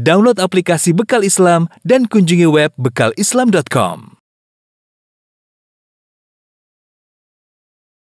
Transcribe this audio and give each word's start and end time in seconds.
Download 0.00 0.40
aplikasi 0.40 0.96
Bekal 0.96 1.28
Islam 1.28 1.68
dan 1.84 2.08
kunjungi 2.08 2.48
web 2.48 2.72
bekalislam.com. 2.80 4.16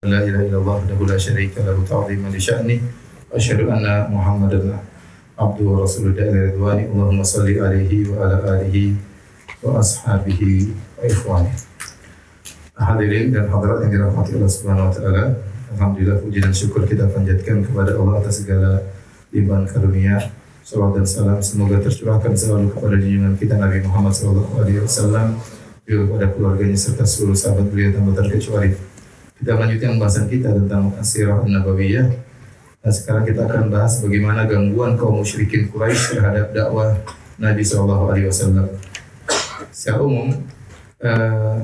لا 0.02 0.18
إله 0.24 0.50
إلا 0.50 0.58
الله 0.58 0.76
لا 1.06 1.18
شريك 1.20 1.62
له 1.62 1.78
لشأنه 2.32 2.80
أشهد 3.38 3.70
أن 3.70 3.86
اللهم 4.10 4.42
عليه 8.50 8.82
وأصحابه 9.62 10.40
Hadirin 12.72 13.30
dan 13.30 13.46
hadirat 13.52 13.78
yang 13.86 13.92
dirahmati 13.94 14.32
Allah 14.34 14.48
Subhanahu 14.50 14.88
wa 14.90 14.94
taala. 14.96 15.24
Alhamdulillah 15.76 16.18
puji 16.24 16.40
dan 16.40 16.56
syukur 16.56 16.88
kita 16.88 17.04
panjatkan 17.12 17.62
kepada 17.62 17.94
Allah 17.94 18.18
atas 18.18 18.42
segala 18.42 18.80
limpahan 19.30 19.68
karunia 19.70 20.32
Salawat 20.72 21.04
dan 21.04 21.04
salam 21.04 21.36
semoga 21.44 21.84
tercurahkan 21.84 22.32
selalu 22.32 22.72
kepada 22.72 22.96
junjungan 22.96 23.36
kita 23.36 23.60
Nabi 23.60 23.84
Muhammad 23.84 24.16
wasallam, 24.16 25.36
juga 25.84 26.02
kepada 26.08 26.26
keluarganya 26.32 26.78
serta 26.80 27.04
seluruh 27.04 27.36
sahabat 27.36 27.68
beliau 27.68 27.92
tanpa 27.92 28.24
terkecuali. 28.24 28.72
Kita 29.36 29.52
melanjutkan 29.52 30.00
pembahasan 30.00 30.32
kita 30.32 30.48
tentang 30.56 30.96
Asirah 30.96 31.44
Nabawiyah. 31.44 32.08
Nah, 32.88 32.88
sekarang 32.88 33.28
kita 33.28 33.52
akan 33.52 33.68
bahas 33.68 34.00
bagaimana 34.00 34.48
gangguan 34.48 34.96
kaum 34.96 35.20
musyrikin 35.20 35.68
Quraisy 35.68 36.16
terhadap 36.16 36.56
dakwah 36.56 36.96
Nabi 37.36 37.60
Shallallahu 37.60 38.04
Alaihi 38.08 38.32
Wasallam. 38.32 38.72
Secara 39.68 40.00
umum, 40.00 40.32
eh, 41.04 41.56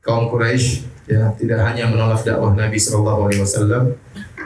kaum 0.00 0.32
Quraisy 0.32 0.88
ya 1.04 1.36
tidak 1.36 1.60
hanya 1.68 1.84
menolak 1.84 2.24
dakwah 2.24 2.56
Nabi 2.56 2.80
Shallallahu 2.80 3.28
Alaihi 3.28 3.44
Wasallam, 3.44 3.92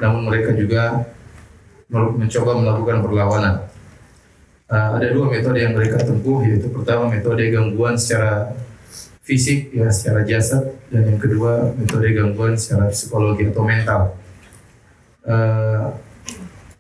namun 0.03 0.27
mereka 0.27 0.59
juga 0.59 1.07
mencoba 1.87 2.59
melakukan 2.59 3.07
perlawanan. 3.07 3.66
Uh, 4.67 4.99
ada 4.99 5.15
dua 5.15 5.31
metode 5.31 5.63
yang 5.63 5.79
mereka 5.79 6.03
tempuh, 6.03 6.43
yaitu 6.43 6.67
pertama 6.75 7.07
metode 7.07 7.39
gangguan 7.55 7.95
secara 7.95 8.51
fisik, 9.23 9.71
ya 9.71 9.87
secara 9.95 10.27
jasad, 10.27 10.75
dan 10.91 11.07
yang 11.07 11.23
kedua 11.23 11.71
metode 11.79 12.11
gangguan 12.11 12.59
secara 12.59 12.91
psikologi 12.91 13.47
atau 13.47 13.63
mental. 13.63 14.19
Uh, 15.23 15.95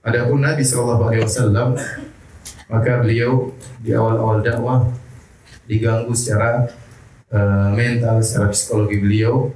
Adapun 0.06 0.43
Nabi 0.43 0.62
Shallallahu 0.62 1.03
Alaihi 1.11 1.23
Wasallam, 1.27 1.78
maka 2.70 3.03
beliau 3.03 3.55
di 3.83 3.95
awal-awal 3.95 4.43
dakwah 4.43 4.87
diganggu 5.67 6.15
secara 6.15 6.67
uh, 7.31 7.71
mental, 7.75 8.23
secara 8.23 8.50
psikologi 8.50 9.03
beliau 9.03 9.50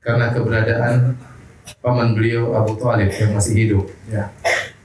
karena 0.00 0.32
keberadaan 0.32 1.16
paman 1.84 2.16
beliau 2.16 2.56
Abu 2.56 2.80
Talib 2.80 3.12
yang 3.12 3.36
masih 3.36 3.54
hidup. 3.56 3.84
Ya 4.08 4.32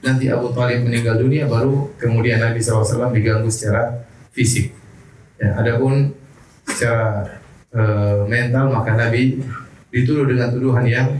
nanti 0.06 0.30
Abu 0.30 0.54
Talib 0.54 0.86
meninggal 0.86 1.18
dunia 1.18 1.50
baru 1.50 1.90
kemudian 1.98 2.38
Nabi 2.38 2.62
SAW 2.62 3.10
diganggu 3.10 3.50
secara 3.50 4.06
fisik. 4.30 4.70
Ya, 5.42 5.58
adapun 5.58 6.14
secara 6.62 7.26
e, 7.74 7.82
mental 8.30 8.70
maka 8.70 8.94
Nabi 8.94 9.42
dituduh 9.90 10.30
dengan 10.30 10.54
tuduhan 10.54 10.86
yang 10.86 11.18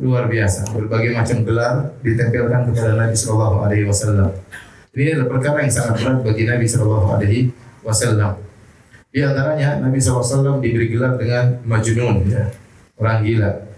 luar 0.00 0.32
biasa. 0.32 0.72
Berbagai 0.72 1.12
macam 1.12 1.44
gelar 1.44 1.92
ditempelkan 2.00 2.72
kepada 2.72 2.96
Nabi 2.96 3.12
Shallallahu 3.12 3.56
Alaihi 3.68 3.84
Wasallam. 3.84 4.32
Ini 4.96 5.14
adalah 5.14 5.28
perkara 5.36 5.56
yang 5.62 5.70
sangat 5.70 5.94
berat 6.00 6.18
bagi 6.24 6.42
Nabi 6.48 6.64
Shallallahu 6.64 7.06
Alaihi 7.20 7.52
Wasallam. 7.84 8.32
Di 9.10 9.26
antaranya 9.26 9.82
Nabi 9.82 9.98
SAW 9.98 10.62
diberi 10.62 10.86
gelar 10.86 11.18
dengan 11.18 11.58
majnun, 11.66 12.30
ya, 12.30 12.46
orang 12.94 13.26
gila. 13.26 13.69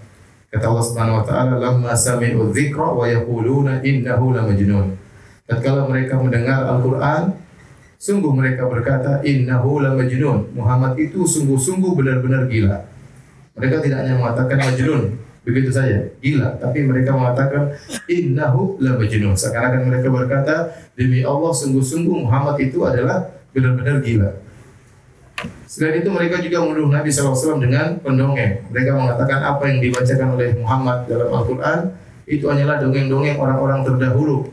Kata 0.53 0.69
Allah 0.69 0.85
Subhanahu 0.85 1.17
wa 1.17 1.25
taala, 1.25 1.57
"Lamma 1.57 1.97
sami'u 1.97 2.53
dzikra 2.53 2.93
wa 2.93 3.09
yaquluna 3.09 3.81
innahu 3.81 4.37
lamajnun." 4.37 5.01
Tatkala 5.49 5.89
mereka 5.89 6.21
mendengar 6.21 6.69
Al-Qur'an, 6.69 7.33
sungguh 7.97 8.29
mereka 8.37 8.69
berkata, 8.69 9.25
"Innahu 9.25 9.81
lamajnun." 9.81 10.53
Muhammad 10.53 11.01
itu 11.01 11.25
sungguh-sungguh 11.25 11.97
benar-benar 11.97 12.53
gila. 12.53 12.85
Mereka 13.57 13.81
tidak 13.81 14.05
hanya 14.05 14.21
mengatakan 14.21 14.61
majnun, 14.61 15.03
begitu 15.41 15.73
saja, 15.73 16.13
gila, 16.21 16.61
tapi 16.61 16.85
mereka 16.85 17.17
mengatakan 17.17 17.73
innahu 18.05 18.77
lamajnun. 18.77 19.33
Seakan-akan 19.33 19.89
mereka 19.89 20.09
berkata, 20.13 20.55
"Demi 20.93 21.25
Allah, 21.25 21.53
sungguh-sungguh 21.57 22.29
Muhammad 22.29 22.61
itu 22.61 22.85
adalah 22.85 23.25
benar-benar 23.57 24.05
gila." 24.05 24.52
Selain 25.67 26.05
itu 26.05 26.13
mereka 26.13 26.37
juga 26.45 26.61
menuduh 26.63 26.93
Nabi 26.93 27.09
SAW 27.09 27.57
dengan 27.57 27.97
pendongeng. 28.05 28.61
Mereka 28.69 28.93
mengatakan 28.93 29.41
apa 29.41 29.65
yang 29.73 29.81
dibacakan 29.81 30.29
oleh 30.37 30.53
Muhammad 30.61 31.09
dalam 31.09 31.33
Al-Quran 31.33 31.79
itu 32.29 32.45
hanyalah 32.47 32.77
dongeng-dongeng 32.79 33.41
orang-orang 33.41 33.81
terdahulu, 33.83 34.53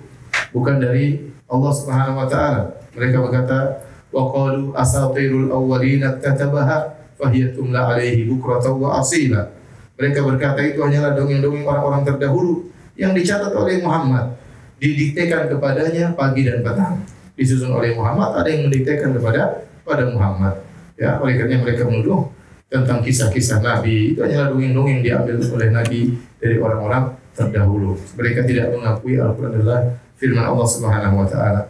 bukan 0.56 0.80
dari 0.80 1.30
Allah 1.50 1.72
Subhanahu 1.76 2.24
Wa 2.24 2.28
Taala. 2.32 2.62
Mereka 2.96 3.18
berkata, 3.20 3.84
"Waqalu 4.10 4.74
asatirul 4.74 5.54
awwalin 5.54 6.08
katabaha 6.24 6.98
fahiyatum 7.20 7.76
la 7.76 7.94
alaihi 7.94 8.26
bukratan 8.26 8.80
wa 8.80 8.98
asila." 9.04 9.54
Mereka 10.00 10.24
berkata 10.24 10.64
itu 10.64 10.80
hanyalah 10.80 11.14
dongeng-dongeng 11.20 11.68
orang-orang 11.68 12.08
terdahulu 12.08 12.72
yang 12.96 13.12
dicatat 13.12 13.52
oleh 13.52 13.84
Muhammad, 13.84 14.40
didiktekan 14.80 15.52
kepadanya 15.52 16.16
pagi 16.16 16.48
dan 16.48 16.64
petang. 16.64 17.04
Disusun 17.36 17.76
oleh 17.76 17.92
Muhammad, 17.96 18.40
ada 18.40 18.48
yang 18.48 18.72
mendiktekan 18.72 19.12
kepada 19.12 19.68
pada 19.84 20.08
Muhammad. 20.08 20.69
Ya, 21.00 21.16
oleh 21.24 21.40
karena 21.40 21.64
mereka 21.64 21.88
menuduh 21.88 22.28
tentang 22.68 23.00
kisah-kisah 23.00 23.64
Nabi 23.64 24.14
itu 24.14 24.20
hanyalah 24.20 24.52
dongeng-dongeng 24.52 25.00
diambil 25.00 25.40
oleh 25.40 25.70
Nabi 25.72 26.00
dari 26.38 26.60
orang-orang 26.60 27.16
terdahulu. 27.34 27.96
Mereka 28.20 28.44
tidak 28.44 28.76
mengakui 28.76 29.16
Al-Quran 29.16 29.64
adalah 29.64 29.80
firman 30.20 30.44
Allah 30.44 30.68
Subhanahu 30.68 31.16
wa 31.24 31.28
taala. 31.28 31.62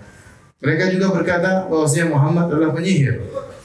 Mereka 0.60 0.92
juga 0.92 1.14
berkata 1.14 1.70
bahwasanya 1.70 2.12
Muhammad 2.12 2.52
adalah 2.52 2.74
penyihir. 2.76 3.22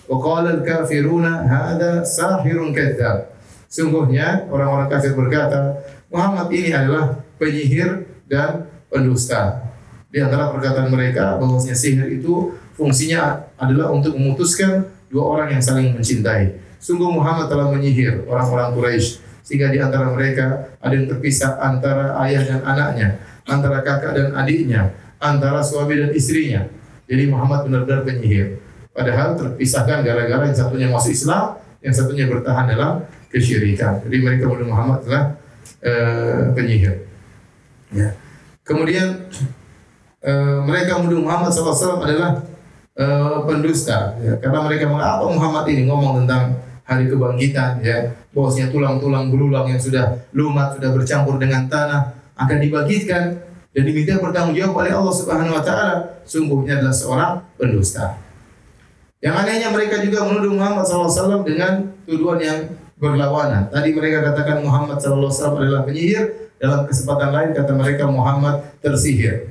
Wa 0.06 0.20
qala 0.20 0.60
al-kafiruna 0.60 1.48
hadza 1.48 2.04
sahirun 2.04 2.70
kadzdzab. 2.70 3.34
Sungguhnya 3.66 4.46
orang-orang 4.52 4.86
kafir 4.86 5.18
berkata, 5.18 5.82
Muhammad 6.12 6.46
ini 6.54 6.70
adalah 6.70 7.18
penyihir 7.40 8.06
dan 8.30 8.70
pendusta. 8.86 9.66
Di 10.14 10.22
antara 10.22 10.54
perkataan 10.54 10.86
mereka 10.94 11.34
bahwasanya 11.42 11.74
sihir 11.74 12.06
itu 12.06 12.54
fungsinya 12.78 13.50
adalah 13.58 13.90
untuk 13.90 14.14
memutuskan 14.14 14.93
dua 15.14 15.24
orang 15.38 15.54
yang 15.54 15.62
saling 15.62 15.94
mencintai. 15.94 16.58
Sungguh 16.82 17.06
Muhammad 17.06 17.46
telah 17.46 17.70
menyihir 17.70 18.26
orang-orang 18.26 18.74
Quraisy 18.74 19.22
sehingga 19.46 19.70
di 19.70 19.78
antara 19.78 20.10
mereka 20.10 20.74
ada 20.82 20.90
yang 20.90 21.06
terpisah 21.06 21.54
antara 21.62 22.18
ayah 22.26 22.42
dan 22.42 22.60
anaknya, 22.66 23.08
antara 23.46 23.78
kakak 23.86 24.12
dan 24.18 24.28
adiknya, 24.34 24.90
antara 25.22 25.62
suami 25.62 25.94
dan 26.02 26.10
istrinya. 26.10 26.66
Jadi 27.06 27.30
Muhammad 27.30 27.70
benar-benar 27.70 28.02
penyihir. 28.02 28.58
Padahal 28.90 29.38
terpisahkan 29.38 30.02
gara-gara 30.02 30.50
yang 30.50 30.56
satunya 30.56 30.88
masuk 30.90 31.14
Islam, 31.14 31.60
yang 31.84 31.94
satunya 31.94 32.24
bertahan 32.26 32.66
dalam 32.72 33.04
kesyirikan. 33.28 34.00
Jadi 34.02 34.16
mereka 34.18 34.48
menuduh 34.48 34.72
Muhammad 34.72 35.04
adalah 35.04 35.24
uh, 35.84 36.42
penyihir. 36.56 37.04
Ya. 37.92 38.16
Kemudian 38.64 39.28
uh, 40.24 40.58
mereka 40.64 40.98
menuduh 41.04 41.20
Muhammad 41.20 41.52
SAW 41.52 42.00
adalah 42.00 42.40
uh, 42.98 43.44
pendusta 43.46 44.18
ya. 44.20 44.34
karena 44.38 44.58
mereka 44.66 44.90
mengapa 44.90 45.24
Muhammad 45.26 45.64
ini 45.70 45.86
ngomong 45.86 46.24
tentang 46.24 46.58
hari 46.84 47.08
kebangkitan 47.08 47.80
ya 47.80 48.12
bahwasanya 48.34 48.68
tulang-tulang 48.74 49.32
belulang 49.32 49.66
yang 49.70 49.80
sudah 49.80 50.20
lumat 50.36 50.76
sudah 50.76 50.90
bercampur 50.92 51.40
dengan 51.40 51.64
tanah 51.70 52.12
akan 52.36 52.58
dibangkitkan 52.60 53.24
dan 53.74 53.82
diminta 53.82 54.20
bertanggung 54.20 54.54
jawab 54.54 54.84
oleh 54.84 54.92
Allah 54.92 55.14
Subhanahu 55.14 55.54
wa 55.56 55.62
taala 55.64 56.20
sungguhnya 56.28 56.82
adalah 56.82 56.94
seorang 56.94 57.32
pendusta 57.56 58.20
yang 59.24 59.40
anehnya 59.40 59.72
mereka 59.72 60.04
juga 60.04 60.28
menuduh 60.28 60.52
Muhammad 60.52 60.84
SAW 60.84 61.48
dengan 61.48 61.96
tuduhan 62.04 62.36
yang 62.44 62.58
berlawanan. 63.00 63.72
Tadi 63.72 63.96
mereka 63.96 64.20
katakan 64.20 64.60
Muhammad 64.60 65.00
SAW 65.00 65.56
adalah 65.56 65.88
penyihir, 65.88 66.52
dalam 66.60 66.84
kesempatan 66.84 67.32
lain 67.32 67.50
kata 67.56 67.72
mereka 67.72 68.04
Muhammad 68.04 68.60
tersihir. 68.84 69.48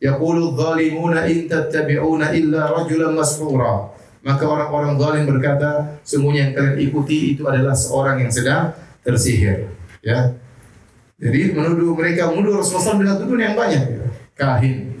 Yaqulu 0.00 0.56
dhalimuna 0.56 1.28
in 1.28 1.44
tattabi'una 1.44 2.32
illa 2.32 2.72
rajulan 2.72 3.12
masfura. 3.12 3.92
Maka 4.20 4.44
orang-orang 4.44 5.00
zalim 5.00 5.24
berkata, 5.24 5.96
sungguhnya 6.04 6.48
yang 6.48 6.52
kalian 6.52 6.76
ikuti 6.76 7.36
itu 7.36 7.48
adalah 7.48 7.72
seorang 7.72 8.20
yang 8.20 8.32
sedang 8.32 8.76
tersihir. 9.00 9.72
Ya. 10.04 10.36
Jadi 11.20 11.56
menuduh 11.56 11.96
mereka 11.96 12.28
menuduh 12.32 12.60
Rasulullah 12.60 13.00
dengan 13.00 13.16
tuduhan 13.16 13.40
yang 13.52 13.56
banyak. 13.56 13.82
Ya. 13.96 14.08
Kahin, 14.36 15.00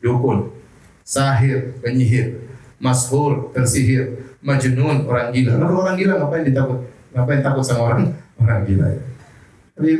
dukun, 0.00 0.52
sahir, 1.00 1.76
penyihir, 1.80 2.44
mashur, 2.80 3.52
tersihir, 3.52 4.36
majnun, 4.44 5.08
orang 5.08 5.32
gila. 5.32 5.60
Lalu 5.60 5.74
orang 5.76 5.96
gila 5.96 6.12
ngapain 6.20 6.44
ditakut? 6.44 6.78
Ngapain 7.16 7.40
takut 7.40 7.64
sama 7.64 7.88
orang 7.88 8.12
orang 8.40 8.68
gila 8.68 8.84
ya? 8.84 9.02
Tapi 9.76 9.92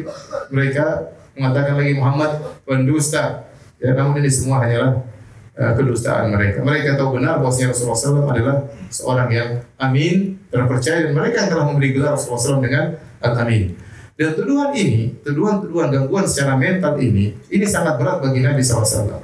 mereka 0.52 0.84
mengatakan 1.32 1.80
lagi 1.80 1.92
Muhammad 1.96 2.30
pendusta, 2.68 3.47
Ya, 3.78 3.94
namun 3.94 4.18
ini 4.18 4.30
semua 4.30 4.66
hanyalah 4.66 5.06
uh, 5.54 5.72
kedustaan 5.78 6.34
mereka. 6.34 6.66
Mereka 6.66 6.98
tahu 6.98 7.22
benar 7.22 7.38
bahwasanya 7.38 7.70
Rasulullah 7.70 7.98
SAW 7.98 8.26
adalah 8.26 8.56
seorang 8.90 9.28
yang 9.30 9.50
amin, 9.78 10.34
terpercaya 10.50 11.06
dan 11.06 11.14
mereka 11.14 11.46
yang 11.46 11.50
telah 11.54 11.64
memberi 11.70 11.94
gelar 11.94 12.18
Rasulullah 12.18 12.42
SAW 12.42 12.62
dengan 12.62 12.84
al-amin. 13.22 13.78
Dan 14.18 14.34
tuduhan 14.34 14.74
ini, 14.74 15.14
tuduhan-tuduhan 15.22 15.94
gangguan 15.94 16.26
secara 16.26 16.58
mental 16.58 16.98
ini, 16.98 17.38
ini 17.54 17.62
sangat 17.62 18.02
berat 18.02 18.18
bagi 18.18 18.42
Nabi 18.42 18.58
SAW. 18.58 19.22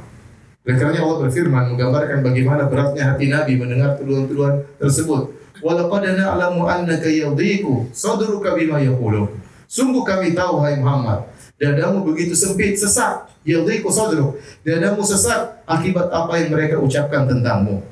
Oleh 0.65 0.77
karena 0.81 1.03
Allah 1.03 1.19
berfirman 1.29 1.75
menggambarkan 1.75 2.23
bagaimana 2.23 2.71
beratnya 2.71 3.13
hati 3.13 3.27
Nabi 3.29 3.59
mendengar 3.59 3.99
tuduhan-tuduhan 3.99 4.65
tersebut. 4.79 5.35
Walaqad 5.61 6.15
na'lamu 6.15 6.65
annaka 6.71 7.11
yadhiqu 7.11 7.91
sadruka 7.91 8.55
bima 8.55 8.79
yaqulun. 8.81 9.29
Sungguh 9.69 10.07
kami 10.07 10.33
tahu 10.33 10.63
hai 10.63 10.79
Muhammad, 10.79 11.27
dadamu 11.59 12.07
begitu 12.07 12.33
sempit, 12.39 12.79
sesak, 12.79 13.34
yadhiqu 13.45 13.89
sadruk. 13.93 14.41
Dadamu 14.65 15.05
sesak 15.05 15.65
akibat 15.69 16.09
apa 16.11 16.33
yang 16.41 16.53
mereka 16.53 16.81
ucapkan 16.81 17.29
tentangmu. 17.29 17.85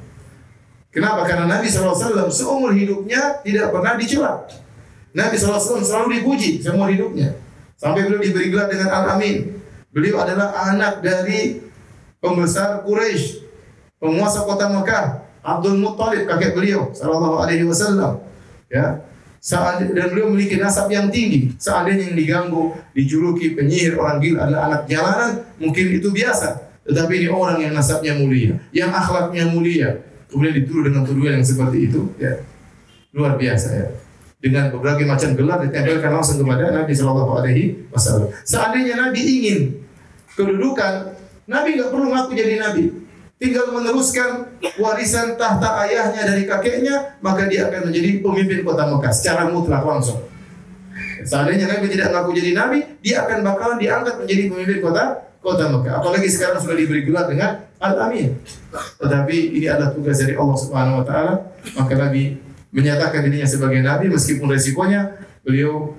Kenapa? 0.92 1.24
Karena 1.24 1.48
Nabi 1.48 1.72
SAW 1.72 2.28
seumur 2.28 2.76
hidupnya 2.76 3.40
tidak 3.40 3.72
pernah 3.72 3.96
dicela. 3.96 4.44
Nabi 5.12 5.36
SAW 5.36 5.80
selalu 5.80 6.20
dipuji 6.20 6.60
seumur 6.60 6.88
hidupnya. 6.92 7.36
Sampai 7.80 8.04
beliau 8.04 8.20
diberi 8.20 8.52
gelar 8.52 8.68
dengan 8.68 8.92
Al-Amin. 8.92 9.56
Beliau 9.92 10.20
adalah 10.24 10.72
anak 10.72 11.04
dari 11.04 11.60
pembesar 12.22 12.80
Quraisy, 12.86 13.44
penguasa 14.00 14.46
kota 14.48 14.72
Mekah, 14.72 15.20
Abdul 15.42 15.82
Muttalib 15.82 16.24
kakek 16.24 16.54
beliau 16.54 16.94
sallallahu 16.94 17.42
alaihi 17.42 17.66
wasallam. 17.66 18.22
Ya. 18.70 19.04
Saat, 19.42 19.82
dan 19.90 20.14
beliau 20.14 20.30
memiliki 20.30 20.54
nasab 20.54 20.86
yang 20.86 21.10
tinggi. 21.10 21.50
Seandainya 21.58 22.14
yang 22.14 22.16
diganggu, 22.16 22.78
dijuluki 22.94 23.58
penyihir 23.58 23.98
orang 23.98 24.22
gila 24.22 24.46
adalah 24.46 24.62
anak 24.70 24.82
jalanan, 24.86 25.42
mungkin 25.58 25.98
itu 25.98 26.14
biasa. 26.14 26.62
Tetapi 26.86 27.26
ini 27.26 27.26
orang 27.26 27.58
yang 27.58 27.74
nasabnya 27.74 28.14
mulia, 28.14 28.54
yang 28.70 28.94
akhlaknya 28.94 29.50
mulia, 29.50 29.98
kemudian 30.30 30.54
dituduh 30.62 30.86
dengan 30.86 31.02
tuduhan 31.02 31.42
yang 31.42 31.46
seperti 31.46 31.90
itu, 31.90 32.06
ya 32.22 32.38
luar 33.10 33.34
biasa 33.34 33.68
ya. 33.74 33.86
Dengan 34.42 34.70
berbagai 34.74 35.06
macam 35.10 35.34
gelar 35.34 35.58
ditempelkan 35.66 36.10
langsung 36.14 36.38
kepada 36.38 36.70
Nabi 36.70 36.94
Shallallahu 36.94 37.32
Alaihi 37.42 37.86
Wasallam. 37.90 38.30
Seandainya 38.46 38.94
Nabi 38.98 39.20
ingin 39.22 39.58
kedudukan, 40.38 41.18
Nabi 41.50 41.78
nggak 41.78 41.90
perlu 41.90 42.14
ngaku 42.14 42.30
jadi 42.34 42.62
Nabi. 42.62 43.01
Tinggal 43.42 43.74
meneruskan 43.74 44.54
warisan 44.78 45.34
tahta 45.34 45.82
ayahnya 45.82 46.22
dari 46.30 46.46
kakeknya, 46.46 47.18
maka 47.18 47.50
dia 47.50 47.66
akan 47.66 47.90
menjadi 47.90 48.22
pemimpin 48.22 48.62
kota 48.62 48.86
Mekah 48.86 49.10
secara 49.10 49.50
mutlak 49.50 49.82
langsung. 49.82 50.22
Seandainya 51.26 51.66
Nabi 51.66 51.90
tidak 51.90 52.14
ngaku 52.14 52.38
jadi 52.38 52.54
Nabi, 52.54 53.02
dia 53.02 53.26
akan 53.26 53.42
bakalan 53.42 53.82
diangkat 53.82 54.14
menjadi 54.22 54.42
pemimpin 54.46 54.78
kota 54.78 55.26
kota 55.42 55.74
Mekah. 55.74 55.98
Apalagi 55.98 56.30
sekarang 56.30 56.62
sudah 56.62 56.78
diberi 56.78 57.02
gelar 57.02 57.26
dengan 57.26 57.66
Al-Amin. 57.82 58.38
Tetapi 59.02 59.36
ini 59.58 59.66
adalah 59.66 59.90
tugas 59.90 60.22
dari 60.22 60.38
Allah 60.38 60.58
Subhanahu 60.62 61.02
wa 61.02 61.04
taala, 61.04 61.34
maka 61.74 61.98
Nabi 61.98 62.38
menyatakan 62.70 63.26
dirinya 63.26 63.44
sebagai 63.50 63.82
nabi 63.82 64.06
meskipun 64.06 64.48
resikonya 64.54 65.18
beliau 65.42 65.98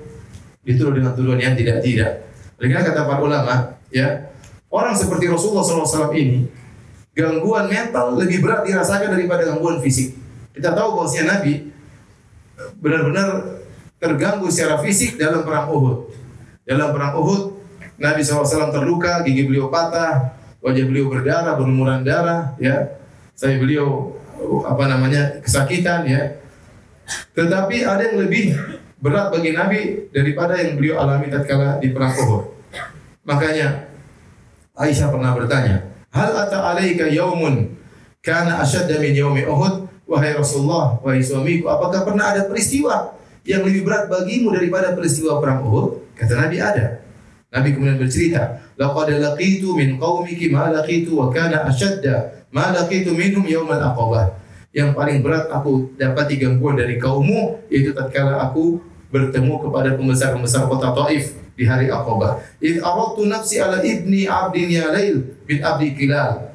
dituduh 0.63 0.95
dengan 0.95 1.11
tuduhan 1.11 1.43
yang 1.43 1.59
tidak-tidak. 1.59 2.23
Oleh 2.55 2.71
karena 2.71 2.87
kata 2.87 3.03
para 3.03 3.19
ulama, 3.19 3.55
ya, 3.91 4.31
orang 4.71 4.95
seperti 4.95 5.27
Rasulullah 5.27 5.67
SAW 5.67 6.15
ini 6.15 6.62
gangguan 7.13 7.69
mental 7.69 8.17
lebih 8.17 8.41
berat 8.41 8.65
dirasakan 8.65 9.13
daripada 9.13 9.45
gangguan 9.45 9.77
fisik. 9.79 10.17
Kita 10.53 10.73
tahu 10.73 11.01
bahwasanya 11.01 11.37
Nabi 11.37 11.69
benar-benar 12.77 13.61
terganggu 14.01 14.49
secara 14.49 14.81
fisik 14.81 15.15
dalam 15.17 15.45
perang 15.45 15.71
Uhud. 15.71 16.09
Dalam 16.67 16.91
perang 16.91 17.17
Uhud, 17.17 17.59
Nabi 18.01 18.19
SAW 18.25 18.73
terluka, 18.73 19.21
gigi 19.23 19.47
beliau 19.47 19.71
patah, 19.71 20.35
wajah 20.59 20.85
beliau 20.89 21.07
berdarah, 21.07 21.55
berlumuran 21.55 22.03
darah, 22.03 22.57
ya. 22.59 22.99
Saya 23.33 23.57
beliau 23.57 24.17
apa 24.67 24.83
namanya 24.89 25.39
kesakitan, 25.39 26.05
ya. 26.05 26.39
Tetapi 27.35 27.83
ada 27.83 28.03
yang 28.03 28.27
lebih 28.27 28.55
berat 29.03 29.31
bagi 29.31 29.51
Nabi 29.51 29.79
daripada 30.15 30.55
yang 30.55 30.79
beliau 30.79 30.99
alami 31.03 31.27
tatkala 31.27 31.79
di 31.79 31.91
perang 31.91 32.15
Uhud. 32.15 32.43
Makanya 33.23 33.87
Aisyah 34.75 35.11
pernah 35.13 35.31
bertanya, 35.37 35.92
"Hal 36.13 36.29
ata 36.37 36.61
alaika 36.61 37.09
yaumun 37.09 37.73
kana 38.21 38.61
ashadda 38.61 39.01
min 39.01 39.17
yaumi 39.17 39.43
Uhud?" 39.43 39.89
Wahai 40.03 40.35
Rasulullah, 40.35 40.99
wahai 40.99 41.23
suamiku, 41.23 41.71
apakah 41.71 42.03
pernah 42.03 42.35
ada 42.35 42.43
peristiwa 42.45 43.15
yang 43.47 43.63
lebih 43.63 43.87
berat 43.87 44.11
bagimu 44.11 44.51
daripada 44.51 44.91
peristiwa 44.91 45.39
perang 45.39 45.63
Uhud? 45.63 46.13
Kata 46.13 46.43
Nabi 46.43 46.59
ada. 46.59 47.01
Nabi 47.53 47.71
kemudian 47.71 47.97
bercerita, 47.97 48.61
"Laqad 48.75 49.15
laqitu 49.15 49.73
min 49.77 49.95
qaumiki 49.95 50.51
ma 50.51 50.69
laqitu 50.69 51.15
wa 51.17 51.31
kana 51.31 51.65
ashadda 51.69 52.45
ma 52.51 52.75
laqitu 52.75 53.15
minhum 53.15 53.47
yaumal 53.47 53.79
aqabah." 53.79 54.35
Yang 54.73 54.91
paling 54.97 55.21
berat 55.21 55.53
aku 55.53 55.93
dapat 55.95 56.33
gangguan 56.33 56.75
dari 56.75 56.97
kaummu 56.97 57.69
yaitu 57.69 57.93
tatkala 57.93 58.41
aku 58.41 58.81
bertemu 59.13 59.61
kepada 59.69 59.93
pembesar-pembesar 59.93 60.65
kota 60.65 60.89
Taif 60.97 61.37
di 61.53 61.63
hari 61.65 61.89
Aqabah. 61.89 62.41
Id 62.61 62.81
aradtu 62.81 63.25
nafsi 63.29 63.61
ala 63.61 63.81
ibni 63.81 64.25
abdin 64.25 64.69
ya 64.69 64.89
lail 64.89 65.23
bin 65.45 65.61
abdi 65.61 65.93
kilal. 65.93 66.53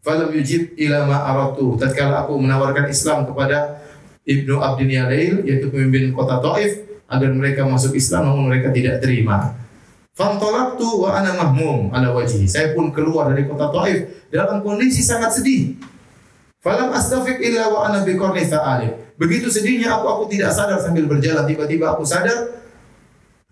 Falam 0.00 0.32
yujib 0.32 0.72
ila 0.80 1.04
ma 1.04 1.16
aradtu. 1.28 1.76
Tatkala 1.76 2.24
aku 2.24 2.40
menawarkan 2.40 2.88
Islam 2.88 3.28
kepada 3.28 3.84
Ibnu 4.24 4.56
Abdin 4.60 4.88
Yalail 4.88 5.44
yaitu 5.44 5.68
pemimpin 5.68 6.12
kota 6.16 6.40
Taif 6.40 6.88
agar 7.04 7.30
mereka 7.36 7.68
masuk 7.68 7.92
Islam 7.92 8.32
namun 8.32 8.48
mereka 8.48 8.72
tidak 8.72 9.04
terima. 9.04 9.52
Fantolaktu 10.16 10.88
wa 11.04 11.16
ana 11.16 11.36
mahmum 11.36 11.92
ala 11.92 12.16
wajhi. 12.16 12.48
Saya 12.48 12.72
pun 12.72 12.96
keluar 12.96 13.28
dari 13.32 13.44
kota 13.44 13.68
Taif 13.68 14.28
dalam 14.32 14.64
kondisi 14.64 15.04
sangat 15.04 15.36
sedih. 15.36 15.76
Falam 16.64 16.92
astafiq 16.92 17.40
illa 17.40 17.68
wa 17.68 17.88
ana 17.88 18.00
biqarni. 18.00 18.44
Begitu 19.20 19.52
sedihnya 19.52 20.00
aku 20.00 20.06
aku 20.08 20.24
tidak 20.32 20.56
sadar 20.56 20.80
sambil 20.80 21.04
berjalan 21.04 21.44
tiba-tiba 21.44 21.92
aku 21.92 22.08
sadar 22.08 22.56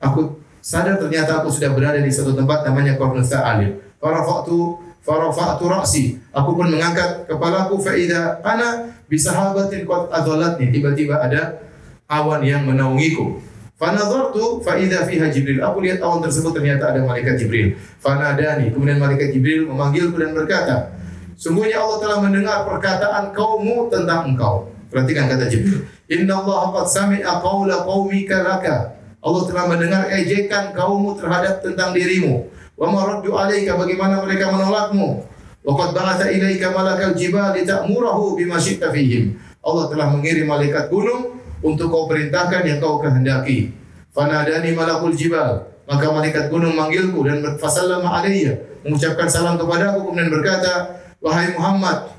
aku 0.00 0.37
sadar 0.60 0.98
ternyata 0.98 1.42
aku 1.42 1.48
sudah 1.50 1.72
berada 1.72 1.98
di 2.02 2.10
satu 2.12 2.34
tempat 2.34 2.66
namanya 2.66 2.98
Qarnu 2.98 3.22
Tha'alib. 3.24 3.78
Farafa'tu 3.98 4.78
farafa'tu 5.02 5.64
ra'si. 5.66 6.20
Aku 6.36 6.52
pun 6.52 6.68
mengangkat 6.68 7.24
kepalaku 7.24 7.80
fa 7.80 7.96
idza 7.96 8.44
ana 8.44 8.92
bisahabatin 9.08 9.88
qad 9.88 10.12
adallatni. 10.12 10.68
Tiba-tiba 10.68 11.18
ada 11.18 11.64
awan 12.10 12.44
yang 12.44 12.68
menaungiku. 12.68 13.40
Fanadhartu 13.78 14.60
fa 14.60 14.74
idza 14.76 15.06
fiha 15.06 15.30
Jibril. 15.30 15.62
Aku 15.62 15.80
lihat 15.80 16.02
awan 16.02 16.20
tersebut 16.20 16.50
ternyata 16.50 16.90
ada 16.92 17.00
malaikat 17.00 17.38
Jibril. 17.38 17.78
Fanadani. 18.02 18.74
Kemudian 18.74 18.98
malaikat 18.98 19.30
Jibril 19.32 19.70
memanggilku 19.70 20.18
dan 20.18 20.34
berkata, 20.34 20.98
Sungguhnya 21.38 21.78
Allah 21.78 21.98
telah 22.02 22.18
mendengar 22.18 22.66
perkataan 22.66 23.30
kaummu 23.30 23.86
tentang 23.94 24.34
engkau. 24.34 24.74
Perhatikan 24.90 25.30
kata 25.30 25.46
Jibril. 25.46 25.86
Inna 26.10 26.42
Allah 26.42 26.74
qad 26.74 26.86
sami'a 26.90 27.38
qawla 27.38 27.86
qaumika 27.86 28.42
laka. 28.42 28.97
Allah 29.18 29.42
telah 29.50 29.64
mendengar 29.66 30.02
ejekan 30.14 30.70
kaummu 30.70 31.18
terhadap 31.18 31.58
tentang 31.58 31.90
dirimu. 31.90 32.46
Wa 32.78 32.86
ma 32.86 33.02
raddu 33.02 33.34
alaika 33.34 33.74
bagaimana 33.74 34.22
mereka 34.22 34.54
menolakmu. 34.54 35.26
Wa 35.66 35.72
ba'atha 35.90 36.30
ilaika 36.30 36.70
malakal 36.70 37.18
jibal 37.18 37.50
lita'murahu 37.50 38.38
bima 38.38 38.56
syi'ta 38.56 38.94
fihim. 38.94 39.34
Allah 39.58 39.90
telah 39.90 40.06
mengirim 40.14 40.46
malaikat 40.46 40.86
gunung 40.86 41.42
untuk 41.60 41.90
kau 41.90 42.06
perintahkan 42.06 42.62
yang 42.62 42.78
kau 42.78 43.02
kehendaki. 43.02 43.74
Fanadani 44.14 44.72
malakul 44.72 45.12
jibal. 45.12 45.66
Maka 45.88 46.06
malaikat 46.14 46.52
gunung 46.52 46.78
manggilku 46.78 47.26
dan 47.26 47.42
fasallama 47.58 48.22
alayya. 48.22 48.60
Mengucapkan 48.86 49.26
salam 49.26 49.58
kepadaku 49.58 50.08
kemudian 50.08 50.30
berkata, 50.30 51.00
Wahai 51.18 51.50
Muhammad, 51.58 52.14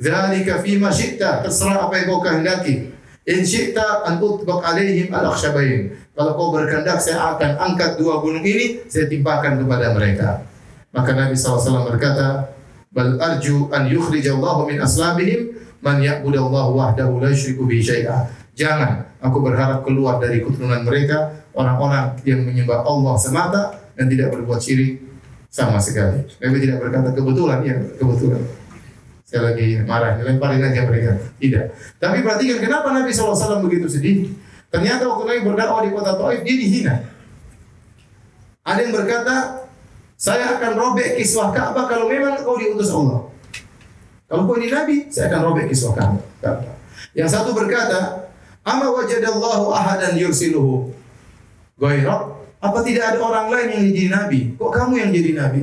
Zalika 0.00 0.64
fima 0.64 0.88
syi'ta, 0.88 1.44
terserah 1.44 1.84
apa 1.84 2.00
yang 2.00 2.06
kau 2.08 2.24
kehendaki. 2.24 2.89
In 3.30 3.46
syi'ta 3.46 4.02
an 4.02 4.18
utbaq 4.18 4.58
alaihim 4.58 5.14
al-akhshabain. 5.14 5.94
Kalau 6.18 6.34
kau 6.34 6.50
berkehendak, 6.50 6.98
saya 6.98 7.38
akan 7.38 7.62
angkat 7.62 7.94
dua 7.94 8.18
gunung 8.18 8.42
ini, 8.42 8.82
saya 8.90 9.06
timpakan 9.06 9.62
kepada 9.62 9.94
mereka. 9.94 10.42
Maka 10.90 11.14
Nabi 11.14 11.38
SAW 11.38 11.86
berkata, 11.86 12.50
Bal 12.90 13.22
arju 13.22 13.70
an 13.70 13.86
yukhrijallahu 13.86 14.66
min 14.66 14.82
aslabihim 14.82 15.54
man 15.78 16.02
ya'budallahu 16.02 16.74
wahdahu 16.74 17.22
la 17.22 17.30
yusyriku 17.30 17.70
bihi 17.70 17.86
syai'a. 17.86 18.26
Jangan 18.58 19.06
aku 19.22 19.38
berharap 19.46 19.86
keluar 19.86 20.18
dari 20.18 20.42
keturunan 20.42 20.82
mereka 20.82 21.38
orang-orang 21.54 22.18
yang 22.26 22.42
menyembah 22.42 22.82
Allah 22.82 23.14
semata 23.14 23.62
dan 23.94 24.10
tidak 24.10 24.34
berbuat 24.34 24.58
syirik 24.58 24.98
sama 25.46 25.78
sekali. 25.78 26.26
Nabi 26.42 26.56
tidak 26.66 26.82
berkata 26.82 27.14
kebetulan, 27.14 27.58
ya 27.62 27.78
kebetulan. 27.94 28.42
Saya 29.30 29.54
lagi 29.54 29.78
marah, 29.86 30.18
lemparin 30.18 30.58
aja 30.58 30.82
mereka. 30.90 31.14
Tidak. 31.38 31.70
Tapi 32.02 32.18
perhatikan 32.26 32.58
kenapa 32.58 32.90
Nabi 32.90 33.14
SAW 33.14 33.62
begitu 33.62 33.86
sedih. 33.86 34.26
Ternyata 34.74 35.06
waktu 35.06 35.22
Nabi 35.30 35.40
berdakwah 35.46 35.86
di 35.86 35.94
kota 35.94 36.18
Taif, 36.18 36.42
dia 36.42 36.56
dihina. 36.58 36.94
Ada 38.66 38.90
yang 38.90 38.94
berkata, 38.98 39.66
saya 40.18 40.58
akan 40.58 40.74
robek 40.74 41.14
kiswah 41.14 41.54
Ka'bah 41.54 41.86
kalau 41.86 42.10
memang 42.10 42.42
kau 42.42 42.58
diutus 42.58 42.90
Allah. 42.90 43.30
Kalau 44.26 44.50
kau 44.50 44.58
ini 44.58 44.66
Nabi, 44.66 45.06
saya 45.14 45.30
akan 45.30 45.40
robek 45.46 45.70
kiswah 45.70 45.94
Ka'bah. 45.94 46.74
Yang 47.14 47.30
satu 47.30 47.54
berkata, 47.54 48.26
Ama 48.66 48.90
wajadallahu 48.90 49.70
ahadan 49.70 50.18
yursiluhu. 50.18 50.90
Goyrok, 51.78 52.50
apa 52.60 52.78
tidak 52.82 53.14
ada 53.14 53.18
orang 53.22 53.46
lain 53.48 53.68
yang 53.72 53.84
jadi 53.94 54.04
nabi? 54.10 54.40
Kok 54.58 54.68
kamu 54.74 54.94
yang 55.00 55.10
jadi 55.14 55.30
nabi? 55.38 55.62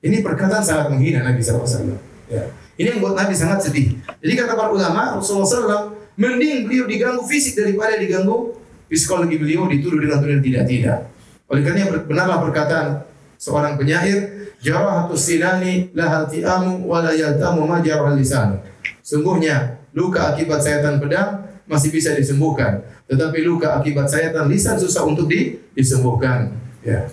Ini 0.00 0.24
perkataan 0.24 0.64
sangat 0.64 0.88
menghina 0.88 1.20
Nabi 1.20 1.44
SAW. 1.44 1.92
Ya. 2.32 2.48
Ini 2.80 2.96
yang 2.96 3.04
buat 3.04 3.12
Nabi 3.12 3.36
sangat 3.36 3.68
sedih. 3.68 3.92
Jadi 4.24 4.32
kata 4.40 4.56
para 4.56 4.72
ulama, 4.72 5.20
Rasulullah 5.20 5.44
SAW 5.44 5.92
mending 6.16 6.64
beliau 6.64 6.88
diganggu 6.88 7.28
fisik 7.28 7.60
daripada 7.60 8.00
diganggu 8.00 8.56
psikologi 8.88 9.36
beliau 9.36 9.68
dituduh 9.68 10.00
dengan 10.00 10.24
tuduhan 10.24 10.40
tidak-tidak. 10.40 11.12
Oleh 11.52 11.60
karena 11.60 11.92
benarlah 12.00 12.40
perkataan 12.40 13.04
seorang 13.36 13.76
penyair, 13.76 14.48
jarahatus 14.64 15.28
sinani 15.28 15.92
lahal 15.92 16.24
ti'amu 16.24 16.88
wa 16.88 17.04
la 17.04 17.12
yaltamu 17.12 17.68
ma 17.68 17.84
lisanu. 18.16 18.64
Sungguhnya 19.04 19.84
luka 19.92 20.32
akibat 20.32 20.64
sayatan 20.64 21.04
pedang 21.04 21.60
masih 21.68 21.92
bisa 21.92 22.16
disembuhkan, 22.16 22.80
tetapi 23.04 23.44
luka 23.44 23.76
akibat 23.76 24.08
sayatan 24.08 24.48
lisan 24.48 24.80
susah 24.80 25.04
untuk 25.04 25.28
di, 25.28 25.60
disembuhkan. 25.76 26.48
Ya. 26.80 27.12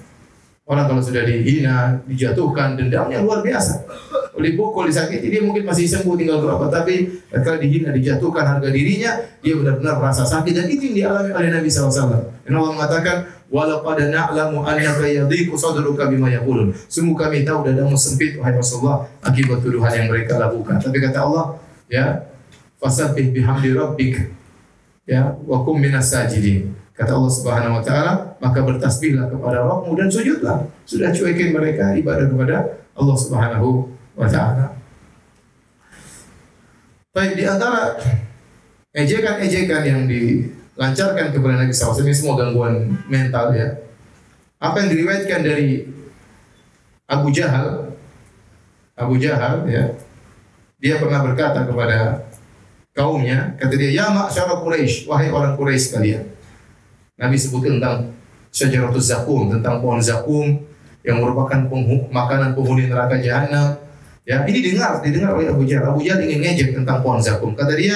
Orang 0.68 0.88
kalau 0.92 1.00
sudah 1.04 1.24
dihina, 1.24 2.04
dijatuhkan, 2.08 2.76
dendamnya 2.76 3.24
luar 3.24 3.40
biasa. 3.40 3.88
Dipukul, 4.38 4.88
disakiti, 4.90 5.34
dia 5.34 5.42
mungkin 5.42 5.66
masih 5.66 5.90
sembuh 5.90 6.14
tinggal 6.14 6.46
berapa. 6.46 6.70
Tapi 6.70 7.26
kalau 7.34 7.58
dihina, 7.58 7.90
dijatuhkan 7.90 8.46
harga 8.46 8.70
dirinya, 8.70 9.18
dia 9.42 9.54
benar-benar 9.58 9.98
merasa 9.98 10.24
sakit. 10.24 10.54
Dan 10.54 10.66
itu 10.70 10.94
yang 10.94 10.96
dialami 11.10 11.32
oleh 11.34 11.50
Nabi 11.50 11.68
SAW. 11.68 12.30
Dan 12.46 12.54
Allah 12.54 12.72
mengatakan, 12.78 13.18
Walau 13.48 13.80
pada 13.80 14.12
na'lamu 14.12 14.60
annaka 14.68 15.08
yadhiku 15.08 15.56
sadruka 15.56 16.12
bima 16.12 16.28
yaqulun. 16.28 16.76
Sungguh 16.92 17.16
kami 17.16 17.48
tahu 17.48 17.64
dadamu 17.64 17.96
sempit 17.96 18.36
wahai 18.36 18.52
Rasulullah 18.52 19.08
akibat 19.24 19.64
tuduhan 19.64 19.88
yang 19.96 20.12
mereka 20.12 20.36
lakukan. 20.36 20.84
Tapi 20.84 21.00
kata 21.00 21.24
Allah, 21.24 21.56
ya, 21.88 22.28
fasabbih 22.76 23.32
bihamdi 23.32 23.72
rabbik. 23.72 24.36
Ya, 25.08 25.32
wa 25.48 25.64
kum 25.64 25.80
minas 25.80 26.12
sajidin. 26.12 26.76
Kata 26.92 27.16
Allah 27.16 27.32
Subhanahu 27.32 27.78
wa 27.80 27.84
taala, 27.86 28.14
maka 28.44 28.60
bertasbihlah 28.60 29.32
kepada 29.32 29.64
Rabbmu 29.64 29.96
dan 29.96 30.12
sujudlah. 30.12 30.68
Sudah 30.84 31.16
cuekin 31.16 31.56
mereka 31.56 31.96
ibadah 31.96 32.28
kepada 32.28 32.84
Allah 32.98 33.16
Subhanahu 33.16 33.96
wa. 34.18 34.68
Baik 37.14 37.34
di 37.34 37.44
antara 37.46 37.98
ejekan-ejekan 38.94 39.82
yang 39.86 40.02
dilancarkan 40.10 41.34
kepada 41.34 41.56
Nabi 41.62 41.74
SAW 41.74 42.02
ini 42.06 42.14
semua 42.14 42.38
gangguan 42.38 42.94
mental 43.10 43.54
ya. 43.54 43.78
Apa 44.58 44.82
yang 44.82 44.90
diriwayatkan 44.94 45.42
dari 45.46 45.86
Abu 47.06 47.30
Jahal, 47.30 47.94
Abu 48.98 49.22
Jahal 49.22 49.70
ya, 49.70 49.94
dia 50.82 50.98
pernah 50.98 51.22
berkata 51.26 51.66
kepada 51.66 52.26
kaumnya, 52.98 53.54
kata 53.62 53.74
dia, 53.78 53.94
ya 53.94 54.10
masyarakat 54.10 54.58
Quraisy, 54.66 55.06
wahai 55.06 55.30
orang 55.30 55.54
Quraisy 55.54 55.94
sekalian. 55.94 56.26
Nabi 57.18 57.38
sebutkan 57.38 57.78
tentang 57.78 57.98
syajaratul 58.50 59.02
zakum, 59.02 59.50
tentang 59.54 59.82
pohon 59.82 60.02
zakum 60.02 60.58
yang 61.06 61.22
merupakan 61.22 61.66
makanan 62.10 62.58
penghuni 62.58 62.90
neraka 62.90 63.18
jahanam. 63.22 63.87
Ya, 64.28 64.44
ini 64.44 64.60
dengar, 64.60 65.00
didengar 65.00 65.40
oleh 65.40 65.48
Abu 65.48 65.64
Jahal. 65.64 65.96
Abu 65.96 66.04
Jahal 66.04 66.28
ingin 66.28 66.44
ngejek 66.44 66.76
tentang 66.76 67.00
pohon 67.00 67.24
zakum. 67.24 67.56
Kata 67.56 67.72
dia, 67.80 67.96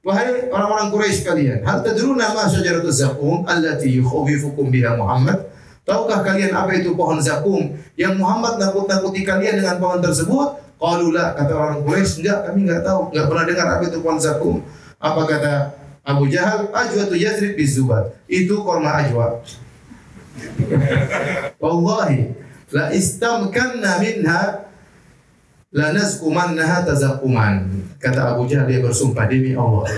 wahai 0.00 0.48
orang-orang 0.48 0.88
Quraisy 0.88 1.28
kalian, 1.28 1.60
hal 1.60 1.84
tadruna 1.84 2.32
ma 2.32 2.48
syajaratul 2.48 2.88
zakum 2.88 3.44
allati 3.44 3.92
yukhawifukum 4.00 4.72
biha 4.72 4.96
Muhammad? 4.96 5.44
Tahukah 5.84 6.24
kalian 6.24 6.56
apa 6.56 6.72
itu 6.80 6.96
pohon 6.96 7.20
zakum 7.20 7.68
yang 8.00 8.16
Muhammad 8.16 8.56
nakut-nakuti 8.64 9.28
kalian 9.28 9.60
dengan 9.60 9.76
pohon 9.76 10.00
tersebut? 10.00 10.56
Qalu 10.80 11.12
la, 11.12 11.36
kata 11.36 11.52
orang 11.52 11.78
Quraisy, 11.84 12.24
enggak, 12.24 12.38
kami 12.48 12.58
enggak 12.64 12.82
tahu, 12.88 13.00
enggak 13.12 13.26
pernah 13.28 13.44
dengar 13.44 13.66
apa 13.76 13.84
itu 13.92 13.98
pohon 14.00 14.20
zakum. 14.24 14.54
Apa 15.04 15.22
kata 15.28 15.52
Abu 16.00 16.32
Jahal, 16.32 16.72
ajwa 16.72 17.02
tu 17.12 17.14
Yazrib 17.20 17.60
bizubat. 17.60 18.08
Itu 18.24 18.64
korma 18.64 19.04
ajwa. 19.04 19.36
Wallahi, 21.60 22.32
la 22.72 22.88
istamkanna 22.88 24.00
minha 24.00 24.71
la 25.72 25.90
nazkumannaha 25.96 26.84
tazakuman. 26.84 27.64
Kata 27.96 28.36
Abu 28.36 28.44
Jahal 28.44 28.68
dia 28.68 28.84
bersumpah 28.84 29.24
demi 29.24 29.56
Allah. 29.56 29.88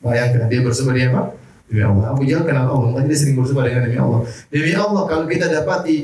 Bayangkan 0.00 0.48
dia 0.48 0.64
bersumpah 0.64 0.96
demi 0.96 1.06
apa? 1.12 1.36
Demi 1.68 1.82
Allah. 1.84 2.04
Abu 2.16 2.22
Jahal 2.24 2.44
kenal 2.48 2.64
Allah, 2.72 2.88
makanya 2.90 3.08
dia 3.12 3.18
sering 3.20 3.36
bersumpah 3.36 3.64
dengan 3.68 3.82
demi 3.84 3.98
Allah. 4.00 4.20
Demi 4.48 4.72
Allah 4.72 5.02
kalau 5.04 5.24
kita 5.28 5.46
dapati 5.52 5.96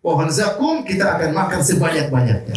pohon 0.00 0.28
zakum, 0.32 0.80
kita 0.82 1.20
akan 1.20 1.30
makan 1.36 1.60
sebanyak-banyaknya. 1.60 2.56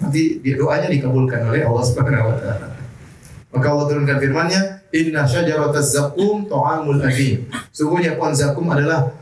Nanti 0.00 0.40
doanya 0.40 0.88
dikabulkan 0.88 1.52
oleh 1.52 1.62
Allah 1.68 1.84
Subhanahu 1.84 2.32
wa 2.32 2.36
taala. 2.40 2.66
Maka 3.52 3.66
Allah 3.72 3.86
turunkan 3.88 4.16
firman-Nya, 4.20 4.60
Inna 4.94 5.28
syajarataz 5.28 5.96
zakum 5.96 6.48
ta'amul 6.48 7.00
adim. 7.04 7.48
Sungguhnya 7.72 8.16
pohon 8.16 8.32
zakum 8.32 8.64
adalah 8.72 9.12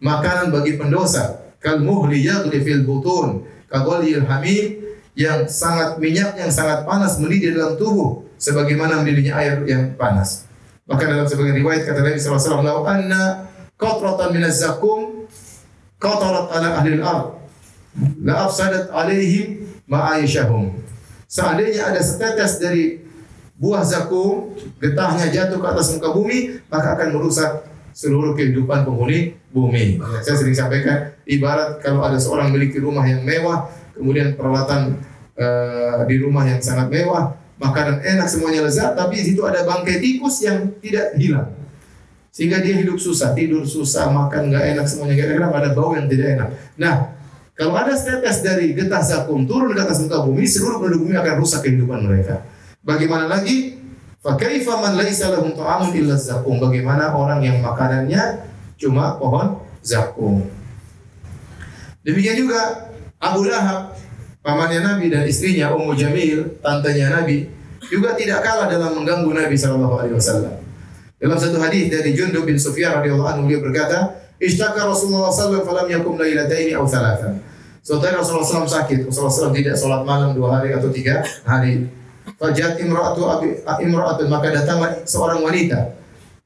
makanan 0.00 0.48
bagi 0.48 0.80
pendosa. 0.80 1.44
Kal 1.58 1.82
muhli 1.82 2.24
yaghli 2.24 2.62
fil 2.62 2.86
butun. 2.86 3.44
Kaghalil 3.68 4.24
hamim 4.24 4.87
yang 5.18 5.50
sangat 5.50 5.98
minyak 5.98 6.38
yang 6.38 6.46
sangat 6.46 6.86
panas 6.86 7.18
mendidih 7.18 7.58
dalam 7.58 7.74
tubuh 7.74 8.22
sebagaimana 8.38 9.02
mendidihnya 9.02 9.34
air 9.34 9.66
yang 9.66 9.98
panas. 9.98 10.46
Maka 10.86 11.10
dalam 11.10 11.26
sebagian 11.26 11.58
riwayat 11.58 11.82
kata 11.90 12.06
Nabi 12.06 12.22
wasallam, 12.22 12.62
"Lau 12.62 12.86
anna 12.86 13.50
qatratan 13.74 14.30
minaz 14.30 14.62
zakum 14.62 15.26
qatarat 15.98 16.54
ala 16.54 16.68
ahli 16.78 17.02
al-ard 17.02 17.34
la 18.22 18.46
afsadat 18.46 18.94
alaihim 18.94 19.66
ma'aishahum." 19.90 20.78
Seandainya 21.26 21.92
ada 21.92 21.98
setetes 21.98 22.62
dari 22.62 23.02
buah 23.58 23.82
zakum 23.82 24.54
getahnya 24.78 25.34
jatuh 25.34 25.58
ke 25.58 25.66
atas 25.66 25.98
muka 25.98 26.14
bumi 26.14 26.62
maka 26.70 26.94
akan 26.94 27.18
merusak 27.18 27.66
seluruh 27.90 28.38
kehidupan 28.38 28.86
penghuni 28.86 29.34
bumi. 29.50 29.98
Saya 30.22 30.38
sering 30.38 30.54
sampaikan 30.54 31.18
ibarat 31.26 31.82
kalau 31.82 32.06
ada 32.06 32.14
seorang 32.22 32.54
memiliki 32.54 32.78
rumah 32.78 33.02
yang 33.02 33.26
mewah 33.26 33.66
kemudian 33.98 34.38
peralatan 34.38 35.02
uh, 35.34 36.06
di 36.06 36.16
rumah 36.22 36.46
yang 36.46 36.62
sangat 36.62 36.88
mewah 36.88 37.34
makanan 37.58 38.00
enak 38.00 38.30
semuanya 38.30 38.64
lezat 38.64 38.94
tapi 38.94 39.18
di 39.18 39.34
situ 39.34 39.42
ada 39.42 39.66
bangkai 39.66 39.98
tikus 39.98 40.46
yang 40.46 40.78
tidak 40.78 41.18
hilang 41.18 41.58
sehingga 42.38 42.62
dia 42.62 42.78
hidup 42.78 43.02
susah 43.02 43.34
tidur 43.34 43.66
susah 43.66 44.14
makan 44.14 44.54
nggak 44.54 44.78
enak 44.78 44.86
semuanya 44.86 45.26
enak 45.26 45.50
ada 45.50 45.74
bau 45.74 45.90
yang 45.98 46.06
tidak 46.06 46.38
enak. 46.38 46.48
Nah 46.78 47.18
kalau 47.58 47.74
ada 47.74 47.98
setetes 47.98 48.46
dari 48.46 48.70
getah 48.78 49.02
zakum 49.02 49.42
turun 49.42 49.74
ke 49.74 49.82
atas 49.82 49.98
muka 50.06 50.22
bumi 50.22 50.46
seluruh 50.46 50.78
penduduk 50.78 51.02
bumi 51.02 51.18
akan 51.18 51.34
rusak 51.42 51.66
kehidupan 51.66 52.06
mereka. 52.06 52.46
Bagaimana 52.86 53.26
lagi? 53.26 53.74
Fakaifa 54.22 54.78
man 54.78 54.94
laisa 54.94 55.34
lahum 55.34 55.50
ta'amun 55.54 55.90
illa 55.98 56.14
zakum. 56.14 56.62
Bagaimana 56.62 57.10
orang 57.10 57.42
yang 57.42 57.58
makanannya 57.58 58.46
cuma 58.78 59.18
pohon 59.18 59.58
zakum. 59.82 60.46
Demikian 62.06 62.38
juga 62.38 62.87
Abu 63.18 63.50
Lahab, 63.50 63.98
pamannya 64.46 64.80
Nabi 64.82 65.10
dan 65.10 65.26
istrinya 65.26 65.74
Ummu 65.74 65.98
Jamil, 65.98 66.62
tantenya 66.62 67.10
Nabi, 67.10 67.50
juga 67.90 68.14
tidak 68.14 68.46
kalah 68.46 68.70
dalam 68.70 68.94
mengganggu 68.94 69.30
Nabi 69.34 69.58
sallallahu 69.58 69.94
alaihi 69.98 70.14
wasallam. 70.14 70.54
Dalam 71.18 71.34
satu 71.34 71.58
hadis 71.58 71.90
dari 71.90 72.14
Jundub 72.14 72.46
bin 72.46 72.54
Sufyan 72.54 73.02
radhiyallahu 73.02 73.26
anhu 73.26 73.44
dia 73.50 73.58
berkata, 73.58 74.22
"Ishtaka 74.38 74.86
Rasulullah 74.86 75.34
sallallahu 75.34 75.66
falam 75.66 75.86
yakum 75.90 76.14
lailataini 76.14 76.78
aw 76.78 76.86
thalathan." 76.86 77.42
Suatu 77.82 78.04
hari 78.04 78.20
Rasulullah 78.20 78.44
SAW 78.44 78.68
sakit, 78.68 79.08
Rasulullah 79.08 79.32
SAW 79.32 79.56
tidak 79.56 79.74
sholat 79.80 80.04
malam 80.04 80.36
dua 80.36 80.60
hari 80.60 80.76
atau 80.76 80.92
tiga 80.92 81.24
hari. 81.48 81.88
Fajat 82.36 82.76
imra'atu 82.84 83.24
abi 83.24 83.56
imra'atun 83.64 84.28
maka 84.28 84.52
datang 84.52 84.84
seorang 85.08 85.40
wanita 85.40 85.96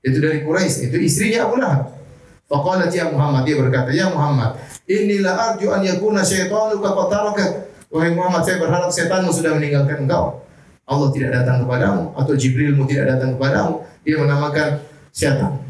itu 0.06 0.22
dari 0.22 0.46
Quraisy 0.46 0.88
itu 0.88 0.96
istrinya 1.02 1.50
Abu 1.50 1.58
Lahab. 1.58 1.90
Faqalat 2.46 2.94
ya 2.94 3.10
Muhammad 3.10 3.42
dia 3.42 3.58
berkata 3.58 3.90
ya 3.90 4.14
Muhammad 4.14 4.54
inilah 4.92 5.56
arju 5.56 5.72
an 5.72 5.80
yakuna 5.80 6.20
syaitanuka 6.20 6.88
qataraka 6.92 7.44
wahai 7.88 8.12
Muhammad 8.12 8.42
saya 8.44 8.60
berharap 8.60 8.90
setanmu 8.92 9.30
sudah 9.32 9.56
meninggalkan 9.56 10.04
engkau. 10.04 10.44
Allah 10.82 11.08
tidak 11.14 11.30
datang 11.40 11.64
kepadamu 11.64 12.12
atau 12.18 12.32
Jibrilmu 12.34 12.84
tidak 12.90 13.16
datang 13.16 13.38
kepadamu. 13.38 13.86
Dia 14.02 14.16
menamakan 14.18 14.68
setan. 15.14 15.62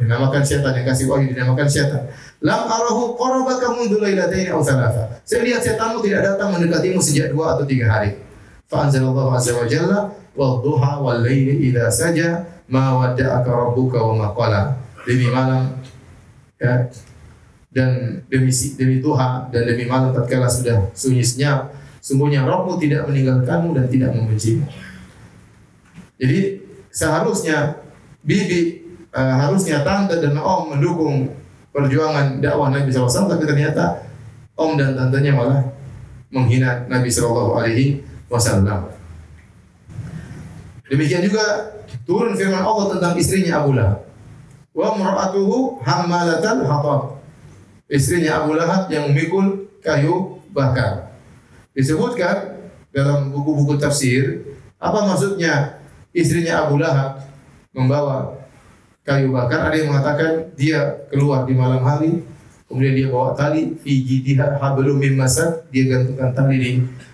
Dinamakan 0.00 0.42
setan 0.42 0.72
yang 0.74 0.86
kasih 0.88 1.06
wahyu 1.06 1.30
dinamakan 1.30 1.68
setan. 1.68 2.08
Lam 2.40 2.66
arahu 2.66 3.14
qarabaka 3.14 3.72
mundu 3.76 4.00
lailataini 4.00 4.50
aw 4.50 4.60
thalatha. 4.64 5.20
Saya 5.22 5.44
lihat 5.44 5.60
setanmu 5.62 6.00
tidak 6.00 6.34
datang 6.34 6.56
mendekatimu 6.56 6.98
sejak 6.98 7.30
dua 7.30 7.54
atau 7.56 7.64
tiga 7.68 7.92
hari. 7.92 8.16
Fa 8.66 8.88
anzalallahu 8.88 9.36
azza 9.36 9.52
wa 9.54 9.66
jalla 9.68 9.98
wal 10.34 10.64
duha 10.64 10.98
wal 10.98 11.20
laili 11.20 11.70
idza 11.70 11.92
saja 11.92 12.42
ma 12.68 12.96
wadda'aka 12.98 13.48
rabbuka 13.48 14.00
wa 14.00 14.12
ma 14.16 14.28
qala. 14.32 14.76
Demi 15.04 15.28
malam 15.28 15.68
ya, 16.56 16.88
dan 17.74 18.22
demi 18.30 18.54
demi 18.78 19.02
duha 19.02 19.50
dan 19.50 19.66
demi 19.66 19.84
malam 19.90 20.14
tatkala 20.14 20.46
sudah 20.46 20.94
sunyi 20.94 21.26
senyap 21.26 21.74
sungguhnya 21.98 22.46
Rabbmu 22.46 22.78
tidak 22.78 23.08
meninggalkanmu 23.10 23.74
dan 23.74 23.90
tidak 23.90 24.14
membencimu. 24.14 24.68
Jadi 26.20 26.62
seharusnya 26.92 27.80
bibi 28.22 28.84
uh, 29.10 29.34
harusnya 29.40 29.80
tante 29.82 30.20
dan 30.20 30.36
om 30.36 30.70
mendukung 30.70 31.32
perjuangan 31.74 32.38
dakwah 32.38 32.70
Nabi 32.70 32.92
SAW, 32.92 33.26
tapi 33.26 33.48
ternyata 33.48 34.06
om 34.54 34.78
dan 34.78 34.94
tantenya 34.94 35.34
malah 35.34 35.74
menghina 36.30 36.86
Nabi 36.86 37.10
Shallallahu 37.10 37.58
Alaihi 37.58 38.04
Wasallam. 38.30 38.90
Demikian 40.86 41.24
juga 41.24 41.74
turun 42.04 42.36
firman 42.36 42.62
Allah 42.62 42.94
tentang 42.94 43.16
istrinya 43.16 43.64
Abu 43.64 43.74
Lahab. 43.74 44.04
Wa 44.76 44.92
mur'atuhu 44.94 45.80
hammalatal 45.82 46.62
hatab. 46.66 47.13
Istrinya 47.94 48.42
Abu 48.42 48.58
Lahab 48.58 48.90
yang 48.90 49.06
memikul 49.06 49.70
kayu 49.78 50.42
bakar. 50.50 51.14
Disebutkan 51.78 52.58
dalam 52.90 53.30
buku-buku 53.30 53.78
tafsir, 53.78 54.42
apa 54.82 55.06
maksudnya 55.06 55.78
istrinya 56.10 56.66
Abu 56.66 56.82
Lahab 56.82 57.22
membawa 57.70 58.34
kayu 59.06 59.30
bakar. 59.30 59.70
Ada 59.70 59.76
yang 59.78 59.94
mengatakan 59.94 60.50
dia 60.58 61.06
keluar 61.06 61.46
di 61.46 61.54
malam 61.54 61.86
hari 61.86 62.26
Kemudian 62.74 62.96
dia 62.96 63.08
bawa 63.12 63.36
tali 63.36 63.76
masad, 65.14 65.62
dia 65.68 65.84
gantungkan 65.86 66.32
tali 66.32 66.56
di 66.58 66.70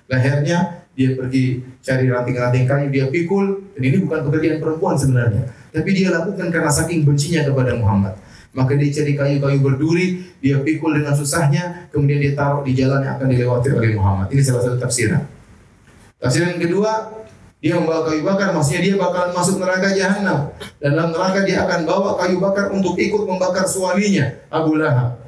lehernya, 0.09 0.89
dia 0.95 1.13
pergi 1.13 1.61
cari 1.83 2.09
ranting-ranting 2.09 2.65
kayu, 2.65 2.87
dia 2.89 3.05
pikul. 3.11 3.75
Dan 3.75 3.83
ini 3.83 3.97
bukan 4.01 4.31
pekerjaan 4.31 4.57
perempuan 4.63 4.95
sebenarnya, 4.95 5.51
tapi 5.75 5.91
dia 5.93 6.15
lakukan 6.15 6.49
karena 6.49 6.71
saking 6.71 7.03
bencinya 7.03 7.45
kepada 7.45 7.77
Muhammad. 7.77 8.15
Maka 8.51 8.75
dia 8.75 8.91
cari 8.91 9.15
kayu-kayu 9.15 9.59
berduri, 9.63 10.07
dia 10.43 10.59
pikul 10.59 10.99
dengan 10.99 11.15
susahnya, 11.15 11.87
kemudian 11.95 12.19
dia 12.19 12.35
taruh 12.35 12.67
di 12.67 12.75
jalan 12.75 12.99
yang 12.99 13.15
akan 13.15 13.27
dilewati 13.31 13.69
oleh 13.71 13.95
Muhammad. 13.95 14.27
Ini 14.35 14.43
salah 14.43 14.63
satu 14.67 14.77
tafsiran. 14.83 15.23
Tafsiran 16.19 16.59
kedua, 16.59 17.21
dia 17.63 17.79
membawa 17.79 18.11
kayu 18.11 18.27
bakar, 18.27 18.51
maksudnya 18.51 18.83
dia 18.83 18.95
bakalan 18.99 19.31
masuk 19.37 19.63
neraka 19.63 19.95
jahanam. 19.95 20.51
Dan 20.83 20.99
dalam 20.99 21.15
neraka 21.15 21.47
dia 21.47 21.63
akan 21.63 21.87
bawa 21.87 22.19
kayu 22.19 22.43
bakar 22.43 22.75
untuk 22.75 22.99
ikut 22.99 23.23
membakar 23.23 23.69
suaminya, 23.71 24.35
Abu 24.51 24.81
Lahab. 24.81 25.21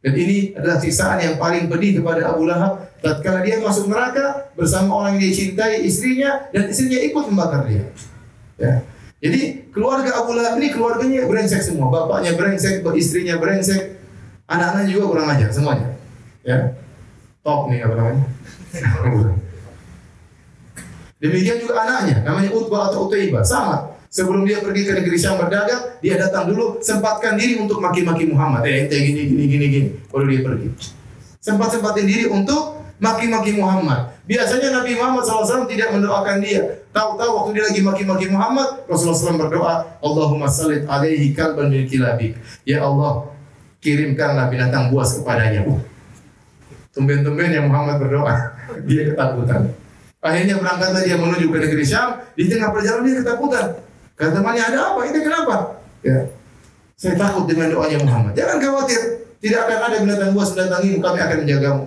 Dan 0.00 0.14
ini 0.16 0.54
adalah 0.54 0.78
siksaan 0.78 1.18
yang 1.20 1.34
paling 1.36 1.66
pedih 1.66 2.00
kepada 2.00 2.32
Abu 2.32 2.46
Lahab. 2.46 2.86
Tatkala 3.00 3.42
dia 3.42 3.58
masuk 3.58 3.88
neraka 3.88 4.52
bersama 4.54 4.92
orang 4.94 5.16
yang 5.16 5.26
dia 5.26 5.32
cintai, 5.32 5.82
istrinya, 5.82 6.46
dan 6.52 6.68
istrinya 6.68 7.00
ikut 7.00 7.24
membakar 7.32 7.66
dia. 7.66 7.84
Ya. 8.60 8.84
Jadi 9.20 9.68
keluarga 9.68 10.16
Abu 10.16 10.32
Lahab 10.32 10.56
ini 10.56 10.72
keluarganya 10.72 11.28
brengsek 11.28 11.60
semua. 11.60 11.92
Bapaknya 11.92 12.32
brengsek, 12.40 12.80
istrinya 12.96 13.36
brengsek, 13.36 14.00
anak-anaknya 14.48 14.88
juga 14.96 15.04
kurang 15.12 15.28
ajar 15.28 15.52
semuanya. 15.52 15.92
Ya. 16.40 16.72
Top 17.44 17.68
nih 17.68 17.84
apa 17.84 17.94
namanya? 17.96 18.24
Demikian 21.20 21.60
juga 21.60 21.84
anaknya, 21.84 22.24
namanya 22.24 22.48
Utbah 22.56 22.88
atau 22.88 23.04
Utaibah, 23.12 23.44
sama. 23.44 23.92
Sebelum 24.10 24.42
dia 24.42 24.58
pergi 24.58 24.88
ke 24.88 24.92
negeri 24.96 25.14
Syam 25.20 25.38
berdagang, 25.38 26.00
dia 26.02 26.18
datang 26.18 26.50
dulu 26.50 26.80
sempatkan 26.82 27.36
diri 27.38 27.60
untuk 27.60 27.78
maki-maki 27.78 28.26
Muhammad. 28.26 28.66
Eh, 28.66 28.88
ente 28.88 28.96
gini 28.98 29.22
gini 29.28 29.44
gini 29.46 29.66
gini. 29.70 29.88
Dia 30.02 30.40
pergi. 30.42 30.66
Sempat 31.38 31.76
sempatin 31.76 32.08
diri 32.08 32.24
untuk 32.26 32.80
maki-maki 32.98 33.54
Muhammad. 33.54 34.16
Biasanya 34.26 34.82
Nabi 34.82 34.98
Muhammad 34.98 35.22
SAW 35.28 35.68
tidak 35.70 35.94
mendoakan 35.94 36.42
dia. 36.42 36.79
Tahu-tahu 36.90 37.30
waktu 37.30 37.50
dia 37.54 37.64
lagi 37.70 37.80
maki-maki 37.86 38.26
Muhammad, 38.26 38.82
Rasulullah 38.90 39.18
SAW 39.18 39.42
berdoa, 39.46 39.74
Allahumma 40.02 40.50
sallit 40.50 40.90
alaihi 40.90 41.30
kalban 41.30 41.70
min 41.70 41.86
kilabik. 41.86 42.34
Ya 42.66 42.82
Allah, 42.82 43.30
kirimkanlah 43.78 44.50
binatang 44.50 44.90
buas 44.90 45.14
kepadanya. 45.14 45.62
Uh, 45.70 45.78
tumben-tumben 46.90 47.54
yang 47.54 47.70
Muhammad 47.70 48.02
berdoa, 48.02 48.34
dia 48.90 49.14
ketakutan. 49.14 49.70
Akhirnya 50.20 50.58
berangkatlah 50.58 51.02
dia 51.06 51.16
menuju 51.16 51.46
ke 51.48 51.58
negeri 51.62 51.84
Syam. 51.86 52.20
Di 52.36 52.50
tengah 52.50 52.74
perjalanan 52.74 53.06
dia 53.06 53.16
ketakutan. 53.24 53.66
Kata 54.18 54.30
temannya, 54.36 54.62
ada 54.68 54.78
apa? 54.92 55.00
Ini 55.08 55.18
kenapa? 55.24 55.56
Ya. 56.04 56.28
Saya 57.00 57.16
takut 57.16 57.48
dengan 57.48 57.72
doanya 57.72 57.96
Muhammad. 58.04 58.36
Jangan 58.36 58.60
khawatir. 58.60 59.00
Tidak 59.40 59.56
akan 59.56 59.78
ada 59.80 59.96
binatang 60.04 60.30
buas 60.36 60.52
mendatangimu. 60.52 61.00
Kami 61.00 61.18
akan 61.24 61.36
menjagamu. 61.46 61.82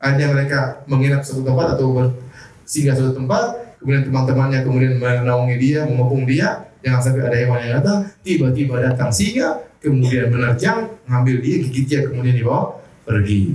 Akhirnya 0.00 0.28
mereka 0.32 0.60
menginap 0.88 1.20
satu 1.20 1.44
tempat 1.44 1.76
atau 1.76 2.16
singgah 2.64 2.96
satu 2.96 3.12
tempat. 3.12 3.65
Kemudian 3.78 4.02
teman-temannya 4.08 4.60
kemudian 4.64 4.94
menaungi 4.98 5.56
dia, 5.60 5.84
mengepung 5.84 6.24
dia. 6.24 6.68
Jangan 6.80 7.00
sampai 7.02 7.22
ada 7.26 7.36
hewan 7.36 7.58
yang 7.62 7.72
datang. 7.82 7.98
Tiba-tiba 8.22 8.74
datang 8.78 9.10
singa, 9.10 9.62
kemudian 9.82 10.30
menerjang, 10.32 10.90
ngambil 11.06 11.36
dia, 11.42 11.56
gigit 11.66 11.84
dia, 11.86 12.00
kemudian 12.06 12.34
dibawa 12.34 12.78
pergi. 13.06 13.54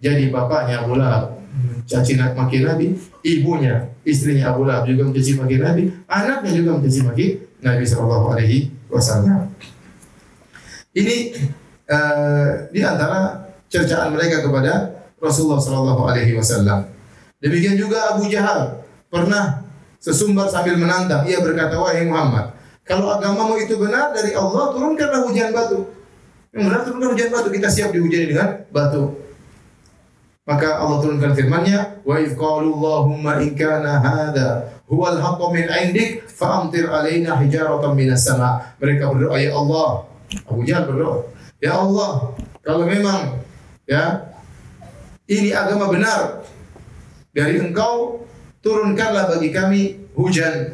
Jadi 0.00 0.32
bapaknya 0.32 0.84
Abu 0.84 0.96
Lahab 0.96 1.40
mencaci 1.50 2.14
maki 2.16 2.62
Nabi, 2.62 2.94
ibunya, 3.26 3.90
istrinya 4.06 4.54
Abu 4.54 4.64
Lahab 4.64 4.86
juga 4.86 5.10
mencaci 5.10 5.36
maki 5.36 5.56
Nabi, 5.58 5.82
anaknya 6.06 6.50
juga 6.56 6.70
mencaci 6.78 7.00
maki 7.04 7.26
Nabi 7.60 7.84
Shallallahu 7.84 8.26
Alaihi 8.32 8.58
Wasallam. 8.88 9.52
Ini 10.96 11.16
uh, 11.90 12.70
di 12.72 12.80
antara 12.80 13.50
cercaan 13.68 14.14
mereka 14.14 14.42
kepada 14.42 15.04
Rasulullah 15.20 15.60
Shallallahu 15.60 16.02
Alaihi 16.08 16.32
Wasallam. 16.38 16.88
Demikian 17.40 17.76
juga 17.76 18.16
Abu 18.16 18.28
Jahal 18.28 18.79
pernah 19.10 19.66
sesumbar 20.00 20.48
sambil 20.48 20.78
menantang. 20.80 21.26
Ia 21.28 21.42
berkata, 21.42 21.76
wahai 21.76 22.08
Muhammad, 22.08 22.54
kalau 22.86 23.12
agamamu 23.12 23.60
itu 23.60 23.76
benar 23.76 24.14
dari 24.16 24.32
Allah, 24.32 24.72
turunkanlah 24.72 25.20
hujan 25.28 25.52
batu. 25.52 25.86
Yang 26.50 26.62
benar 26.66 26.80
turunkan 26.82 27.08
hujan 27.14 27.28
batu, 27.30 27.48
kita 27.52 27.68
siap 27.68 27.90
dihujani 27.94 28.26
dengan 28.32 28.48
batu. 28.72 29.20
Maka 30.48 30.82
Allah 30.82 30.98
turunkan 30.98 31.30
firman-Nya, 31.30 32.02
"Wa 32.02 32.18
idh 32.18 32.34
qalu 32.34 32.74
Allahumma 32.74 33.38
in 33.38 33.54
kana 33.54 34.02
hadha 34.02 34.66
huwal 34.90 35.14
haqqu 35.14 35.46
min 35.54 35.70
'indik 35.70 36.26
fa'amtir 36.26 36.90
'alaina 36.90 37.38
hijaratan 37.38 37.94
minas 37.94 38.26
sama." 38.26 38.58
Mereka 38.82 39.14
berdoa, 39.14 39.38
"Ya 39.38 39.54
Allah." 39.54 40.10
Abu 40.50 40.66
Jahal 40.66 40.90
berdoa, 40.90 41.30
"Ya 41.62 41.78
Allah, 41.78 42.34
kalau 42.66 42.82
memang 42.82 43.38
ya 43.86 44.26
ini 45.30 45.54
agama 45.54 45.86
benar 45.86 46.42
dari 47.30 47.62
Engkau, 47.62 48.26
turunkanlah 48.60 49.28
bagi 49.36 49.50
kami 49.52 49.80
hujan 50.16 50.72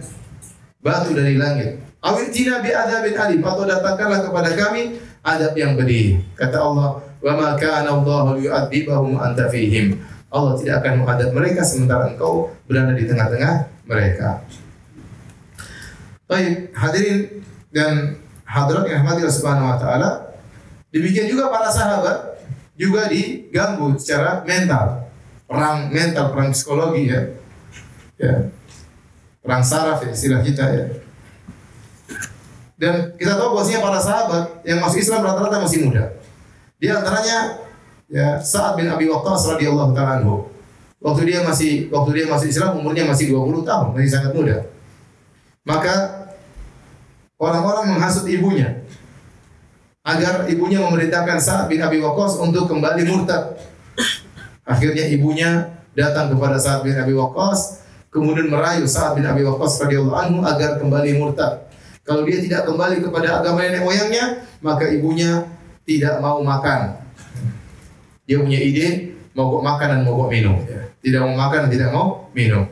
batu 0.83 1.15
dari 1.15 1.39
langit. 1.39 1.83
Awitina 2.03 2.63
bi 2.63 2.71
adzabin 2.71 3.19
alim 3.19 3.41
atau 3.43 3.67
datangkanlah 3.67 4.21
kepada 4.27 4.51
kami 4.55 4.99
adab 5.27 5.53
yang 5.59 5.75
pedih." 5.75 6.23
Kata 6.39 6.63
Allah, 6.63 7.03
wa 7.03 7.33
ma 7.35 7.49
kana 7.59 7.91
Allah 7.91 8.39
yu'adzibahum 8.39 9.19
anta 9.19 9.51
fihim. 9.51 9.99
Allah 10.31 10.55
tidak 10.59 10.85
akan 10.85 11.03
mengadab 11.03 11.31
mereka 11.33 11.63
sementara 11.63 12.13
engkau 12.13 12.53
berada 12.67 12.93
di 12.95 13.07
tengah-tengah 13.07 13.55
mereka. 13.87 14.43
Baik, 16.27 16.75
hadirin 16.75 17.47
dan 17.71 18.19
hadirat 18.43 18.85
yang 18.91 19.03
rahmati 19.03 19.23
Allah 19.23 19.39
Subhanahu 19.39 19.71
wa 19.71 19.79
taala. 19.79 20.11
Demikian 20.91 21.31
juga 21.31 21.51
para 21.51 21.71
sahabat 21.71 22.43
juga 22.75 23.07
diganggu 23.07 23.95
secara 23.95 24.43
mental. 24.43 25.07
Perang 25.47 25.87
mental, 25.95 26.35
perang 26.35 26.51
psikologi 26.51 27.07
ya. 27.07 27.23
Ya. 28.17 28.49
Perang 29.45 29.63
saraf 29.63 30.03
ya 30.03 30.11
istilah 30.11 30.41
kita 30.43 30.65
ya. 30.73 30.85
Dan 32.77 33.17
kita 33.17 33.41
tahu 33.41 33.57
bahwasanya 33.57 33.81
para 33.81 34.01
sahabat 34.01 34.45
yang 34.69 34.85
masuk 34.85 35.01
Islam 35.01 35.25
rata-rata 35.25 35.65
masih 35.65 35.89
muda. 35.89 36.13
Di 36.77 36.93
antaranya 36.93 37.65
ya 38.11 38.37
Sa'ad 38.37 38.77
bin 38.77 38.91
Abi 38.93 39.09
Waqqas 39.09 39.57
radhiyallahu 39.57 39.97
taala 39.97 40.21
anhu. 40.21 40.53
Waktu 41.01 41.23
dia 41.29 41.41
masih 41.41 41.89
waktu 41.89 42.11
dia 42.21 42.27
masih 42.29 42.53
Islam 42.53 42.77
umurnya 42.81 43.09
masih 43.09 43.33
20 43.33 43.65
tahun, 43.65 43.87
masih 43.97 44.11
sangat 44.13 44.33
muda. 44.37 44.57
Maka 45.65 45.95
orang-orang 47.41 47.97
menghasut 47.97 48.29
ibunya 48.29 48.85
agar 50.07 50.47
ibunya 50.47 50.79
memerintahkan 50.85 51.39
Sa'ad 51.41 51.67
bin 51.73 51.81
Abi 51.81 51.99
Waqqas 52.03 52.39
untuk 52.39 52.69
kembali 52.69 53.03
murtad. 53.09 53.57
Akhirnya 54.67 55.07
ibunya 55.09 55.81
datang 55.97 56.29
kepada 56.35 56.61
Sa'ad 56.61 56.85
bin 56.85 56.95
Abi 56.99 57.17
Waqqas 57.17 57.86
kemudian 58.17 58.49
merayu 58.49 58.89
Sa'ad 58.89 59.21
bin 59.21 59.29
Abi 59.29 59.45
Waqqas 59.45 59.85
radhiyallahu 59.85 60.17
anhu 60.17 60.39
agar 60.41 60.81
kembali 60.81 61.21
murtad. 61.21 61.69
Kalau 62.01 62.25
dia 62.25 62.41
tidak 62.41 62.65
kembali 62.65 63.05
kepada 63.05 63.45
agama 63.45 63.61
nenek 63.61 63.85
moyangnya, 63.85 64.41
maka 64.65 64.89
ibunya 64.89 65.45
tidak 65.85 66.17
mau 66.25 66.41
makan. 66.41 66.97
Dia 68.25 68.41
punya 68.41 68.57
ide 68.57 69.13
mogok 69.37 69.61
makan 69.61 69.87
dan 69.93 70.01
mogok 70.09 70.33
minum. 70.33 70.57
Tidak 71.05 71.21
mau 71.21 71.37
makan 71.37 71.69
dan 71.69 71.71
tidak 71.71 71.91
mau 71.93 72.33
minum. 72.33 72.65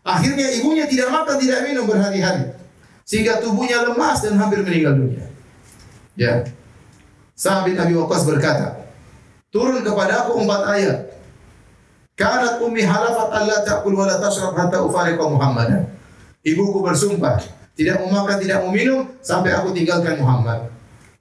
Akhirnya 0.00 0.48
ibunya 0.56 0.88
tidak 0.88 1.12
makan, 1.12 1.36
tidak 1.36 1.60
minum 1.68 1.84
berhari-hari. 1.84 2.56
Sehingga 3.04 3.42
tubuhnya 3.42 3.84
lemas 3.84 4.24
dan 4.24 4.38
hampir 4.40 4.64
meninggal 4.64 4.96
dunia. 4.96 5.28
Ya. 6.16 6.46
Sa'ad 7.36 7.68
bin 7.68 7.76
Abi 7.76 7.92
Waqqas 7.98 8.22
berkata, 8.24 8.86
turun 9.50 9.82
kepada 9.82 10.24
aku 10.24 10.40
empat 10.40 10.62
ayat. 10.72 11.09
Kanat 12.20 12.60
ummi 12.60 12.84
halafat 12.84 13.32
alla 13.32 13.64
ta'kul 13.64 13.96
wa 13.96 14.04
la 14.04 14.20
tashrab 14.20 14.52
hatta 14.52 14.84
ufariqa 14.84 15.24
Muhammadan. 15.24 15.88
Ibuku 16.44 16.84
bersumpah, 16.84 17.40
tidak 17.72 18.04
mau 18.04 18.20
makan, 18.20 18.36
tidak 18.44 18.60
mau 18.60 18.68
minum 18.68 19.08
sampai 19.24 19.56
aku 19.56 19.72
tinggalkan 19.72 20.20
Muhammad. 20.20 20.68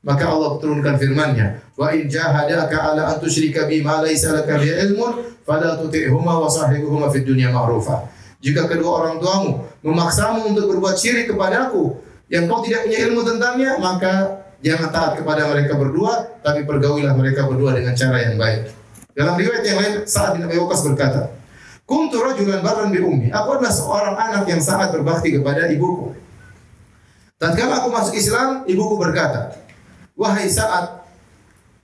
Maka 0.04 0.28
Allah 0.28 0.60
turunkan 0.60 1.00
firman-Nya, 1.00 1.56
"Wa 1.80 1.96
in 1.96 2.12
jahadaka 2.12 2.92
ala 2.92 3.16
an 3.16 3.18
tusyrika 3.24 3.64
bi 3.64 3.80
ma 3.80 4.04
laka 4.04 4.54
bi 4.60 4.68
ilmun, 4.68 5.40
fala 5.48 5.80
tuti'huma 5.80 6.36
wa 6.44 6.52
sahibuhuma 6.52 7.08
fid 7.16 7.24
dunya 7.24 7.48
ma'rufa." 7.48 8.04
Jika 8.44 8.68
kedua 8.68 9.04
orang 9.04 9.24
tuamu 9.24 9.64
memaksamu 9.84 10.52
untuk 10.52 10.72
berbuat 10.72 11.00
syirik 11.00 11.32
kepadaku 11.32 11.96
yang 12.32 12.48
kau 12.48 12.60
tidak 12.64 12.88
punya 12.88 13.00
ilmu 13.08 13.24
tentangnya, 13.24 13.76
maka 13.80 14.40
jangan 14.64 14.92
taat 14.92 15.12
kepada 15.20 15.48
mereka 15.48 15.80
berdua, 15.80 16.40
tapi 16.44 16.68
pergaulilah 16.68 17.16
mereka 17.16 17.48
berdua 17.48 17.76
dengan 17.76 17.96
cara 17.96 18.20
yang 18.20 18.36
baik. 18.40 18.79
Dalam 19.20 19.36
riwayat 19.36 19.68
yang 19.68 19.78
lain, 19.84 19.94
Sa'ad 20.08 20.40
bin 20.40 20.48
Abi 20.48 20.56
Waqqas 20.56 20.88
berkata, 20.88 21.36
Kuntu 21.84 22.24
rajulan 22.24 22.64
barran 22.64 22.88
bi 22.88 23.04
ummi. 23.04 23.28
Aku 23.36 23.60
adalah 23.60 23.74
seorang 23.76 24.16
anak 24.16 24.48
yang 24.48 24.64
sangat 24.64 24.96
berbakti 24.96 25.36
kepada 25.36 25.68
ibuku. 25.68 26.16
Tatkala 27.36 27.84
aku 27.84 27.92
masuk 27.92 28.16
Islam, 28.16 28.64
ibuku 28.64 28.96
berkata, 28.96 29.60
Wahai 30.16 30.48
saat 30.48 31.04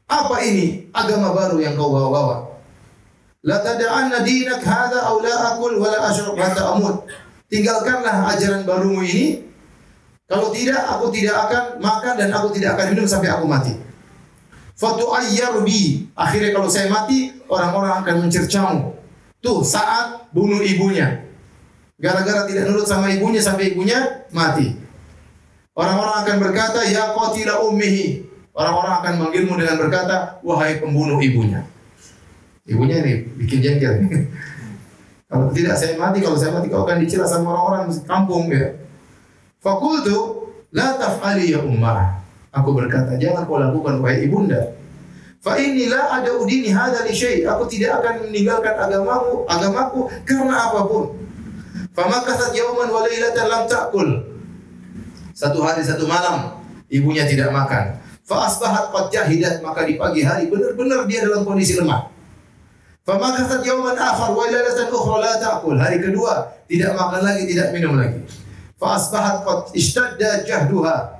apa 0.07 0.35
ini 0.47 0.87
agama 0.95 1.35
baru 1.35 1.59
yang 1.59 1.75
kau 1.75 1.91
bawa-bawa? 1.91 2.55
La 3.43 3.59
tada'anna 3.59 4.23
dinak 4.23 4.63
hadha 4.63 5.03
aw 5.03 5.19
la 5.19 5.35
akul 5.51 5.75
wa 5.75 5.91
la 5.91 6.07
ashrab 6.07 6.39
hatta 6.39 6.71
amut. 6.71 7.03
Tinggalkanlah 7.51 8.31
ajaran 8.31 8.63
barumu 8.63 9.03
ini. 9.03 9.43
Kalau 10.31 10.55
tidak, 10.55 10.87
aku 10.87 11.11
tidak 11.11 11.35
akan 11.35 11.83
makan 11.83 12.13
dan 12.15 12.29
aku 12.31 12.55
tidak 12.55 12.79
akan 12.79 12.95
minum 12.95 13.05
sampai 13.05 13.27
aku 13.27 13.43
mati. 13.43 13.84
Fatu'ayyaru 14.75 15.63
bi. 15.63 16.11
Akhirnya 16.15 16.51
kalau 16.51 16.67
saya 16.67 16.91
mati, 16.91 17.31
orang-orang 17.47 18.03
akan 18.03 18.15
mencercamu. 18.27 18.91
Tuh 19.39 19.63
saat 19.63 20.27
bunuh 20.35 20.59
ibunya. 20.59 21.23
Gara-gara 21.95 22.43
tidak 22.43 22.67
nurut 22.67 22.83
sama 22.83 23.07
ibunya 23.07 23.39
sampai 23.39 23.71
ibunya 23.71 24.27
mati. 24.35 24.75
Orang-orang 25.75 26.27
akan 26.27 26.35
berkata, 26.43 26.83
ya 26.87 27.15
qatila 27.15 27.63
ummihi. 27.63 28.27
Orang-orang 28.55 28.93
akan 29.03 29.13
manggilmu 29.19 29.53
dengan 29.59 29.75
berkata, 29.79 30.39
wahai 30.43 30.79
pembunuh 30.79 31.19
ibunya. 31.23 31.63
Ibunya 32.67 32.99
ini 33.03 33.13
bikin 33.39 33.59
jengkel. 33.63 33.93
kalau 35.31 35.51
tidak 35.55 35.75
saya 35.79 35.95
mati, 35.95 36.19
kalau 36.19 36.35
saya 36.35 36.51
mati 36.55 36.67
kau 36.67 36.83
akan 36.83 36.99
dicela 37.03 37.27
sama 37.27 37.51
orang-orang 37.51 37.91
kampung 38.03 38.51
ya. 38.51 38.75
Fakultu 39.59 40.51
la 40.75 40.99
taf'ali 40.99 41.51
ya 41.53 41.63
ummah. 41.63 42.24
Aku 42.55 42.71
berkata, 42.71 43.19
jangan 43.19 43.43
kau 43.43 43.59
lakukan 43.59 43.99
wahai 43.99 44.23
ibunda. 44.23 44.71
Fa 45.45 45.59
inilah 45.61 46.09
ada 46.09 46.33
udini 46.41 46.73
hada 46.73 47.05
li 47.05 47.13
syai. 47.13 47.45
Aku 47.45 47.69
tidak 47.69 48.01
akan 48.01 48.25
meninggalkan 48.25 48.73
agamamu, 48.73 49.45
agamaku 49.45 50.09
karena 50.25 50.71
apa 50.71 50.81
pun. 50.89 51.13
Famakasat 51.93 52.57
yauman 52.57 52.89
wa 52.89 53.05
lailatan 53.05 53.45
lam 53.45 53.63
ta'kul. 53.69 54.09
Satu 55.37 55.61
hari 55.61 55.85
satu 55.85 56.09
malam 56.09 56.63
ibunya 56.89 57.29
tidak 57.29 57.53
makan. 57.53 58.01
Fa 58.25 58.49
asbahat 58.49 58.89
qad 58.89 59.13
jahidat 59.13 59.61
maka 59.61 59.85
di 59.85 60.01
pagi 60.01 60.25
hari 60.25 60.49
benar-benar 60.49 61.05
dia 61.05 61.23
dalam 61.29 61.45
kondisi 61.45 61.77
lemah. 61.77 62.09
Famakasat 63.05 63.61
yauman 63.61 63.93
akhar 63.93 64.33
wa 64.33 64.49
lailatan 64.49 64.89
ukhra 64.89 65.17
la 65.21 65.33
ta'kul. 65.37 65.77
Hari 65.77 66.01
kedua 66.01 66.51
tidak 66.65 66.97
makan 66.97 67.21
lagi, 67.21 67.45
tidak 67.45 67.69
minum 67.69 67.95
lagi. 67.95 68.17
Fa 68.81 68.97
asbahat 68.97 69.45
qad 69.45 69.77
ishtadda 69.77 70.41
jahduha. 70.41 71.14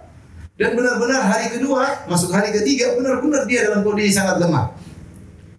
Dan 0.56 0.72
benar-benar 0.72 1.20
hari 1.28 1.52
kedua, 1.52 2.08
masuk 2.08 2.32
hari 2.32 2.56
ketiga, 2.56 2.96
benar-benar 2.96 3.44
dia 3.44 3.68
dalam 3.68 3.84
kondisi 3.84 4.16
sangat 4.16 4.40
lemah. 4.40 4.72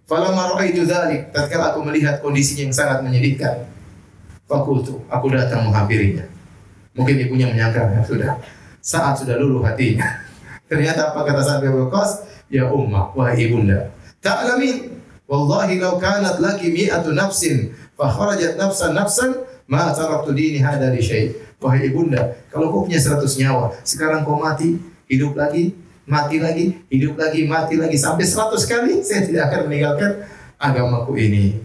Falamma 0.08 0.56
ra'aitu 0.56 0.88
dzalik, 0.88 1.36
tatkala 1.36 1.76
aku 1.76 1.84
melihat 1.84 2.24
kondisinya 2.24 2.64
yang 2.64 2.72
sangat 2.72 3.04
menyedihkan, 3.04 3.68
fakultu, 4.48 5.04
aku 5.12 5.28
datang 5.28 5.68
menghampirinya. 5.68 6.24
Mungkin 6.96 7.28
ibunya 7.28 7.52
menyangka, 7.52 7.92
ya 7.92 8.00
sudah, 8.00 8.40
saat 8.80 9.20
sudah 9.20 9.36
luluh 9.36 9.60
hatinya. 9.60 10.06
Ternyata 10.70 11.12
apa 11.12 11.28
kata 11.28 11.44
Sa'ad 11.44 11.68
Waqqas? 11.68 12.24
Ya 12.48 12.64
ummah, 12.72 13.12
wahai 13.12 13.52
ibunda. 13.52 13.92
Ta'lamin, 14.24 14.96
wallahi 15.28 15.76
law 15.76 16.00
kanat 16.00 16.40
laki 16.40 16.72
mi'atu 16.72 17.12
nafsin, 17.12 17.74
fa 18.00 18.08
kharajat 18.08 18.56
nafsan 18.56 18.96
nafsan, 18.96 19.30
ma 19.68 19.92
taraktu 19.92 20.32
dini 20.32 20.62
hada 20.62 20.88
li 20.88 21.04
syai'. 21.04 21.45
Wahai 21.56 21.88
ibunda, 21.88 22.36
kalau 22.52 22.68
kau 22.68 22.84
punya 22.84 23.00
100 23.00 23.24
nyawa, 23.40 23.72
sekarang 23.80 24.28
kau 24.28 24.36
mati, 24.36 24.76
hidup 25.08 25.32
lagi, 25.32 25.72
mati 26.04 26.36
lagi, 26.36 26.76
hidup 26.92 27.16
lagi, 27.16 27.48
mati 27.48 27.80
lagi 27.80 27.96
sampai 27.96 28.28
100 28.28 28.60
kali, 28.68 28.92
saya 29.06 29.24
tidak 29.24 29.48
akan 29.48 29.60
meninggalkan 29.68 30.12
agamaku 30.60 31.16
ini. 31.16 31.56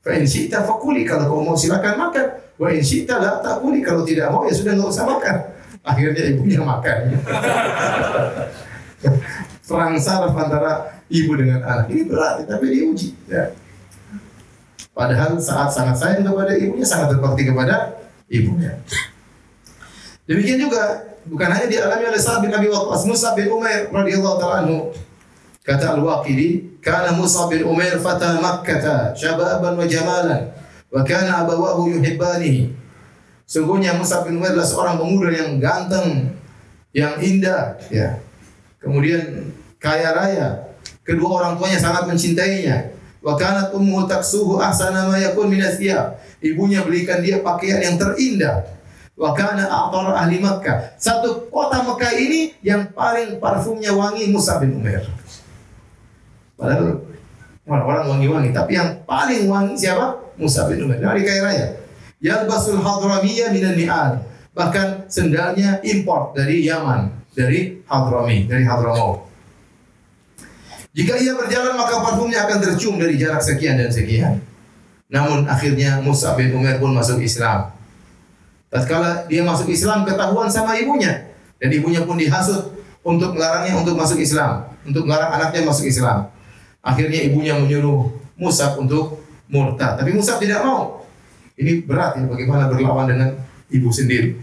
Fa 0.00 0.16
in 0.16 0.24
syi'ta 0.24 0.64
fakuli 0.64 1.04
kalau 1.04 1.28
kau 1.28 1.44
mau 1.44 1.56
silakan 1.56 2.08
makan. 2.08 2.26
Wa 2.56 2.72
in 2.72 2.80
syi'ta 2.80 3.20
la 3.20 3.44
takuli 3.44 3.84
kalau 3.84 4.00
tidak 4.00 4.32
mau 4.32 4.48
ya 4.48 4.54
sudah 4.56 4.72
enggak 4.72 4.92
usah 4.96 5.04
makan. 5.04 5.36
Akhirnya 5.84 6.22
ibunya 6.32 6.60
makan. 6.64 6.98
Perang 9.68 9.94
saraf 10.00 10.34
antara 10.34 11.00
ibu 11.12 11.36
dengan 11.36 11.60
anak 11.62 11.92
ini 11.92 12.08
berat 12.08 12.48
tapi 12.48 12.66
diuji. 12.72 13.12
Ya. 13.28 13.52
Padahal 14.96 15.36
saat 15.40 15.70
sangat 15.70 15.96
sayang 16.00 16.26
kepada 16.26 16.52
ibunya, 16.56 16.84
sangat 16.84 17.16
berbakti 17.16 17.46
kepada 17.46 17.94
ibunya. 18.26 18.74
Demikian 20.28 20.60
juga 20.60 21.10
bukan 21.26 21.48
hanya 21.50 21.66
dialami 21.68 22.04
oleh 22.10 22.20
Sa'ad 22.20 22.44
bin 22.44 22.52
Abi 22.52 22.68
Waqqas, 22.70 23.04
Musa 23.08 23.32
bin 23.36 23.50
Umair 23.50 23.88
radhiyallahu 23.90 24.36
taala 24.40 24.64
anhu. 24.64 24.92
Kata 25.60 25.96
Al-Waqidi, 25.96 26.80
"Kana 26.80 27.12
Musa 27.12 27.44
bin 27.46 27.62
Umair 27.68 28.00
fata 28.00 28.40
Makkah, 28.40 29.12
syababan 29.12 29.76
wa 29.76 29.84
jamalan, 29.84 30.48
wa 30.88 31.00
kana 31.04 31.44
abawahu 31.44 31.92
yuhibbanihi." 31.92 32.72
Sungguhnya 33.44 33.92
Musa 33.98 34.24
bin 34.24 34.40
Umair 34.40 34.56
adalah 34.56 34.68
seorang 34.68 34.96
pemuda 34.96 35.28
yang 35.34 35.60
ganteng, 35.60 36.32
yang 36.96 37.18
indah, 37.20 37.76
ya. 37.92 38.16
Kemudian 38.80 39.52
kaya 39.76 40.16
raya. 40.16 40.48
Kedua 41.04 41.42
orang 41.42 41.60
tuanya 41.60 41.76
sangat 41.76 42.08
mencintainya. 42.08 42.96
Wa 43.20 43.36
kanat 43.36 43.76
ummuhu 43.76 44.08
taksuhu 44.08 44.56
ahsana 44.56 45.04
ma 45.04 45.20
yakun 45.20 45.52
min 45.52 45.60
Ibunya 46.40 46.80
belikan 46.80 47.20
dia 47.20 47.44
pakaian 47.44 47.84
yang 47.84 48.00
terindah 48.00 48.79
Wa 49.20 49.36
kana 49.36 49.68
a'tar 49.68 50.16
ahli 50.16 50.40
Makkah. 50.40 50.96
Satu 50.96 51.44
kota 51.52 51.84
Mekah 51.84 52.12
ini 52.16 52.56
yang 52.64 52.88
paling 52.96 53.36
parfumnya 53.36 53.92
wangi 53.92 54.32
Musa 54.32 54.56
bin 54.56 54.80
Umair. 54.80 55.04
Padahal 56.56 57.04
orang-orang 57.68 58.04
wangi-wangi, 58.16 58.50
tapi 58.56 58.80
yang 58.80 59.04
paling 59.04 59.44
wangi 59.44 59.76
siapa? 59.76 60.16
Musa 60.40 60.64
bin 60.72 60.88
Umair. 60.88 61.04
Dari 61.04 61.20
kaya 61.20 61.40
raya. 61.44 61.66
Yalbasul 62.24 62.80
hadramiyya 62.80 63.52
minan 63.52 63.76
ni'al. 63.76 64.24
Bahkan 64.56 65.12
sendalnya 65.12 65.84
import 65.84 66.32
dari 66.32 66.64
Yaman, 66.64 67.12
dari 67.36 67.84
Hadrami, 67.84 68.48
dari 68.48 68.64
Hadramaut. 68.64 69.28
Jika 70.96 71.20
ia 71.20 71.36
berjalan 71.36 71.76
maka 71.76 72.02
parfumnya 72.02 72.48
akan 72.48 72.58
tercium 72.64 72.96
dari 72.96 73.20
jarak 73.20 73.44
sekian 73.44 73.76
dan 73.76 73.92
sekian. 73.92 74.40
Namun 75.12 75.44
akhirnya 75.44 76.00
Musa 76.00 76.32
bin 76.40 76.56
Umair 76.56 76.80
pun 76.80 76.96
masuk 76.96 77.20
Islam. 77.20 77.79
Tatkala 78.70 79.26
dia 79.26 79.42
masuk 79.42 79.66
Islam 79.66 80.06
ketahuan 80.06 80.46
sama 80.46 80.78
ibunya 80.78 81.26
dan 81.58 81.68
ibunya 81.74 82.06
pun 82.06 82.14
dihasut 82.14 82.70
untuk 83.02 83.34
melarangnya 83.34 83.74
untuk 83.82 83.98
masuk 83.98 84.22
Islam, 84.22 84.70
untuk 84.86 85.10
melarang 85.10 85.34
anaknya 85.34 85.66
masuk 85.66 85.90
Islam. 85.90 86.30
Akhirnya 86.80 87.20
ibunya 87.26 87.58
menyuruh 87.58 88.08
Musa 88.38 88.72
untuk 88.78 89.20
murtad, 89.50 90.00
tapi 90.00 90.14
Musa 90.16 90.40
tidak 90.40 90.64
mau. 90.64 91.04
Ini 91.60 91.84
berat 91.84 92.16
ya 92.16 92.24
bagaimana 92.24 92.72
berlawan 92.72 93.04
dengan 93.10 93.36
ibu 93.68 93.92
sendiri. 93.92 94.38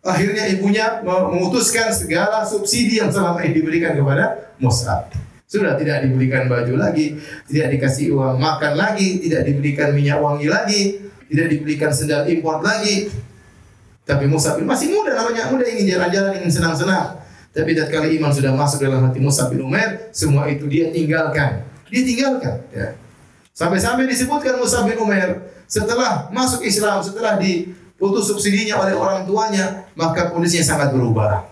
Akhirnya 0.00 0.48
ibunya 0.50 1.04
memutuskan 1.04 1.92
segala 1.92 2.42
subsidi 2.42 2.98
yang 2.98 3.12
selama 3.12 3.44
ini 3.44 3.60
diberikan 3.60 3.94
kepada 3.94 4.56
Musa. 4.56 5.06
Sudah 5.44 5.76
tidak 5.76 6.08
diberikan 6.08 6.48
baju 6.48 6.78
lagi, 6.78 7.20
tidak 7.46 7.78
dikasih 7.78 8.16
uang 8.16 8.40
makan 8.40 8.80
lagi, 8.80 9.20
tidak 9.20 9.44
diberikan 9.44 9.92
minyak 9.92 10.18
wangi 10.22 10.46
lagi, 10.48 11.09
tidak 11.30 11.46
dibelikan 11.46 11.94
sendal 11.94 12.26
impor 12.26 12.58
lagi. 12.58 13.06
Tapi 14.02 14.26
Musa 14.26 14.58
bin 14.58 14.66
masih 14.66 14.90
muda 14.90 15.14
namanya, 15.14 15.46
muda 15.54 15.62
ingin 15.62 15.94
jalan-jalan, 15.94 16.42
ingin 16.42 16.50
senang-senang. 16.50 17.22
Tapi 17.54 17.78
tatkala 17.78 18.10
iman 18.10 18.30
sudah 18.34 18.50
masuk 18.50 18.82
dalam 18.82 19.06
hati 19.06 19.22
Musa 19.22 19.46
bin 19.46 19.62
Umair, 19.62 20.10
semua 20.10 20.50
itu 20.50 20.66
dia 20.66 20.90
tinggalkan. 20.90 21.62
Dia 21.86 22.02
tinggalkan. 22.02 22.66
Ya. 22.74 22.98
Sampai-sampai 23.54 24.10
disebutkan 24.10 24.58
Musa 24.58 24.82
bin 24.82 24.98
Umair 24.98 25.38
setelah 25.70 26.26
masuk 26.34 26.66
Islam, 26.66 26.98
setelah 26.98 27.38
diputus 27.38 28.26
subsidinya 28.26 28.82
oleh 28.82 28.98
orang 28.98 29.22
tuanya, 29.22 29.86
maka 29.94 30.34
kondisinya 30.34 30.66
sangat 30.66 30.88
berubah. 30.90 31.46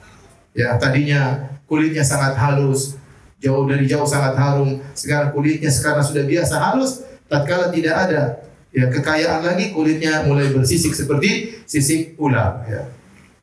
Ya, 0.50 0.74
tadinya 0.74 1.54
kulitnya 1.70 2.02
sangat 2.02 2.34
halus, 2.34 2.98
jauh 3.38 3.62
dari 3.70 3.86
jauh 3.86 4.06
sangat 4.06 4.34
harum. 4.34 4.82
Sekarang 4.98 5.30
kulitnya 5.30 5.70
sekarang 5.70 6.02
sudah 6.02 6.26
biasa 6.26 6.54
halus, 6.58 7.06
tatkala 7.30 7.70
tidak 7.70 7.94
ada 7.94 8.47
ya 8.72 8.86
kekayaan 8.92 9.44
lagi 9.44 9.72
kulitnya 9.72 10.24
mulai 10.28 10.52
bersisik 10.52 10.92
seperti 10.92 11.60
sisik 11.64 12.16
ular 12.20 12.64
ya. 12.68 12.82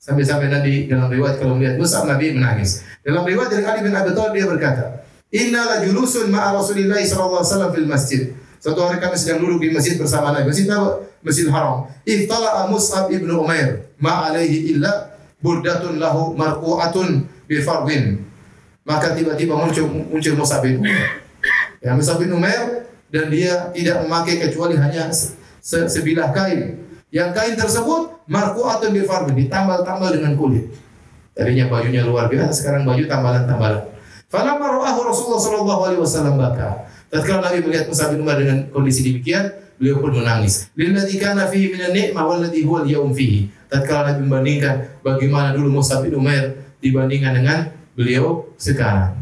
Sampai-sampai 0.05 0.53
Nabi 0.53 0.85
dalam 0.85 1.09
riwayat 1.09 1.41
kalau 1.41 1.57
melihat 1.57 1.81
Musa 1.81 2.05
Nabi 2.05 2.37
menangis. 2.37 2.85
Dalam 3.01 3.25
riwayat 3.25 3.49
dari 3.49 3.65
Ali 3.65 3.79
bin 3.89 3.93
Abi 3.97 4.13
Thalib 4.13 4.37
dia 4.37 4.45
berkata, 4.45 5.01
"Inna 5.33 5.65
la 5.65 5.77
julusun 5.81 6.29
ma'a 6.29 6.53
Rasulillah 6.53 7.01
sallallahu 7.01 7.41
alaihi 7.41 7.49
wasallam 7.49 7.71
fil 7.73 7.89
masjid." 7.89 8.21
Suatu 8.61 8.85
hari 8.85 9.01
kami 9.01 9.17
sedang 9.17 9.41
duduk 9.41 9.65
di 9.65 9.73
masjid 9.73 9.97
bersama 9.97 10.29
Nabi. 10.29 10.49
Masjid 10.53 10.69
apa? 10.69 11.05
Masjid 11.25 11.49
Haram. 11.49 11.89
Iftala'a 12.05 12.69
Mus'ab 12.69 13.09
ibn 13.09 13.29
Umair, 13.33 13.89
ma 13.97 14.29
alaihi 14.29 14.77
illa 14.77 15.09
burdatun 15.41 15.97
lahu 15.97 16.37
marqu'atun 16.37 17.25
bi 17.49 17.65
fardin. 17.65 18.21
Maka 18.85 19.17
tiba-tiba 19.17 19.57
muncul 19.57 19.89
muncul 19.89 20.33
Mus'ab 20.37 20.61
bin 20.61 20.85
Umair. 20.85 21.25
Ya, 21.81 21.97
Mus'ab 21.97 22.21
bin 22.21 22.29
Umair 22.29 22.85
dan 23.09 23.29
dia 23.29 23.69
tidak 23.71 24.05
memakai 24.05 24.35
kecuali 24.41 24.75
hanya 24.77 25.09
se 25.11 25.35
sebilah 25.89 26.29
kain. 26.33 26.83
Yang 27.09 27.29
kain 27.31 27.55
tersebut 27.55 28.27
marku'atun 28.27 28.91
bi 28.91 29.01
farbin, 29.07 29.35
ditambal-tambal 29.45 30.11
dengan 30.11 30.35
kulit. 30.35 30.67
Tadinya 31.35 31.67
bajunya 31.67 32.03
luar 32.03 32.31
biasa, 32.31 32.51
sekarang 32.51 32.87
baju 32.87 33.03
tambalan-tambalan. 33.07 33.83
Falamma 34.31 34.67
ra'ahu 34.67 34.99
Rasulullah 35.07 35.41
sallallahu 35.41 35.81
alaihi 35.87 36.01
wasallam 36.01 36.35
baka. 36.35 36.87
Tatkala 37.07 37.51
Nabi 37.51 37.63
melihat 37.63 37.87
Musa 37.87 38.11
bin 38.11 38.19
Umar 38.23 38.35
dengan 38.35 38.67
kondisi 38.73 39.05
demikian, 39.05 39.53
beliau 39.79 40.03
pun 40.03 40.11
menangis. 40.11 40.67
Lilladzi 40.75 41.15
kana 41.21 41.47
fihi 41.47 41.71
minan 41.71 41.95
ni'mah 41.95 42.23
walladzi 42.25 42.65
huwa 42.67 42.83
al-yawm 42.83 43.15
fihi. 43.15 43.47
Tatkala 43.71 44.11
Nabi 44.11 44.27
membandingkan 44.27 44.75
bagaimana 44.99 45.55
dulu 45.55 45.79
Musa 45.79 46.03
bin 46.03 46.15
Umar 46.19 46.55
dibandingkan 46.83 47.31
dengan 47.31 47.59
beliau 47.95 48.51
sekarang. 48.59 49.15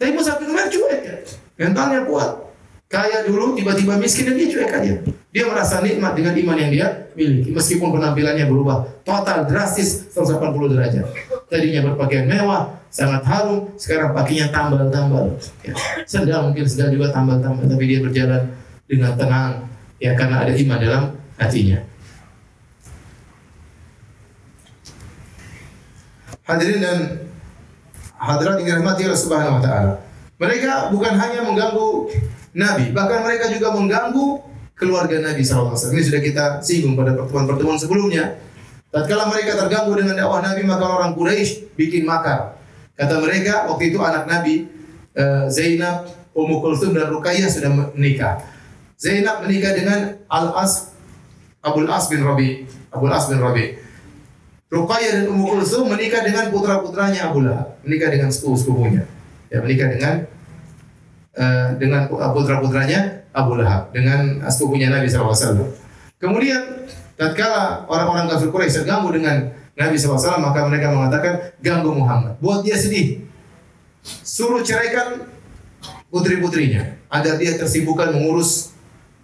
Tapi 0.00 0.16
Musa 0.16 0.40
bin 0.40 0.48
Umar 0.48 0.72
cuek 0.72 1.00
ya. 1.04 1.16
Mentalnya 1.60 2.08
kuat. 2.08 2.47
Kaya 2.88 3.28
dulu 3.28 3.52
tiba-tiba 3.52 4.00
miskin 4.00 4.32
dan 4.32 4.34
dia 4.40 4.48
cuek 4.48 4.72
aja. 4.72 4.92
Dia 5.28 5.44
merasa 5.44 5.84
nikmat 5.84 6.16
dengan 6.16 6.32
iman 6.32 6.56
yang 6.56 6.72
dia 6.72 6.86
miliki 7.12 7.52
meskipun 7.52 7.92
penampilannya 7.92 8.48
berubah 8.48 9.04
total 9.04 9.44
drastis 9.44 10.08
180 10.16 10.72
derajat. 10.72 11.04
Tadinya 11.52 11.92
berpakaian 11.92 12.24
mewah, 12.24 12.80
sangat 12.88 13.28
harum, 13.28 13.68
sekarang 13.76 14.16
pakainya 14.16 14.48
tambal-tambal. 14.48 15.36
Ya. 15.60 15.76
Sedang 16.08 16.48
mungkin 16.48 16.64
sedang 16.64 16.96
juga 16.96 17.12
tambal-tambal 17.12 17.68
tapi 17.68 17.84
dia 17.84 18.00
berjalan 18.00 18.56
dengan 18.88 19.12
tenang 19.20 19.68
ya 20.00 20.16
karena 20.16 20.48
ada 20.48 20.52
iman 20.56 20.78
dalam 20.80 21.02
hatinya. 21.36 21.78
Hadirin 26.48 26.80
dan 26.80 26.98
hadirat 28.16 28.64
yang 28.64 28.80
dirahmati 28.80 29.04
Allah 29.04 29.20
Subhanahu 29.20 29.60
wa 29.60 29.62
taala. 29.62 29.92
Mereka 30.40 30.88
bukan 30.88 31.12
hanya 31.20 31.44
mengganggu 31.44 32.08
Nabi, 32.56 32.94
bahkan 32.96 33.24
mereka 33.24 33.52
juga 33.52 33.74
mengganggu 33.74 34.40
keluarga 34.78 35.18
Nabi 35.20 35.42
SAW. 35.42 35.74
Ini 35.74 36.02
sudah 36.06 36.20
kita 36.22 36.44
singgung 36.62 36.94
pada 36.94 37.12
pertemuan-pertemuan 37.18 37.76
sebelumnya. 37.76 38.38
Tatkala 38.88 39.28
mereka 39.28 39.58
terganggu 39.58 39.92
dengan 39.98 40.16
dakwah 40.16 40.40
Nabi, 40.40 40.64
maka 40.64 40.84
orang 40.88 41.12
Quraisy 41.12 41.76
bikin 41.76 42.08
makar. 42.08 42.56
Kata 42.96 43.20
mereka, 43.20 43.68
waktu 43.68 43.92
itu 43.92 43.98
anak 44.00 44.24
Nabi, 44.24 44.64
eh, 45.12 45.44
Zainab, 45.52 46.08
Ummu 46.32 46.62
Kulthum 46.62 46.94
dan 46.94 47.10
Ruqayyah 47.12 47.50
sudah 47.50 47.70
menikah. 47.92 48.40
Zainab 48.96 49.44
menikah 49.44 49.74
dengan 49.74 50.16
Al-As, 50.30 50.94
Abul 51.60 51.90
As 51.90 52.06
bin 52.06 52.22
Rabi. 52.22 52.64
Abul 52.94 53.10
As 53.12 53.26
bin 53.26 53.42
Rabi. 53.42 53.76
Ruqayyah 54.70 55.12
dan 55.22 55.24
Ummu 55.34 55.44
Kulthum 55.58 55.90
menikah 55.90 56.22
dengan 56.22 56.48
putra-putranya 56.54 57.28
Abu 57.28 57.44
Lahab. 57.44 57.76
Menikah 57.82 58.08
dengan 58.14 58.30
sepupu-sepupunya. 58.30 59.04
Ya, 59.52 59.58
menikah 59.60 59.88
dengan 59.92 60.14
uh, 61.38 61.78
dengan 61.78 62.10
putra-putranya 62.10 63.30
Abu 63.30 63.54
Lahab 63.54 63.94
dengan 63.94 64.42
sepupunya 64.50 64.90
Nabi 64.90 65.06
SAW. 65.06 65.70
Kemudian 66.18 66.90
tatkala 67.14 67.86
orang-orang 67.86 68.26
kafir 68.26 68.50
Quraisy 68.50 68.82
terganggu 68.82 69.14
dengan 69.14 69.54
Nabi 69.78 69.94
SAW 69.94 70.42
maka 70.42 70.66
mereka 70.66 70.90
mengatakan 70.90 71.54
ganggu 71.62 71.94
Muhammad, 71.94 72.34
buat 72.42 72.66
dia 72.66 72.74
sedih. 72.74 73.22
Suruh 74.02 74.66
ceraikan 74.66 75.22
putri-putrinya 76.10 76.98
agar 77.06 77.38
dia 77.38 77.54
tersibukkan 77.54 78.10
mengurus 78.10 78.74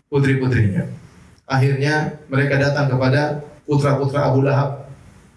putri-putrinya. 0.07 0.87
Akhirnya 1.45 2.23
mereka 2.31 2.57
datang 2.57 2.87
kepada 2.89 3.43
putra-putra 3.67 4.31
Abu 4.31 4.47
Lahab 4.47 4.87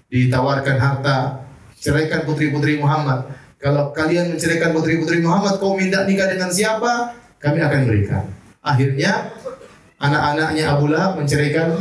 ditawarkan 0.07 0.77
harta, 0.79 1.43
ceraikan 1.81 2.23
putri-putri 2.23 2.79
Muhammad. 2.79 3.27
Kalau 3.57 3.89
kalian 3.89 4.37
menceraikan 4.37 4.69
putri-putri 4.69 5.17
Muhammad, 5.25 5.57
kau 5.57 5.73
minta 5.73 6.05
nikah 6.05 6.29
dengan 6.29 6.53
siapa? 6.53 7.17
Kami 7.41 7.57
akan 7.57 7.79
berikan. 7.89 8.23
Akhirnya 8.61 9.33
anak-anaknya 9.97 10.63
Abu 10.77 10.93
Lahab 10.93 11.17
menceraikan 11.17 11.73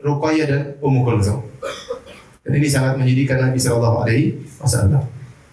Ruqayyah 0.00 0.46
dan 0.48 0.62
Ummu 0.80 1.00
Kulthum. 1.04 1.44
Dan 2.40 2.52
ini 2.56 2.68
sangat 2.72 2.96
menyedihkan 2.96 3.36
Nabi 3.36 3.60
Shallallahu 3.60 3.96
Alaihi 4.00 4.40
Wasallam. 4.56 5.04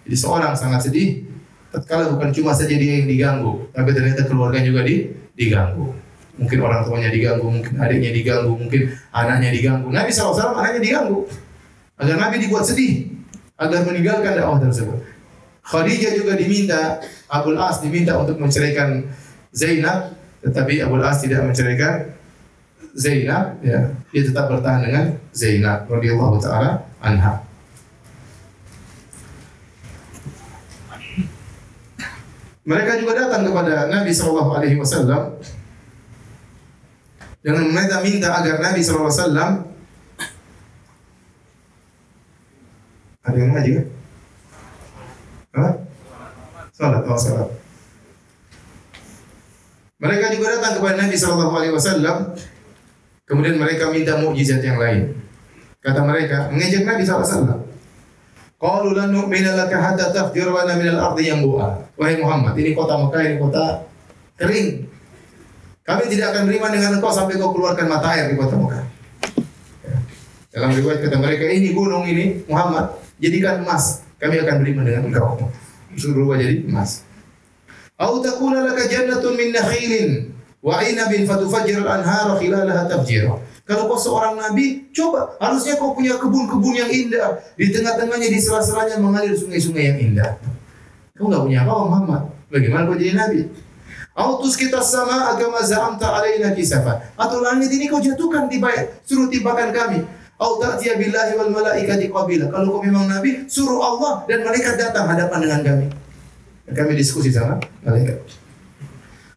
Jadi 0.08 0.16
seorang 0.16 0.56
sangat 0.56 0.88
sedih 0.88 1.28
tatkala 1.68 2.08
bukan 2.16 2.32
cuma 2.32 2.56
saja 2.56 2.72
dia 2.72 3.04
yang 3.04 3.08
diganggu, 3.08 3.68
tapi 3.76 3.92
ternyata 3.92 4.24
keluarga 4.24 4.56
juga 4.64 4.80
di, 4.88 5.12
diganggu. 5.36 5.92
Mungkin 6.40 6.58
orang 6.64 6.86
tuanya 6.88 7.12
diganggu, 7.12 7.44
mungkin 7.44 7.74
adiknya 7.76 8.10
diganggu, 8.14 8.52
mungkin 8.56 8.88
anaknya 9.12 9.50
diganggu. 9.52 9.92
Nabi 9.92 10.08
SAW 10.08 10.56
anaknya 10.56 10.80
diganggu. 10.80 11.28
Agar 11.98 12.16
Nabi 12.16 12.46
dibuat 12.46 12.64
sedih. 12.64 13.07
Agar 13.58 13.82
meninggalkan 13.82 14.38
dakwah 14.38 14.62
tersebut. 14.62 15.02
Khadijah 15.66 16.14
juga 16.16 16.32
diminta, 16.38 17.02
Abul 17.28 17.58
As 17.58 17.82
diminta 17.82 18.16
untuk 18.16 18.38
menceraikan 18.38 19.04
Zainab. 19.52 20.14
Tetapi 20.40 20.80
Abul 20.86 21.02
As 21.02 21.18
tidak 21.20 21.44
menceraikan 21.44 22.14
Zainab. 22.94 23.58
Ya, 23.60 23.92
dia 24.14 24.22
tetap 24.24 24.48
bertahan 24.48 24.86
dengan 24.86 25.04
Zainab 25.34 25.90
radhiyallahu 25.90 26.38
taala 26.40 26.86
anha. 27.02 27.44
Mereka 32.68 33.00
juga 33.00 33.16
datang 33.16 33.48
kepada 33.48 33.88
Nabi 33.88 34.12
Shallallahu 34.12 34.52
Alaihi 34.60 34.76
Wasallam 34.76 35.40
dengan 37.40 37.64
mereka 37.72 38.04
minta 38.04 38.28
agar 38.28 38.60
Nabi 38.60 38.84
Shallallahu 38.84 39.08
Alaihi 39.08 39.24
Wasallam 39.24 39.52
ada 43.28 43.38
yang 43.38 43.52
ngaji 43.52 43.70
kan? 43.76 43.86
Apa? 45.54 45.70
Salat, 46.72 47.02
oh 47.04 47.18
salat. 47.18 47.48
Mereka 49.98 50.30
juga 50.38 50.46
datang 50.56 50.78
kepada 50.78 50.96
Nabi 51.02 51.16
Shallallahu 51.18 51.52
Alaihi 51.58 51.74
Wasallam. 51.74 52.16
Kemudian 53.28 53.60
mereka 53.60 53.92
minta 53.92 54.16
mukjizat 54.16 54.64
yang 54.64 54.80
lain. 54.80 55.12
Kata 55.84 56.00
mereka, 56.00 56.48
mengejek 56.48 56.88
Nabi 56.88 57.04
SAW. 57.04 57.66
Qalu 58.58 58.90
lan 58.96 59.14
nu'mina 59.14 59.54
laka 59.54 59.78
hatta 59.78 60.10
tafjir 60.10 60.48
lana 60.48 60.74
min. 60.80 60.96
Wahai 60.96 62.16
Muhammad, 62.18 62.56
ini 62.56 62.72
kota 62.72 62.96
Mekah, 62.96 63.22
ini 63.26 63.36
kota 63.36 63.84
kering. 64.38 64.86
Kami 65.84 66.04
tidak 66.08 66.34
akan 66.34 66.42
beriman 66.48 66.70
dengan 66.72 66.90
engkau 66.98 67.12
sampai 67.12 67.36
kau 67.36 67.52
keluarkan 67.52 67.86
mata 67.86 68.16
air 68.16 68.32
di 68.32 68.36
kota 68.38 68.54
Mekah. 68.58 68.84
Ya. 69.84 69.96
Dalam 70.56 70.72
riwayat 70.74 71.04
kata 71.04 71.16
mereka, 71.20 71.44
ini 71.52 71.74
gunung 71.76 72.06
ini 72.08 72.42
Muhammad, 72.48 72.96
jadikan 73.18 73.62
emas. 73.62 74.02
Kami 74.18 74.34
akan 74.42 74.54
beriman 74.62 74.82
dengan 74.86 75.02
engkau. 75.10 75.38
Suruh 75.94 76.26
rubah 76.26 76.38
jadi 76.38 76.66
emas. 76.66 77.06
Au 77.98 78.22
takuna 78.22 78.62
laka 78.62 78.86
jannatun 78.86 79.34
min 79.34 79.50
nakhilin 79.54 80.30
wa 80.62 80.78
inabin 80.82 81.26
fatufajjir 81.26 81.82
al-anhara 81.82 82.38
khilalaha 82.38 82.86
tafjira. 82.86 83.38
Kalau 83.68 83.84
kau 83.84 84.00
seorang 84.00 84.40
nabi, 84.40 84.88
coba. 84.96 85.36
Harusnya 85.36 85.76
kau 85.76 85.92
punya 85.92 86.16
kebun-kebun 86.16 86.72
yang 86.72 86.88
indah. 86.88 87.36
Di 87.52 87.68
tengah-tengahnya, 87.68 88.32
di 88.32 88.40
sela-selanya 88.40 88.96
mengalir 88.96 89.36
sungai-sungai 89.36 89.92
yang 89.92 89.98
indah. 90.00 90.40
Kau 91.12 91.28
nggak 91.28 91.44
punya 91.44 91.68
apa 91.68 91.72
Muhammad. 91.84 92.22
Bagaimana 92.48 92.88
kau 92.88 92.96
jadi 92.96 93.12
nabi? 93.12 93.44
Autus 94.16 94.56
kita 94.56 94.80
sama 94.80 95.36
agama 95.36 95.60
za'amta 95.60 96.10
alaina 96.10 96.56
kisafa. 96.56 97.12
Atau 97.14 97.44
langit 97.44 97.68
ini 97.68 97.92
kau 97.92 98.00
jatuhkan 98.00 98.48
tiba, 98.48 98.72
suruh 99.04 99.28
tibakan 99.28 99.68
kami. 99.70 100.00
Au 100.38 100.54
ta'tiya 100.62 100.94
billahi 100.94 101.34
wal 101.34 101.50
malaikati 101.50 102.06
qabila. 102.14 102.46
Kalau 102.46 102.78
kau 102.78 102.82
memang 102.82 103.10
nabi, 103.10 103.50
suruh 103.50 103.82
Allah 103.82 104.22
dan 104.30 104.46
malaikat 104.46 104.78
datang 104.78 105.10
hadapan 105.10 105.38
dengan 105.42 105.60
kami. 105.66 105.86
Dan 106.62 106.72
kami 106.78 106.94
diskusi 106.94 107.34
sama 107.34 107.58
malaikat. 107.82 108.22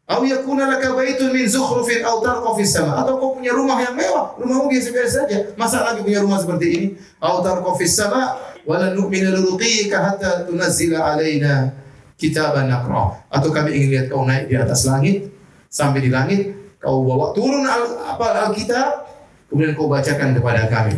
Au 0.05 0.21
yakuna 0.21 0.67
laka 0.67 0.93
baitun 0.93 1.33
min 1.33 1.49
zukhrufin 1.49 2.05
aw 2.05 2.21
tarqa 2.21 2.53
fis 2.53 2.69
sama. 2.75 3.01
Atau 3.01 3.17
kau 3.17 3.33
punya 3.33 3.49
rumah 3.55 3.81
yang 3.81 3.97
mewah, 3.97 4.37
rumahmu 4.37 4.69
biasa-biasa 4.69 5.25
saja. 5.25 5.37
Masa 5.57 5.81
lagi 5.87 6.05
punya 6.05 6.21
rumah 6.21 6.37
seperti 6.37 6.65
ini? 6.69 6.87
Au 7.17 7.41
tarqa 7.41 7.71
fis 7.79 7.97
sama 7.97 8.37
wa 8.61 8.75
lan 8.77 8.93
nu'mina 8.93 9.33
liruqiyika 9.33 9.97
hatta 9.97 10.45
tunazzila 10.45 11.17
alaina 11.17 11.73
kitaban 12.19 12.69
naqra. 12.69 13.25
Atau 13.33 13.49
kami 13.49 13.73
ingin 13.73 13.89
lihat 13.89 14.05
kau 14.13 14.21
naik 14.21 14.51
di 14.51 14.59
atas 14.59 14.85
langit 14.85 15.31
sampai 15.71 16.03
di 16.03 16.11
langit 16.11 16.75
kau 16.77 17.07
bawa 17.07 17.31
turun 17.31 17.63
al, 17.63 18.03
apa 18.05 18.51
Alkitab 18.51 19.10
kemudian 19.51 19.75
kau 19.75 19.91
bacakan 19.91 20.31
kepada 20.31 20.71
kami. 20.71 20.95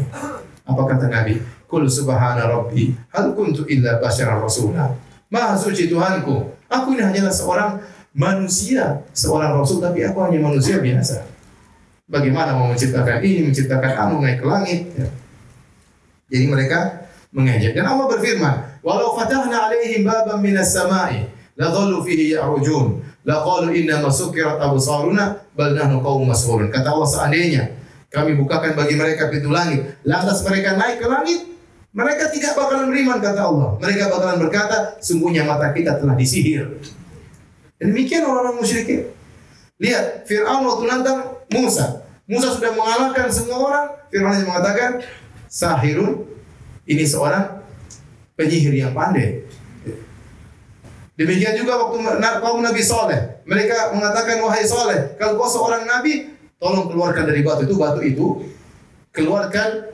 Apa 0.64 0.82
kata 0.86 1.10
Nabi? 1.10 1.42
Kul 1.66 1.90
subhana 1.90 2.46
rabbi 2.46 2.94
hal 3.10 3.34
kuntu 3.34 3.66
illa 3.66 3.98
basyaran 3.98 4.38
rasula. 4.46 4.94
Maha 5.34 5.58
suci 5.58 5.90
Tuhanku, 5.90 6.54
aku 6.70 6.94
ini 6.94 7.02
hanyalah 7.02 7.34
seorang 7.34 7.82
manusia, 8.14 9.02
seorang 9.10 9.58
rasul 9.58 9.82
tapi 9.82 10.06
aku 10.06 10.22
hanya 10.22 10.38
manusia 10.38 10.78
biasa. 10.78 11.26
Bagaimana 12.06 12.54
mau 12.54 12.70
menciptakan 12.70 13.26
ini, 13.26 13.50
menciptakan 13.50 13.92
anu 13.98 14.22
naik 14.22 14.38
ke 14.38 14.46
langit? 14.46 14.82
Ya. 14.94 15.10
Jadi 16.30 16.46
mereka 16.46 17.10
mengejek 17.34 17.74
dan 17.74 17.90
Allah 17.90 18.06
berfirman, 18.06 18.56
"Walau 18.86 19.18
fatahna 19.18 19.74
alaihim 19.74 20.06
baban 20.06 20.38
minas 20.38 20.70
sama'i 20.70 21.26
la 21.58 21.74
dhallu 21.74 22.06
fihi 22.06 22.38
ya'rujun, 22.38 23.02
la 23.26 23.42
qalu 23.42 23.74
inna 23.74 24.06
masukirat 24.06 24.62
absaruna 24.62 25.42
bal 25.58 25.74
nahnu 25.74 26.06
qaumun 26.06 26.30
mas'ulun." 26.30 26.70
Kata 26.70 26.94
Allah 26.94 27.10
seandainya 27.10 27.64
kami 28.14 28.38
bukakan 28.38 28.78
bagi 28.78 28.94
mereka 28.94 29.34
pintu 29.34 29.50
langit, 29.50 29.98
lantas 30.06 30.46
mereka 30.46 30.78
naik 30.78 31.02
ke 31.02 31.08
langit, 31.10 31.50
mereka 31.90 32.30
tidak 32.30 32.54
bakalan 32.54 32.94
beriman 32.94 33.18
kata 33.18 33.42
Allah. 33.42 33.74
Mereka 33.82 34.14
bakalan 34.14 34.38
berkata, 34.38 35.02
sungguhnya 35.02 35.42
mata 35.50 35.74
kita 35.74 35.98
telah 35.98 36.14
disihir. 36.14 36.78
Demikian 37.82 38.22
orang-orang 38.30 38.62
musyrikin. 38.62 39.10
Lihat, 39.82 40.30
Fir'aun 40.30 40.62
waktu 40.62 40.84
nantang 40.86 41.42
Musa. 41.50 42.06
Musa 42.30 42.54
sudah 42.54 42.72
mengalahkan 42.78 43.34
semua 43.34 43.58
orang. 43.66 43.86
Fir'aun 44.14 44.30
hanya 44.30 44.46
mengatakan, 44.46 44.90
sahirun, 45.50 46.26
ini 46.86 47.06
seorang 47.06 47.66
penyihir 48.38 48.78
yang 48.78 48.94
pandai. 48.94 49.42
Demikian 51.14 51.58
juga 51.58 51.78
waktu 51.78 51.98
kaum 52.42 52.62
Nabi 52.62 52.82
Soleh. 52.82 53.42
Mereka 53.46 53.94
mengatakan, 53.94 54.42
wahai 54.42 54.66
Soleh, 54.66 55.14
kalau 55.18 55.38
kau 55.38 55.50
seorang 55.50 55.86
Nabi, 55.86 56.33
tolong 56.64 56.88
keluarkan 56.88 57.28
dari 57.28 57.44
batu 57.44 57.68
itu, 57.68 57.76
batu 57.76 58.00
itu, 58.00 58.28
keluarkan 59.12 59.92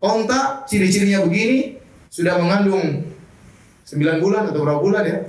onta, 0.00 0.64
ciri-cirinya 0.64 1.20
begini, 1.28 1.76
sudah 2.08 2.40
mengandung 2.40 3.04
9 3.84 4.24
bulan 4.24 4.48
atau 4.48 4.64
berapa 4.64 4.80
bulan 4.80 5.04
ya, 5.04 5.20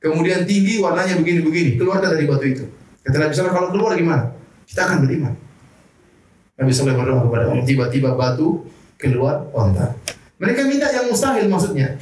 kemudian 0.00 0.48
tinggi 0.48 0.80
warnanya 0.80 1.20
begini-begini, 1.20 1.76
keluarkan 1.76 2.16
dari 2.16 2.24
batu 2.24 2.48
itu. 2.48 2.64
Kata 3.04 3.16
Nabi 3.20 3.32
SAW, 3.36 3.52
kalau 3.52 3.68
keluar 3.68 3.92
gimana? 3.92 4.32
Kita 4.64 4.88
akan 4.88 5.04
beriman. 5.04 5.36
Nabi 6.56 6.70
SAW 6.72 6.96
berdoa 6.96 7.28
kepada 7.28 7.44
Allah, 7.52 7.64
tiba-tiba 7.68 8.16
batu 8.16 8.64
keluar 8.96 9.52
onta. 9.52 9.94
Mereka 10.40 10.64
minta 10.64 10.88
yang 10.88 11.12
mustahil 11.12 11.44
maksudnya. 11.44 12.00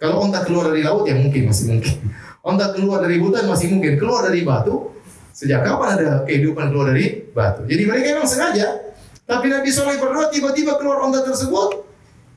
Kalau 0.00 0.24
onta 0.24 0.44
keluar 0.48 0.72
dari 0.72 0.80
laut 0.80 1.04
ya 1.04 1.16
mungkin 1.16 1.48
masih 1.52 1.76
mungkin. 1.76 2.08
Onta 2.40 2.72
keluar 2.72 3.04
dari 3.04 3.20
hutan 3.20 3.48
masih 3.48 3.72
mungkin. 3.72 3.96
Keluar 3.96 4.28
dari 4.28 4.44
batu, 4.44 4.95
sejak 5.36 5.60
kapan 5.60 6.00
ada 6.00 6.24
kehidupan 6.24 6.72
keluar 6.72 6.96
dari 6.96 7.28
batu? 7.36 7.68
Jadi 7.68 7.82
mereka 7.84 8.16
memang 8.16 8.24
sengaja. 8.24 8.96
Tapi 9.28 9.52
Nabi 9.52 9.68
Soleh 9.68 10.00
berdoa 10.00 10.32
tiba-tiba 10.32 10.80
keluar 10.80 11.04
onta 11.04 11.20
tersebut. 11.20 11.84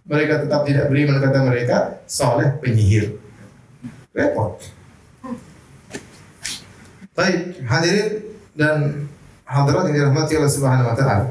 Mereka 0.10 0.44
tetap 0.44 0.68
tidak 0.68 0.92
beriman 0.92 1.22
kata 1.24 1.40
mereka, 1.48 2.04
Soleh 2.04 2.60
penyihir. 2.60 3.16
Repot. 4.12 4.60
Baik, 7.16 7.64
hadirin 7.64 8.36
dan 8.58 9.08
hadirat 9.48 9.88
yang 9.88 9.96
dirahmati 9.96 10.34
Allah 10.36 10.52
Subhanahu 10.52 10.90
wa 10.92 10.96
taala. 10.98 11.26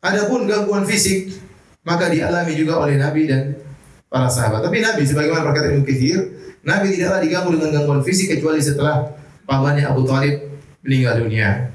Adapun 0.00 0.46
gangguan 0.46 0.86
fisik 0.86 1.34
maka 1.82 2.08
dialami 2.12 2.52
juga 2.54 2.78
oleh 2.78 2.94
Nabi 3.00 3.26
dan 3.26 3.58
para 4.06 4.30
sahabat. 4.30 4.64
Tapi 4.64 4.78
Nabi 4.80 5.02
sebagaimana 5.04 5.44
berkata 5.44 5.72
Ibnu 5.72 5.82
Katsir, 5.88 6.20
Nabi 6.62 6.94
tidaklah 6.94 7.20
diganggu 7.24 7.50
dengan 7.56 7.70
gangguan 7.80 8.02
fisik 8.04 8.36
kecuali 8.36 8.60
setelah 8.60 9.17
pamannya 9.48 9.88
Abu 9.88 10.04
Thalib 10.04 10.44
meninggal 10.84 11.24
dunia. 11.24 11.72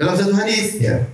Dalam 0.00 0.16
satu 0.16 0.32
hadis 0.32 0.80
ya. 0.80 1.04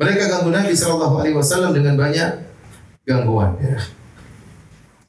Mereka 0.00 0.32
ganggu 0.32 0.48
Nabi 0.48 0.72
Shallallahu 0.72 1.20
Alaihi 1.20 1.36
Wasallam 1.36 1.76
dengan 1.76 2.00
banyak 2.00 2.40
gangguan. 3.04 3.52
Ya. 3.60 3.76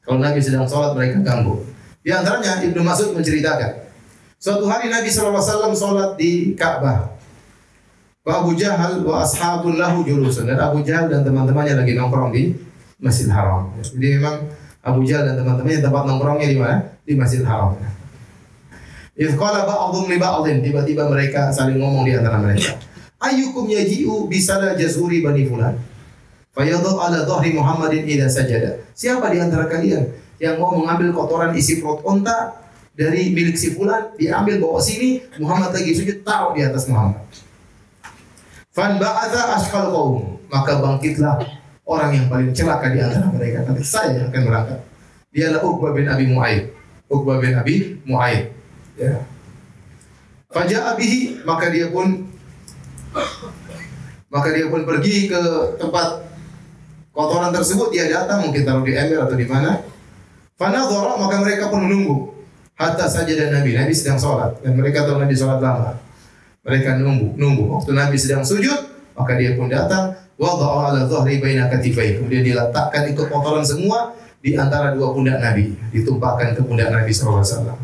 Kalau 0.04 0.20
Nabi 0.20 0.36
sedang 0.36 0.68
sholat 0.68 0.92
mereka 0.92 1.24
ganggu. 1.24 1.64
Di 2.04 2.12
antaranya 2.12 2.60
Ibnu 2.60 2.84
Mas'ud 2.84 3.16
menceritakan, 3.16 3.88
suatu 4.36 4.68
hari 4.68 4.92
Nabi 4.92 5.08
Shallallahu 5.08 5.40
Alaihi 5.40 5.48
Wasallam 5.48 5.72
sholat 5.72 6.10
di 6.20 6.52
Ka'bah. 6.52 7.08
Abu 8.22 8.54
Jahal 8.54 9.02
wa 9.02 9.24
ashabul 9.24 9.80
lahu 9.80 10.04
julusun 10.06 10.46
dan 10.46 10.60
Abu 10.60 10.84
Jahal 10.86 11.10
dan 11.10 11.26
teman-temannya 11.26 11.74
lagi 11.74 11.98
nongkrong 11.98 12.30
di 12.30 12.54
Masjid 13.02 13.26
Haram. 13.28 13.74
Jadi 13.82 14.22
memang 14.22 14.46
Abu 14.78 15.02
Jahal 15.02 15.26
dan 15.26 15.42
teman-temannya 15.42 15.82
tempat 15.82 16.02
nongkrongnya 16.06 16.48
di 16.48 16.56
mana? 16.56 16.76
Di 17.02 17.18
Masjid 17.18 17.42
Haram. 17.42 17.74
Idh 19.18 19.34
qala 19.36 19.66
ba'dhum 19.66 20.08
li 20.08 20.16
ba'dhin 20.16 20.62
tiba-tiba 20.62 21.10
mereka 21.10 21.50
saling 21.50 21.76
ngomong 21.82 22.06
di 22.06 22.14
antara 22.14 22.38
mereka. 22.38 22.78
Ayyukum 23.20 23.68
yaji'u 23.68 24.30
bisala 24.30 24.78
jazuri 24.78 25.20
bani 25.20 25.44
fulan. 25.50 25.76
Fayadhu 26.54 26.96
ala 26.96 27.26
dhahri 27.26 27.52
Muhammadin 27.52 28.06
idza 28.06 28.30
sajada. 28.30 28.80
Siapa 28.94 29.28
di 29.34 29.38
antara 29.42 29.66
kalian 29.66 30.08
yang 30.38 30.58
mau 30.58 30.74
mengambil 30.74 31.12
kotoran 31.14 31.52
isi 31.54 31.78
perut 31.82 32.02
onta 32.02 32.56
dari 32.92 33.30
milik 33.30 33.56
si 33.56 33.72
fulan 33.72 34.12
diambil 34.18 34.58
bawa 34.60 34.80
sini 34.82 35.22
Muhammad 35.40 35.72
lagi 35.72 35.94
sujud 35.96 36.26
taruh 36.26 36.52
di 36.52 36.66
atas 36.66 36.90
Muhammad. 36.90 37.22
Fan 38.72 38.96
ba'atha 38.96 39.60
asqal 39.60 39.92
qaum. 39.92 40.40
Maka 40.52 40.80
bangkitlah 40.80 41.61
orang 41.92 42.10
yang 42.16 42.26
paling 42.32 42.50
celaka 42.56 42.88
di 42.88 42.98
antara 42.98 43.28
mereka. 43.28 43.68
Nanti 43.68 43.84
saya 43.84 44.16
yang 44.16 44.32
akan 44.32 44.42
berangkat. 44.48 44.80
Dialah 45.32 45.60
Uqbah 45.64 45.90
bin 45.92 46.06
Abi 46.08 46.24
Mu'ayyid. 46.32 46.64
Uqbah 47.08 47.36
bin 47.40 47.52
Abi 47.56 47.74
Mu'ayyid. 48.08 48.44
Ya. 48.96 49.24
Faja'a 50.52 50.92
bihi 50.96 51.44
maka 51.48 51.72
dia 51.72 51.88
pun 51.88 52.28
maka 54.32 54.48
dia 54.52 54.68
pun 54.68 54.84
pergi 54.84 55.28
ke 55.28 55.40
tempat 55.80 56.24
kotoran 57.12 57.52
tersebut 57.52 57.88
dia 57.88 58.08
datang 58.08 58.48
mungkin 58.48 58.64
taruh 58.64 58.84
di 58.84 58.92
ember 58.96 59.24
atau 59.24 59.36
di 59.36 59.48
mana. 59.48 59.80
Fanadhara 60.56 61.16
maka 61.16 61.40
mereka 61.40 61.72
pun 61.72 61.88
menunggu 61.88 62.32
hatta 62.76 63.06
saja 63.08 63.32
dan 63.36 63.54
Nabi 63.54 63.76
Nabi 63.76 63.92
sedang 63.94 64.18
sholat 64.18 64.60
dan 64.60 64.74
mereka 64.76 65.04
tahu 65.04 65.20
Nabi 65.20 65.34
sholat 65.36 65.60
lama. 65.60 65.96
Mereka 66.62 67.02
nunggu, 67.02 67.34
nunggu. 67.34 67.64
Waktu 67.74 67.90
Nabi 67.90 68.14
sedang 68.14 68.46
sujud, 68.46 68.86
maka 69.18 69.34
dia 69.34 69.58
pun 69.58 69.66
datang. 69.66 70.14
Wadha'a 70.42 70.90
ala 70.90 71.00
dhahri 71.06 71.38
baina 71.38 71.70
katifai. 71.70 72.18
Kemudian 72.18 72.42
dia 72.42 72.58
letakkan 72.58 73.06
itu 73.06 73.22
kotoran 73.30 73.62
semua 73.62 74.10
di 74.42 74.58
antara 74.58 74.90
dua 74.90 75.14
pundak 75.14 75.38
Nabi. 75.38 75.70
Ditumpahkan 75.94 76.58
ke 76.58 76.66
pundak 76.66 76.90
Nabi 76.90 77.14
SAW. 77.14 77.78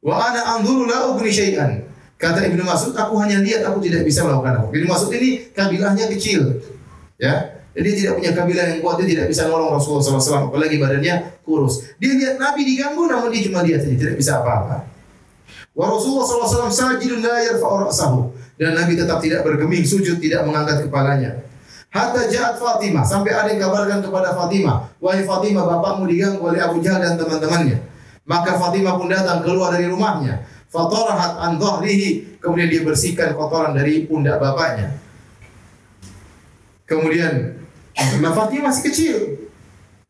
Wa 0.00 0.14
ana 0.32 0.56
anzuru 0.56 0.88
la 0.88 1.12
ugni 1.12 1.28
syai'an. 1.28 1.84
Kata 2.16 2.48
Ibnu 2.48 2.64
Mas'ud, 2.64 2.96
aku 2.96 3.18
hanya 3.20 3.44
lihat, 3.44 3.66
aku 3.66 3.82
tidak 3.82 4.08
bisa 4.08 4.24
melakukan 4.24 4.64
apa. 4.64 4.66
Ibnu 4.72 4.88
Mas'ud 4.88 5.10
ini 5.12 5.52
kabilahnya 5.52 6.06
kecil. 6.06 6.64
Ya, 7.18 7.60
jadi 7.74 7.88
dia 7.92 7.98
tidak 7.98 8.14
punya 8.22 8.32
kabilah 8.36 8.64
yang 8.72 8.78
kuat, 8.78 8.96
dia 9.02 9.08
tidak 9.10 9.26
bisa 9.32 9.50
nolong 9.50 9.74
Rasulullah 9.74 10.04
SAW, 10.04 10.52
apalagi 10.52 10.76
badannya 10.78 11.42
kurus. 11.42 11.82
Dia 11.98 12.14
lihat 12.14 12.36
Nabi 12.38 12.62
diganggu, 12.62 13.10
namun 13.10 13.34
dia 13.34 13.42
cuma 13.42 13.66
lihat 13.66 13.82
saja, 13.82 13.96
tidak 13.98 14.16
bisa 14.20 14.38
apa-apa. 14.38 14.86
Wa 15.74 15.86
Rasulullah 15.90 16.24
SAW 16.24 16.70
sajidun 16.70 17.26
la 17.26 17.42
yarfa'u 17.42 17.90
ra'sahu. 17.90 18.18
Dan 18.54 18.78
Nabi 18.78 18.94
tetap 18.94 19.18
tidak 19.18 19.42
bergeming, 19.42 19.82
sujud, 19.82 20.22
tidak 20.22 20.46
mengangkat 20.46 20.86
kepalanya. 20.86 21.51
Hatta 21.92 22.24
ja'at 22.24 22.56
Fatimah, 22.56 23.04
sampai 23.04 23.36
ada 23.36 23.52
yang 23.52 23.60
kabarkan 23.60 24.00
kepada 24.00 24.32
Fatimah, 24.32 24.88
wahai 24.96 25.28
Fatimah, 25.28 25.68
bapakmu 25.68 26.08
diganggu 26.08 26.40
oleh 26.40 26.56
Abu 26.56 26.80
Jahal 26.80 27.04
dan 27.04 27.20
teman-temannya. 27.20 27.84
Maka 28.24 28.56
Fatimah 28.56 28.96
pun 28.96 29.12
datang 29.12 29.44
keluar 29.44 29.76
dari 29.76 29.92
rumahnya. 29.92 30.40
Fatarahat 30.72 31.36
an 31.36 31.60
dhahrihi, 31.60 32.40
kemudian 32.40 32.72
dia 32.72 32.80
bersihkan 32.80 33.36
kotoran 33.36 33.76
dari 33.76 34.08
pundak 34.08 34.40
bapaknya. 34.40 34.96
Kemudian 36.88 37.60
Nah 37.92 38.32
Fatimah 38.32 38.72
masih 38.72 38.82
kecil. 38.88 39.16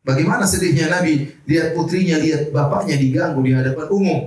Bagaimana 0.03 0.43
sedihnya 0.43 0.91
Nabi 0.91 1.31
lihat 1.47 1.75
putrinya, 1.75 2.19
lihat 2.19 2.51
bapaknya 2.51 2.99
diganggu 2.99 3.39
di 3.43 3.51
hadapan 3.55 3.87
umum. 3.91 4.19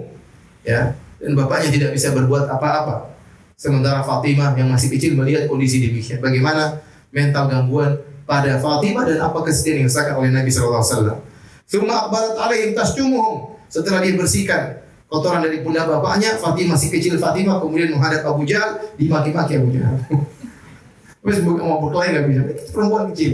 Ya, 0.61 0.97
dan 1.21 1.33
bapaknya 1.33 1.73
tidak 1.73 1.91
bisa 1.97 2.13
berbuat 2.13 2.49
apa-apa. 2.49 3.17
Sementara 3.57 4.05
Fatimah 4.05 4.53
yang 4.57 4.69
masih 4.69 4.93
kecil 4.93 5.17
melihat 5.17 5.49
kondisi 5.49 5.81
demikian. 5.81 6.21
Bagaimana 6.21 6.81
mental 7.17 7.49
gangguan 7.49 7.97
pada 8.29 8.61
Fatimah 8.61 9.09
dan 9.09 9.25
apa 9.25 9.41
kesedihan 9.41 9.81
yang 9.81 9.89
dirasakan 9.89 10.15
oleh 10.21 10.31
Nabi 10.37 10.51
sallallahu 10.53 10.85
alaihi 10.85 10.93
wasallam. 10.93 11.19
Tsumma 11.65 11.95
aqbalat 12.05 12.37
alaihim 12.37 12.71
tasjumuhum. 12.77 13.57
Setelah 13.73 14.05
dia 14.05 14.13
bersihkan 14.13 14.85
kotoran 15.09 15.41
dari 15.41 15.65
pundak 15.65 15.89
bapaknya, 15.89 16.37
Fatimah 16.37 16.77
masih 16.77 16.93
kecil 16.93 17.17
Fatimah 17.17 17.65
kemudian 17.65 17.89
menghadap 17.97 18.29
Abu 18.29 18.45
Jahal, 18.45 18.77
dimaki-maki 19.01 19.57
Abu 19.57 19.73
Jahal. 19.73 19.97
Terus 21.27 21.43
mau 21.43 21.83
berkelahi 21.83 22.09
nggak 22.15 22.27
bisa. 22.31 22.43
Itu 22.55 22.71
perempuan 22.71 23.11
kecil. 23.11 23.33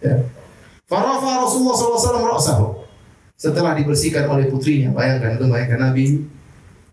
Ya. 0.00 0.16
Farafa 0.88 1.44
Rasulullah 1.44 1.76
SAW 1.76 2.24
ra'sahu. 2.24 2.66
Setelah 3.36 3.76
dibersihkan 3.76 4.30
oleh 4.30 4.48
putrinya, 4.48 4.94
bayangkan 4.94 5.36
itu 5.36 5.44
bayangkan 5.50 5.80
Nabi 5.90 6.24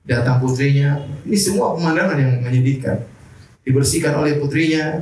datang 0.04 0.44
putrinya. 0.44 1.08
Ini 1.24 1.38
semua 1.40 1.72
pemandangan 1.78 2.18
yang 2.20 2.32
menyedihkan. 2.44 3.08
Dibersihkan 3.64 4.18
oleh 4.18 4.42
putrinya, 4.42 5.00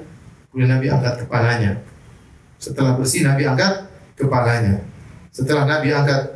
kemudian 0.50 0.70
Nabi 0.78 0.88
angkat 0.90 1.26
kepalanya. 1.26 1.72
Setelah 2.60 3.00
bersih 3.00 3.24
Nabi 3.24 3.48
angkat 3.48 3.88
kepalanya. 4.20 4.84
Setelah 5.32 5.64
Nabi 5.64 5.96
angkat 5.96 6.36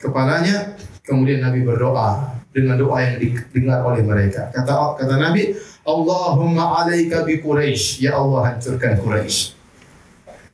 kepalanya, 0.00 0.74
kemudian 1.06 1.44
Nabi 1.44 1.62
berdoa 1.62 2.34
dengan 2.52 2.76
doa 2.76 2.98
yang 3.00 3.16
didengar 3.16 3.86
oleh 3.86 4.04
mereka. 4.04 4.52
Kata 4.52 4.98
kata 4.98 5.16
Nabi, 5.16 5.56
Allahumma 5.82 6.84
alaika 6.84 7.24
bi 7.24 7.40
Quraisy. 7.40 8.06
Ya 8.06 8.18
Allah 8.18 8.52
hancurkan 8.54 9.00
Quraisy. 9.00 9.56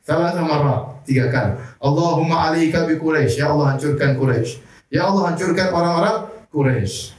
Salah 0.01 0.33
marah 0.41 0.97
tiga 1.05 1.29
kali. 1.29 1.53
Allahumma 1.77 2.49
alaika 2.49 2.89
bi 2.89 2.97
Quraisy. 2.97 3.37
Ya 3.37 3.53
Allah 3.53 3.75
hancurkan 3.75 4.17
Quraisy. 4.17 4.51
Ya 4.89 5.05
Allah 5.05 5.33
hancurkan 5.33 5.69
orang-orang 5.69 6.17
Quraisy. 6.49 7.13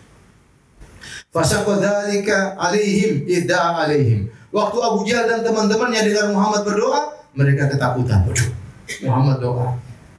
Fasyaqa 1.31 1.79
dzalika 1.79 2.59
alaihim 2.59 3.23
idda'a 3.31 3.87
alaihim. 3.87 4.27
Waktu 4.51 4.79
Abu 4.83 5.07
Jahal 5.07 5.31
dan 5.31 5.41
teman-temannya 5.47 6.11
dengar 6.11 6.27
Muhammad 6.35 6.67
berdoa, 6.67 7.01
mereka 7.39 7.71
ketakutan. 7.71 8.27
Waduh, 8.27 8.51
Muhammad 9.07 9.37
doa. 9.39 9.67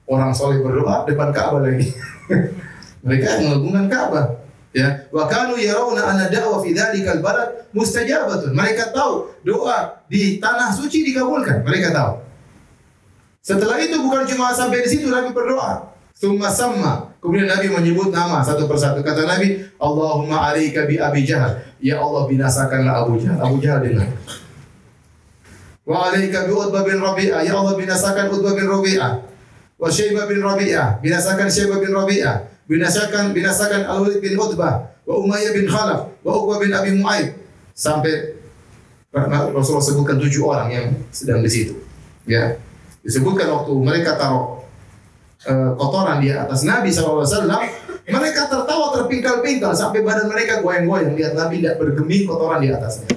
Orang 0.07 0.31
soleh 0.31 0.63
berdoa 0.63 1.03
depan 1.03 1.35
Ka'bah 1.35 1.59
lagi. 1.59 1.91
mereka 3.05 3.43
mengagungkan 3.43 3.85
Ka'bah. 3.91 4.25
Ya, 4.71 5.03
wa 5.11 5.27
kanu 5.27 5.59
yarawna 5.59 6.15
anna 6.15 6.31
da'wa 6.31 6.63
fi 6.63 6.71
dzalikal 6.71 7.19
balad 7.19 7.67
mustajabatun. 7.75 8.55
Mereka 8.55 8.95
tahu 8.95 9.27
doa 9.43 9.99
di 10.07 10.39
tanah 10.39 10.71
suci 10.71 11.03
dikabulkan. 11.11 11.67
Mereka 11.67 11.91
tahu. 11.91 12.23
Setelah 13.43 13.83
itu 13.83 13.99
bukan 13.99 14.23
cuma 14.31 14.55
sampai 14.55 14.87
di 14.87 14.89
situ 14.95 15.11
Nabi 15.11 15.35
berdoa. 15.35 15.91
Thumma 16.15 16.47
sama. 16.47 17.10
Kemudian 17.21 17.45
Nabi 17.45 17.69
menyebut 17.69 18.09
nama 18.09 18.41
satu 18.41 18.65
persatu. 18.65 19.05
Kata 19.05 19.29
Nabi, 19.29 19.61
Allahumma 19.77 20.49
alaika 20.49 20.89
bi 20.89 20.97
Abi 20.97 21.21
Jahal. 21.21 21.61
Ya 21.77 22.01
Allah 22.01 22.25
binasakanlah 22.25 23.05
Abu 23.05 23.21
Jahal. 23.21 23.37
Abu 23.37 23.61
Jahal 23.61 23.85
dengar. 23.85 24.09
Wa 25.85 26.09
alaika 26.09 26.49
bi 26.49 26.51
Utbah 26.51 26.81
bin 26.81 26.97
Rabi'ah. 26.97 27.45
Ya 27.45 27.53
Allah 27.53 27.77
binasakan 27.77 28.33
Utbah 28.33 28.57
bin 28.57 28.65
Rabi'ah. 28.65 29.21
Wa 29.77 29.87
Syaibah 29.93 30.25
bin 30.25 30.41
Rabi'ah. 30.41 30.97
Binasakan 30.97 31.45
Syaibah 31.45 31.77
bin 31.77 31.93
Rabi'ah 31.93 32.51
binasakan 32.71 33.35
binasakan 33.35 33.83
Al-Walid 33.83 34.23
bin 34.23 34.39
Utbah, 34.39 34.95
wa 35.03 35.15
Umayyah 35.19 35.51
bin 35.51 35.67
Khalaf, 35.67 36.07
wa 36.23 36.31
Uqbah 36.31 36.57
bin 36.63 36.71
Abi 36.71 36.95
Mu'ayyid. 36.95 37.35
Sampai 37.75 38.39
Rasulullah 39.11 39.83
sebutkan 39.83 40.15
tujuh 40.23 40.47
orang 40.47 40.71
yang 40.71 40.87
sedang 41.11 41.43
di 41.43 41.51
situ. 41.51 41.75
Ya. 42.23 42.55
Disebutkan 43.03 43.51
waktu 43.51 43.73
mereka 43.75 44.15
taruh 44.15 44.60
eh, 45.45 45.71
kotoran 45.77 46.21
di 46.21 46.29
atas 46.33 46.61
Nabi 46.67 46.89
SAW, 46.93 47.25
mereka 48.11 48.49
tertawa 48.49 48.91
terpingkal-pingkal 48.97 49.71
sampai 49.77 50.01
badan 50.01 50.27
mereka 50.27 50.59
goyang-goyang 50.59 51.13
lihat 51.15 51.33
Nabi 51.37 51.61
tidak 51.61 51.77
bergeming 51.79 52.25
kotoran 52.27 52.59
di 52.59 52.69
atasnya. 52.73 53.07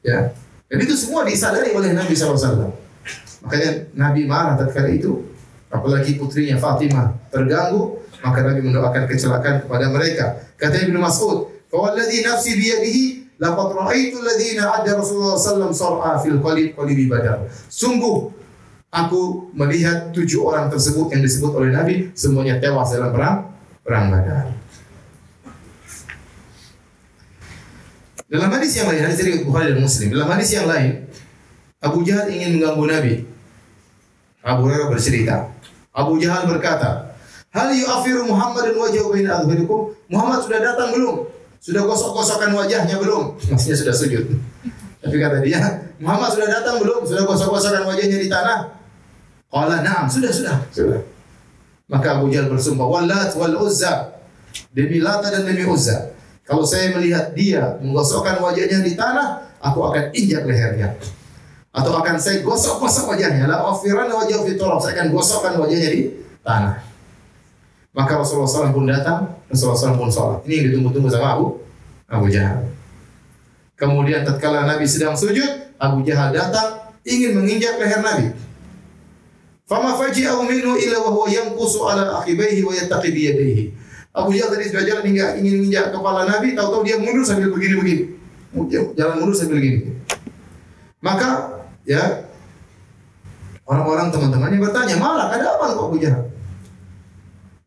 Ya. 0.00 0.32
Dan 0.70 0.78
itu 0.86 0.94
semua 0.94 1.26
disadari 1.26 1.74
oleh 1.74 1.90
Nabi 1.92 2.14
SAW. 2.14 2.70
Makanya 3.42 3.70
Nabi 3.96 4.24
marah 4.24 4.54
tatkala 4.54 4.90
itu. 4.92 5.26
Apalagi 5.70 6.18
putrinya 6.18 6.58
Fatimah 6.58 7.14
terganggu, 7.30 8.02
maka 8.22 8.42
Nabi 8.42 8.60
mendoakan 8.66 9.06
kecelakaan 9.06 9.66
kepada 9.66 9.86
mereka. 9.86 10.26
Kata 10.58 10.82
Ibnu 10.82 10.98
Mas'ud, 10.98 11.46
"Fawalladhi 11.70 12.26
nafsi 12.26 12.58
biyadihi 12.58 13.04
laqad 13.38 13.68
ra'aitu 13.78 14.18
alladhina 14.18 14.82
adda 14.82 14.98
Rasulullah 14.98 15.38
sallallahu 15.38 15.70
sar'a 15.70 16.18
fil 16.18 16.42
qalib 16.42 16.74
qalibi 16.74 17.06
badar." 17.06 17.46
Sungguh 17.70 18.39
aku 18.90 19.54
melihat 19.54 20.10
tujuh 20.10 20.42
orang 20.42 20.66
tersebut 20.66 21.14
yang 21.14 21.22
disebut 21.22 21.54
oleh 21.54 21.70
Nabi 21.70 21.94
semuanya 22.12 22.58
tewas 22.58 22.90
dalam 22.90 23.14
perang 23.14 23.36
perang 23.86 24.10
Badar. 24.10 24.46
Dalam 28.30 28.46
hadis 28.54 28.78
yang 28.78 28.86
lain, 28.86 29.02
hadis 29.02 29.18
dari 29.18 29.42
Bukhari 29.42 29.74
dan 29.74 29.82
Muslim, 29.82 30.06
dalam 30.14 30.30
hadis 30.30 30.54
yang 30.54 30.70
lain, 30.70 31.02
Abu 31.82 32.06
Jahal 32.06 32.30
ingin 32.30 32.58
mengganggu 32.58 32.84
Nabi. 32.86 33.14
Abu 34.46 34.70
Hurairah 34.70 34.86
bercerita, 34.86 35.50
Abu 35.90 36.14
Jahal 36.22 36.46
berkata, 36.46 37.10
Hal 37.50 37.74
yu'afiru 37.74 38.30
Muhammad 38.30 38.70
dan 38.70 38.78
wajah 38.78 39.02
baina 39.10 39.30
adhurikum? 39.42 39.90
Muhammad 40.06 40.46
sudah 40.46 40.62
datang 40.62 40.94
belum? 40.94 41.26
Sudah 41.58 41.82
gosok-gosokkan 41.82 42.54
wajahnya 42.54 42.94
belum? 43.02 43.34
Maksudnya 43.50 43.76
sudah 43.82 43.94
sujud. 43.98 44.24
Tapi 45.02 45.16
kata 45.18 45.42
dia, 45.42 45.58
Muhammad 45.98 46.30
sudah 46.30 46.46
datang 46.46 46.78
belum? 46.78 47.02
Sudah 47.02 47.26
gosok-gosokkan 47.26 47.82
wajahnya 47.82 48.22
di 48.22 48.30
tanah? 48.30 48.79
Qala 49.50 49.82
na'am, 49.82 50.06
sudah, 50.06 50.30
sudah, 50.30 50.56
sudah. 50.70 51.02
Maka 51.90 52.22
Abu 52.22 52.30
Jahal 52.30 52.46
bersumpah, 52.46 52.86
Wallat 52.86 53.34
wal 53.34 53.58
Uzza. 53.66 54.14
Demi 54.70 55.02
Lata 55.02 55.34
dan 55.34 55.42
demi 55.42 55.66
Uzza. 55.66 56.14
Kalau 56.46 56.62
saya 56.62 56.94
melihat 56.94 57.34
dia 57.34 57.78
menggosokkan 57.82 58.38
wajahnya 58.38 58.86
di 58.86 58.94
tanah, 58.94 59.58
aku 59.58 59.90
akan 59.90 60.14
injak 60.14 60.46
lehernya. 60.46 60.94
Atau 61.70 61.94
akan 61.94 62.18
saya 62.18 62.42
gosok-gosok 62.42 63.14
wajahnya. 63.14 63.46
La 63.46 63.62
afiran 63.62 64.10
wajah 64.10 64.42
fiturab. 64.42 64.82
Saya 64.82 64.98
akan 64.98 65.14
gosokkan 65.14 65.54
wajahnya 65.58 65.90
di 65.94 66.00
tanah. 66.42 66.82
Maka 67.90 68.22
Rasulullah 68.22 68.46
SAW 68.46 68.74
pun 68.74 68.86
datang, 68.86 69.34
Rasulullah 69.50 69.78
SAW 69.78 69.98
pun 69.98 70.10
sholat. 70.10 70.38
Ini 70.46 70.54
yang 70.54 70.66
ditunggu-tunggu 70.70 71.10
sama 71.10 71.38
Abu 71.38 71.58
Abu 72.10 72.26
Jahal. 72.30 72.66
Kemudian 73.78 74.22
tatkala 74.26 74.66
Nabi 74.66 74.86
sedang 74.86 75.14
sujud, 75.14 75.74
Abu 75.78 76.02
Jahal 76.06 76.34
datang 76.34 76.94
ingin 77.02 77.38
menginjak 77.38 77.78
leher 77.78 78.02
Nabi. 78.02 78.30
Fama 79.70 79.94
faji'ahu 79.94 80.50
minhu 80.50 80.74
illa 80.74 80.98
wa 80.98 81.14
huwa 81.14 81.30
yanqusu 81.30 81.86
ala 81.86 82.18
akhibaihi 82.18 82.66
wa 82.66 82.74
yattaqi 82.74 83.14
bi 83.14 83.30
yadayhi. 83.30 83.64
Abu 84.10 84.34
Jahal 84.34 84.58
tadi 84.58 84.66
sudah 84.66 84.82
jalan 84.82 85.06
hingga 85.06 85.38
ingin 85.38 85.62
menginjak 85.62 85.94
kepala 85.94 86.26
Nabi, 86.26 86.58
tahu-tahu 86.58 86.82
dia 86.82 86.98
mundur 86.98 87.22
sambil 87.22 87.54
begini-begini. 87.54 88.18
Jalan 88.98 89.22
mundur 89.22 89.38
sambil 89.38 89.62
begini. 89.62 89.94
Maka 90.98 91.62
ya 91.86 92.26
orang-orang 93.62 94.10
teman-temannya 94.10 94.58
bertanya, 94.58 94.98
"Malah 94.98 95.38
ada 95.38 95.54
apa 95.54 95.78
kok 95.78 95.86
Abu 95.86 96.02
Jahal?" 96.02 96.26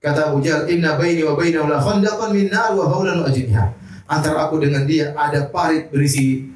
Kata 0.04 0.36
Abu 0.36 0.44
Jahal, 0.44 0.68
"Inna 0.68 1.00
baini 1.00 1.24
wa 1.24 1.40
bainahu 1.40 1.72
la 1.72 1.80
khandaqan 1.80 2.36
min 2.36 2.52
nar 2.52 2.76
wa 2.76 2.92
hawlan 2.92 3.24
wa 3.24 3.32
ajniha." 3.32 3.66
Antara 4.12 4.52
aku 4.52 4.60
dengan 4.60 4.84
dia 4.84 5.16
ada 5.16 5.48
parit 5.48 5.88
berisi 5.88 6.52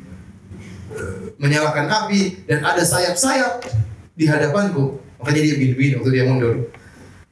eh, 0.92 1.32
menyalakan 1.40 1.88
api 1.88 2.44
dan 2.44 2.68
ada 2.68 2.84
sayap-sayap 2.84 3.64
di 4.12 4.28
hadapanku. 4.28 5.07
Makanya 5.18 5.42
dia 5.42 5.54
begini-begini 5.58 5.94
waktu 6.00 6.12
dia 6.14 6.26
mundur. 6.30 6.56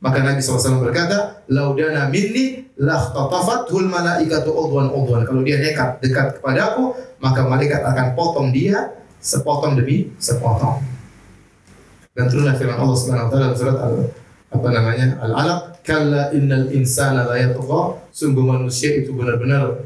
Maka 0.02 0.22
Nabi 0.22 0.40
SAW 0.42 0.86
berkata, 0.86 1.42
Laudana 1.50 2.10
minni 2.10 2.66
lahtatafathul 2.78 3.88
malaikatu 3.88 4.52
udwan 4.52 4.90
udwan. 4.92 5.24
Kalau 5.24 5.42
dia 5.46 5.62
nekat 5.62 6.02
dekat 6.02 6.42
kepadaku, 6.42 6.98
maka 7.22 7.46
malaikat 7.46 7.82
akan 7.82 8.18
potong 8.18 8.50
dia 8.50 8.94
sepotong 9.22 9.78
demi 9.78 10.14
sepotong. 10.22 10.82
Dan 12.16 12.32
turunlah 12.32 12.56
firman 12.56 12.80
Allah 12.80 12.98
Subhanahu 12.98 13.28
wa 13.28 13.32
taala 13.32 13.44
dalam 13.52 13.58
surat 13.58 13.78
Al 13.82 13.94
apa 14.56 14.68
namanya? 14.72 15.08
Al-Alaq, 15.20 15.84
kalla 15.84 16.32
innal 16.32 16.72
insana 16.72 17.28
la 17.28 17.36
yatgha. 17.36 18.08
Sungguh 18.16 18.40
manusia 18.40 18.96
itu 18.96 19.12
benar-benar 19.12 19.84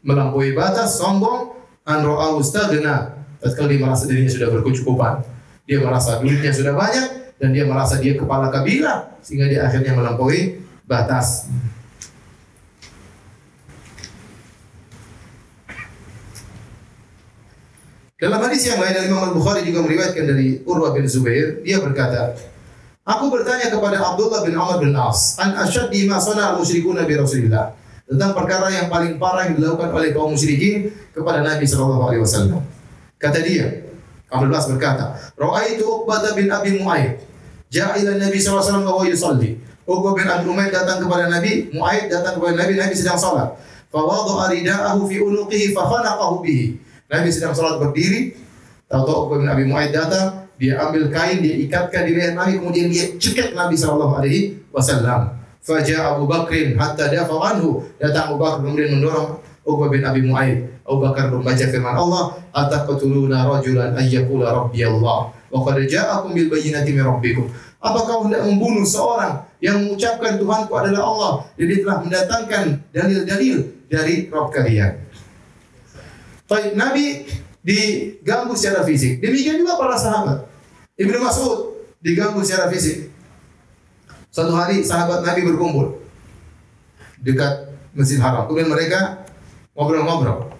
melampaui 0.00 0.56
batas, 0.56 0.96
sombong, 0.96 1.52
an 1.84 2.00
ra'ahu 2.00 2.40
istaghna. 2.40 3.12
Tatkala 3.44 3.68
dia 3.68 3.80
merasa 3.84 4.08
dirinya 4.08 4.32
sudah 4.32 4.48
berkecukupan. 4.56 5.33
Dia 5.64 5.80
merasa 5.80 6.20
duitnya 6.20 6.52
sudah 6.52 6.76
banyak 6.76 7.36
dan 7.40 7.50
dia 7.56 7.64
merasa 7.64 7.96
dia 7.96 8.14
kepala 8.16 8.52
kabilah 8.52 9.16
sehingga 9.24 9.48
dia 9.48 9.64
akhirnya 9.64 9.96
melampaui 9.96 10.60
batas. 10.84 11.48
Dalam 18.24 18.40
hadis 18.40 18.64
yang 18.64 18.80
lain 18.80 19.04
Imam 19.04 19.20
Al-Bukhari 19.20 19.68
juga 19.68 19.84
meriwayatkan 19.84 20.24
dari 20.24 20.64
Urwah 20.64 20.96
bin 20.96 21.04
Zubair, 21.04 21.60
dia 21.60 21.76
berkata, 21.76 22.32
Aku 23.04 23.28
bertanya 23.28 23.68
kepada 23.68 24.00
Abdullah 24.00 24.40
bin 24.48 24.56
Amr 24.56 24.80
bin 24.80 24.96
As, 24.96 25.36
an 25.36 25.52
asyaddi 25.52 26.08
ma 26.08 26.16
sana 26.16 26.56
al-musyrikun 26.56 26.96
Nabi 26.96 27.20
Rasulillah. 27.20 27.76
Tentang 28.08 28.32
perkara 28.32 28.72
yang 28.72 28.88
paling 28.88 29.20
parah 29.20 29.44
yang 29.44 29.60
dilakukan 29.60 29.92
oleh 29.92 30.16
kaum 30.16 30.32
musyrikin 30.32 30.88
kepada 31.12 31.44
Nabi 31.44 31.68
sallallahu 31.68 32.00
alaihi 32.08 32.24
wasallam. 32.24 32.64
Kata 33.20 33.44
dia, 33.44 33.83
Bas 34.34 34.66
berkata, 34.66 35.14
Ra'aitu 35.38 35.86
Uqbah 35.86 36.34
bin 36.34 36.50
Abi 36.50 36.82
Mu'ayyid 36.82 37.22
ja'a 37.70 37.94
ila 38.02 38.18
Nabi 38.18 38.38
sallallahu 38.38 38.66
alaihi 38.66 38.82
wasallam 38.82 39.06
yusalli. 39.06 39.50
Uqbah 39.86 40.12
bin 40.18 40.26
Abi 40.26 40.44
Mu'ayyid 40.50 40.74
datang 40.74 40.98
kepada 41.06 41.30
Nabi, 41.30 41.70
Mu'ayyid 41.70 42.06
datang 42.10 42.42
kepada 42.42 42.54
Nabi, 42.58 42.72
Nabi 42.74 42.94
sedang 42.98 43.18
salat. 43.20 43.54
Fa 43.94 44.00
wada'a 44.02 44.50
rida'ahu 44.50 45.06
fi 45.06 45.16
unuqihi 45.22 45.70
fa 45.70 45.86
bihi. 46.42 46.82
Nabi 47.06 47.28
sedang 47.30 47.54
salat 47.54 47.78
berdiri, 47.78 48.34
tahu-tahu 48.90 49.30
Uqbah 49.30 49.36
bin 49.38 49.48
Abi 49.50 49.64
Mu'ayyid 49.70 49.92
datang, 49.94 50.50
dia 50.58 50.78
ambil 50.82 51.10
kain, 51.10 51.42
dia 51.42 51.54
ikatkan 51.62 52.06
di 52.06 52.18
leher 52.18 52.34
Nabi, 52.34 52.58
kemudian 52.58 52.90
dia 52.90 53.14
cekat 53.18 53.54
Nabi 53.54 53.78
sallallahu 53.78 54.18
alaihi 54.18 54.58
wasallam. 54.74 55.34
Faja 55.64 56.12
Abu 56.12 56.28
Bakrin 56.28 56.76
hatta 56.76 57.08
dafa 57.08 57.32
anhu. 57.40 57.80
Datang 57.96 58.28
Abu 58.28 58.36
Bakar 58.36 58.60
kemudian 58.60 59.00
mendorong 59.00 59.40
Uqbah 59.64 59.88
bin 59.88 60.04
Abi 60.04 60.20
Mu'ayyid. 60.22 60.84
Abu 60.84 61.00
Bakar 61.00 61.32
membaca 61.32 61.64
firman 61.64 61.96
Allah, 61.96 62.36
"Ataqtuluna 62.52 63.48
rajulan 63.48 63.96
ay 63.96 64.12
yaqula 64.12 64.52
rabbi 64.52 64.84
Allah 64.84 65.32
wa 65.32 65.58
qad 65.64 65.80
ja'akum 65.88 66.36
bil 66.36 66.52
bayyinati 66.52 66.92
min 66.92 67.04
rabbikum." 67.04 67.48
Apakah 67.80 68.28
hendak 68.28 68.44
membunuh 68.44 68.84
seorang 68.84 69.44
yang 69.64 69.80
mengucapkan 69.80 70.36
Tuhanku 70.36 70.72
adalah 70.76 71.02
Allah 71.04 71.32
dan 71.56 71.64
dia 71.68 71.78
telah 71.80 71.96
mendatangkan 72.04 72.64
dalil-dalil 72.92 73.56
dari 73.88 74.28
Rabb 74.28 74.52
kalian. 74.52 74.92
Baik, 76.44 76.76
Nabi 76.76 77.24
diganggu 77.64 78.52
secara 78.52 78.84
fisik. 78.84 79.24
Demikian 79.24 79.56
juga 79.56 79.80
para 79.80 79.96
sahabat. 79.96 80.44
Ibnu 81.00 81.16
Mas'ud 81.16 81.80
diganggu 82.04 82.44
secara 82.44 82.68
fisik. 82.68 83.08
Suatu 84.28 84.52
hari 84.52 84.84
sahabat 84.84 85.24
Nabi 85.24 85.40
berkumpul 85.48 86.04
dekat 87.24 87.72
Masjid 87.96 88.20
Haram. 88.20 88.44
Kemudian 88.44 88.68
mereka 88.68 89.23
ngobrol-ngobrol. 89.74 90.54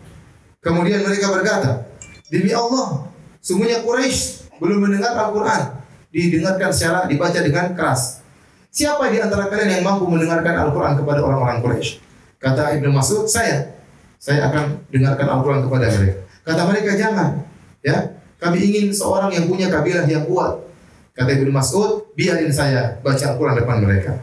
Kemudian 0.61 1.03
mereka 1.07 1.31
berkata, 1.31 1.71
demi 2.29 2.51
Allah, 2.51 3.09
sungguhnya 3.39 3.83
Quraisy 3.87 4.51
belum 4.59 4.91
mendengar 4.91 5.15
Al-Quran. 5.15 5.83
Didengarkan 6.15 6.71
secara 6.71 7.11
dibaca 7.11 7.39
dengan 7.43 7.75
keras. 7.75 8.23
Siapa 8.71 9.11
di 9.11 9.19
antara 9.19 9.51
kalian 9.51 9.81
yang 9.81 9.85
mampu 9.87 10.07
mendengarkan 10.07 10.55
Al-Quran 10.67 10.95
kepada 10.99 11.21
orang-orang 11.23 11.59
Quraisy? 11.63 12.03
Kata 12.39 12.75
Ibnu 12.79 12.91
Mas'ud, 12.91 13.27
saya. 13.27 13.75
Saya 14.19 14.51
akan 14.51 14.89
dengarkan 14.91 15.27
Al-Quran 15.31 15.61
kepada 15.67 15.87
mereka. 15.91 16.17
Kata 16.45 16.63
mereka, 16.71 16.91
jangan. 16.99 17.31
Ya, 17.85 18.17
kami 18.41 18.61
ingin 18.63 18.91
seorang 18.95 19.31
yang 19.31 19.47
punya 19.47 19.69
kabilah 19.69 20.07
yang 20.09 20.25
kuat. 20.27 20.65
Kata 21.15 21.31
Ibnu 21.35 21.51
Mas'ud, 21.55 22.11
biarin 22.19 22.51
saya 22.51 22.99
baca 23.05 23.25
Al-Quran 23.35 23.55
depan 23.59 23.79
mereka. 23.85 24.19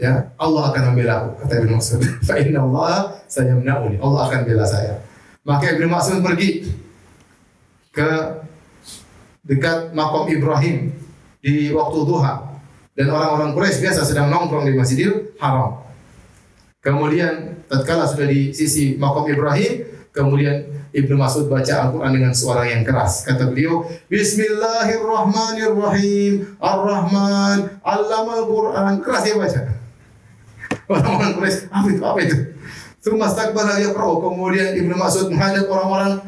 Ya, 0.00 0.32
Allah 0.40 0.72
akan 0.72 0.96
membela 0.96 1.20
aku, 1.20 1.44
kata 1.44 1.60
Ibnu 1.60 1.76
Mas'ud. 1.76 2.00
Fa 2.28 2.40
inna 2.40 2.64
Allah 2.64 3.20
saya 3.28 3.52
menauni. 3.52 4.00
Allah 4.00 4.32
akan 4.32 4.48
bela 4.48 4.64
saya. 4.64 5.04
Maka 5.44 5.76
Ibnu 5.76 5.92
Mas'ud 5.92 6.24
pergi 6.24 6.72
ke 7.92 8.08
dekat 9.44 9.92
makom 9.92 10.24
Ibrahim 10.32 10.96
di 11.44 11.68
waktu 11.76 12.00
duha 12.08 12.48
dan 12.96 13.12
orang-orang 13.12 13.52
Quraisy 13.52 13.84
biasa 13.84 14.08
sedang 14.08 14.32
nongkrong 14.32 14.64
di 14.68 14.72
Masjidil 14.72 15.36
Haram. 15.36 15.84
Kemudian 16.80 17.60
tatkala 17.68 18.08
sudah 18.08 18.24
di 18.24 18.56
sisi 18.56 18.96
makom 18.96 19.28
Ibrahim, 19.28 19.84
kemudian 20.16 20.64
Ibnu 20.96 21.12
Mas'ud 21.16 21.46
baca 21.46 21.86
Al-Quran 21.86 22.12
dengan 22.16 22.34
suara 22.34 22.66
yang 22.66 22.82
keras. 22.82 23.22
Kata 23.28 23.46
beliau, 23.52 23.84
Bismillahirrahmanirrahim. 24.08 26.56
Ar-Rahman, 26.58 27.78
Allamal 27.84 28.48
Quran. 28.48 28.98
Keras 29.04 29.22
dia 29.28 29.38
baca. 29.38 29.79
Orang-orang 30.90 31.38
Quraisy, 31.38 31.58
apa 31.70 31.86
itu? 31.86 32.02
Apa 32.02 32.18
itu? 32.26 32.36
Thumma 32.98 33.30
stakbala 33.30 33.78
yaqra'u. 33.78 34.18
Kemudian 34.18 34.74
Ibnu 34.74 34.94
Mas'ud 34.98 35.30
menghadap 35.30 35.70
orang-orang 35.70 36.18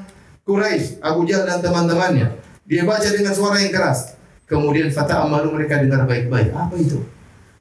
Quraisy, 0.47 1.03
Abu 1.03 1.27
Jahal 1.27 1.51
dan 1.51 1.59
teman-temannya. 1.59 2.39
Dia 2.63 2.87
baca 2.87 3.09
dengan 3.11 3.35
suara 3.35 3.59
yang 3.59 3.75
keras. 3.75 4.15
Kemudian 4.47 4.89
fata'amalu 4.95 5.51
mereka 5.51 5.83
dengar 5.83 6.07
baik-baik. 6.07 6.55
Apa 6.55 6.79
itu? 6.79 7.03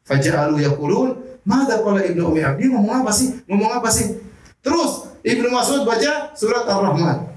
Faja'alu 0.06 0.62
yaqulun, 0.62 1.18
"Madza 1.42 1.82
qala 1.82 2.06
Ibnu 2.06 2.22
Ummi 2.30 2.42
Abdi?" 2.46 2.70
Ngomong 2.70 3.02
apa 3.02 3.12
sih? 3.14 3.42
Ngomong 3.50 3.72
apa 3.82 3.90
sih? 3.90 4.22
Terus 4.62 5.10
Ibnu 5.26 5.50
Mas'ud 5.50 5.82
baca 5.88 6.34
surat 6.38 6.70
Ar-Rahman. 6.70 7.34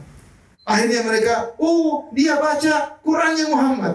Akhirnya 0.65 1.05
mereka, 1.05 1.57
"Oh, 1.61 2.09
dia 2.13 2.37
baca 2.41 3.01
Qur'annya 3.01 3.47
Muhammad." 3.49 3.95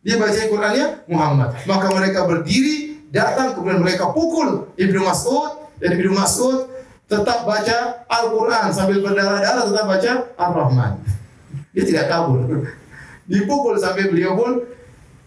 Dia 0.00 0.16
baca 0.16 0.40
Qur'annya 0.48 0.86
Muhammad. 1.08 1.50
Maka 1.68 1.86
mereka 1.92 2.24
berdiri, 2.24 2.95
datang 3.10 3.54
kemudian 3.54 3.82
mereka 3.82 4.10
pukul 4.10 4.70
Ibnu 4.74 5.00
Mas'ud 5.02 5.70
dan 5.78 5.94
Ibnu 5.94 6.12
Mas'ud 6.14 6.70
tetap 7.06 7.46
baca 7.46 8.02
Al-Quran 8.10 8.66
sambil 8.74 8.98
berdarah-darah 9.02 9.62
tetap 9.62 9.86
baca 9.86 10.12
Ar-Rahman. 10.34 10.92
Dia 11.70 11.84
tidak 11.86 12.04
kabur. 12.10 12.42
Dipukul 13.30 13.78
sampai 13.78 14.10
beliau 14.10 14.34
pun 14.34 14.64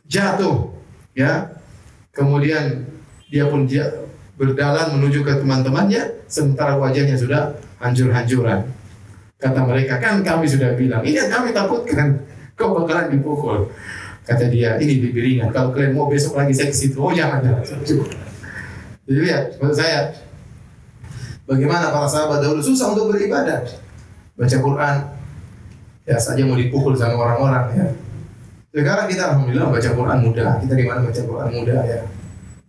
jatuh. 0.07 0.75
Ya. 1.15 1.55
Kemudian 2.11 2.83
dia 3.31 3.47
pun 3.47 3.63
dia 3.63 3.87
berjalan 4.35 4.95
menuju 4.97 5.23
ke 5.23 5.39
teman-temannya 5.39 6.25
sementara 6.27 6.75
wajahnya 6.75 7.15
sudah 7.15 7.55
hancur-hancuran. 7.79 8.67
Kata 9.39 9.63
mereka, 9.63 10.03
kan 10.03 10.19
kami 10.19 10.51
sudah 10.51 10.75
bilang, 10.75 10.99
ini 11.03 11.15
yang 11.15 11.31
kami 11.31 11.55
takutkan. 11.55 12.19
Kau 12.59 12.75
bakalan 12.75 13.07
dipukul. 13.07 13.71
Kata 14.29 14.45
dia, 14.45 14.77
ini 14.77 15.01
bibiringan. 15.01 15.49
Kalau 15.49 15.73
kalian 15.73 15.97
mau 15.97 16.05
besok 16.05 16.37
lagi 16.37 16.53
saya 16.53 16.69
ke 16.69 16.77
situ. 16.77 17.01
Oh 17.01 17.09
jangan, 17.09 17.41
jangan. 17.41 17.65
Jadi 19.09 19.19
lihat, 19.25 19.57
menurut 19.57 19.73
saya, 19.73 20.13
bagaimana 21.49 21.89
para 21.89 22.05
sahabat 22.05 22.45
dahulu 22.45 22.61
susah 22.61 22.93
untuk 22.93 23.09
beribadah. 23.09 23.65
Baca 24.37 24.57
Quran, 24.61 24.95
ya 26.05 26.15
saja 26.21 26.45
mau 26.45 26.53
dipukul 26.53 26.93
sama 26.93 27.17
orang-orang 27.17 27.65
ya. 27.73 27.87
Sekarang 28.69 29.09
kita 29.09 29.33
alhamdulillah 29.33 29.73
baca 29.73 29.89
Quran 29.97 30.17
mudah. 30.29 30.61
Kita 30.61 30.73
di 30.77 30.85
mana 30.85 30.99
baca 31.01 31.21
Quran 31.25 31.49
mudah 31.49 31.81
ya. 31.89 31.99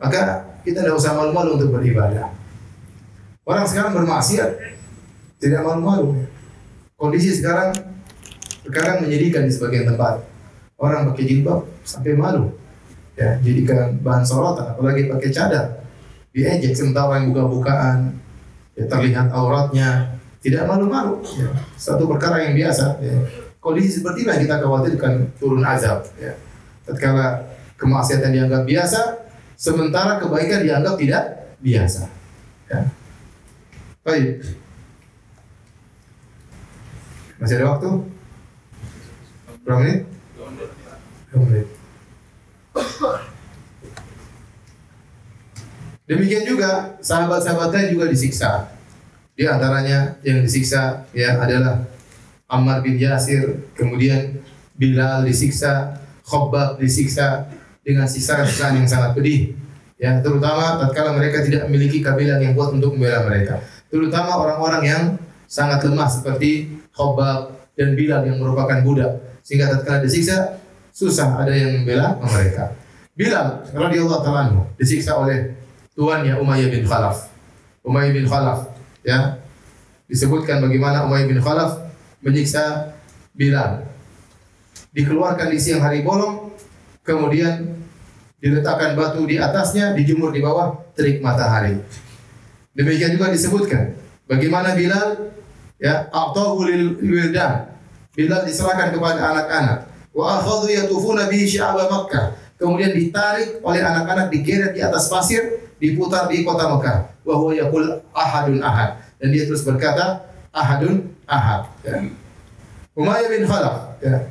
Maka 0.01 0.21
kita 0.65 0.81
tidak 0.81 0.97
usah 0.97 1.13
malu-malu 1.13 1.61
untuk 1.61 1.77
beribadah. 1.77 2.33
Orang 3.45 3.69
sekarang 3.69 3.93
bermaksiat 4.01 4.51
tidak 5.37 5.61
malu-malu. 5.61 6.25
Kondisi 6.97 7.37
sekarang 7.37 7.77
sekarang 8.65 9.05
menyedihkan 9.05 9.45
di 9.45 9.53
sebagian 9.53 9.93
tempat. 9.93 10.30
Orang 10.81 11.13
pakai 11.13 11.29
jilbab 11.29 11.69
sampai 11.85 12.17
malu. 12.17 12.57
Ya, 13.21 13.37
jadikan 13.45 14.01
bahan 14.01 14.25
sorotan, 14.25 14.73
apalagi 14.73 15.13
pakai 15.13 15.29
cadar. 15.29 15.85
Diejek 16.33 16.73
sementara 16.73 17.13
orang 17.13 17.29
buka-bukaan, 17.29 18.17
ya, 18.73 18.89
terlihat 18.89 19.29
auratnya, 19.29 20.17
tidak 20.41 20.65
malu-malu. 20.65 21.21
Ya. 21.37 21.53
Satu 21.77 22.09
perkara 22.09 22.41
yang 22.49 22.57
biasa. 22.57 22.97
Ya. 23.05 23.13
Kondisi 23.61 24.01
seperti 24.01 24.25
ini 24.25 24.49
kita 24.49 24.57
khawatirkan 24.57 25.37
turun 25.37 25.61
azab. 25.61 26.01
Ya. 26.17 26.33
Tatkala 26.89 27.45
kemaksiatan 27.77 28.33
dianggap 28.33 28.65
biasa, 28.65 29.21
sementara 29.53 30.17
kebaikan 30.17 30.65
dianggap 30.65 30.97
tidak 30.97 31.53
biasa. 31.61 32.09
Ya. 32.73 32.89
Baik. 34.01 34.49
Masih 37.37 37.57
ada 37.61 37.77
waktu? 37.77 37.91
Berapa 39.61 39.81
menit? 39.85 40.01
Demikian 46.11 46.43
juga 46.43 46.99
sahabat-sahabatnya 46.99 47.95
juga 47.95 48.11
disiksa. 48.11 48.67
Di 49.39 49.47
antaranya 49.47 50.19
yang 50.27 50.43
disiksa 50.43 51.07
ya 51.15 51.39
adalah 51.39 51.87
Ammar 52.51 52.83
bin 52.83 52.99
Yasir, 52.99 53.71
kemudian 53.79 54.43
Bilal 54.75 55.23
disiksa, 55.23 56.03
Khobbab 56.27 56.83
disiksa 56.83 57.47
dengan 57.87 58.11
siksaan 58.11 58.75
yang 58.75 58.91
sangat 58.91 59.15
pedih. 59.15 59.55
Ya, 60.01 60.19
terutama 60.19 60.81
tatkala 60.83 61.15
mereka 61.15 61.45
tidak 61.47 61.69
memiliki 61.71 62.03
kabilah 62.03 62.41
yang 62.43 62.59
kuat 62.59 62.75
untuk 62.75 62.97
membela 62.97 63.29
mereka. 63.29 63.61
Terutama 63.87 64.35
orang-orang 64.41 64.83
yang 64.83 65.03
sangat 65.47 65.85
lemah 65.87 66.09
seperti 66.09 66.81
Khobbab 66.91 67.55
dan 67.79 67.95
Bilal 67.95 68.27
yang 68.27 68.41
merupakan 68.43 68.81
budak. 68.83 69.41
Sehingga 69.47 69.71
tatkala 69.73 70.03
disiksa 70.03 70.60
susah 71.01 71.41
ada 71.41 71.57
yang 71.57 71.81
membela 71.81 72.21
mereka. 72.21 72.77
Bilal 73.17 73.65
radhiyallahu 73.73 74.21
taala 74.21 74.53
disiksa 74.77 75.17
oleh 75.17 75.57
tuannya 75.97 76.37
Umayyah 76.37 76.69
bin 76.69 76.85
Khalaf. 76.85 77.33
Umayyah 77.81 78.13
bin 78.13 78.29
Khalaf 78.29 78.69
ya 79.01 79.41
disebutkan 80.05 80.61
bagaimana 80.61 81.09
Umayyah 81.09 81.29
bin 81.33 81.41
Khalaf 81.41 81.81
menyiksa 82.21 82.93
Bilal. 83.33 83.89
Dikeluarkan 84.93 85.49
di 85.49 85.57
siang 85.57 85.81
hari 85.81 86.05
bolong, 86.05 86.53
kemudian 87.07 87.79
diletakkan 88.43 88.99
batu 88.99 89.23
di 89.25 89.39
atasnya, 89.41 89.97
dijemur 89.97 90.35
di 90.35 90.43
bawah 90.45 90.77
terik 90.93 91.25
matahari. 91.25 91.81
Demikian 92.77 93.17
juga 93.17 93.33
disebutkan 93.33 93.97
bagaimana 94.29 94.77
Bilal 94.77 95.33
ya 95.81 96.13
a'tahu 96.13 96.69
lil 96.69 97.01
wildan. 97.01 97.73
Bilal 98.13 98.45
diserahkan 98.45 98.93
kepada 98.93 99.21
anak-anak. 99.33 99.90
Wa 100.11 100.43
akhadhu 100.43 100.71
yatufuna 100.71 101.31
bihi 101.31 101.47
sya'aba 101.47 101.87
Makkah. 101.87 102.35
Kemudian 102.61 102.93
ditarik 102.93 103.65
oleh 103.65 103.81
anak-anak 103.81 104.29
digeret 104.29 104.77
di 104.77 104.85
atas 104.85 105.09
pasir, 105.09 105.65
diputar 105.81 106.29
di 106.29 106.45
kota 106.45 106.69
Mekah. 106.69 106.99
Wa 107.25 107.35
huwa 107.41 107.57
yaqul 107.57 108.05
ahadun 108.13 108.61
ahad. 108.61 109.01
Dan 109.17 109.33
dia 109.33 109.49
terus 109.49 109.65
berkata 109.65 110.29
ahadun 110.53 111.09
ahad. 111.25 111.71
Ya. 111.87 112.05
Umayyah 112.93 113.29
bin 113.33 113.49
Khalaf 113.49 113.97
ya. 114.05 114.29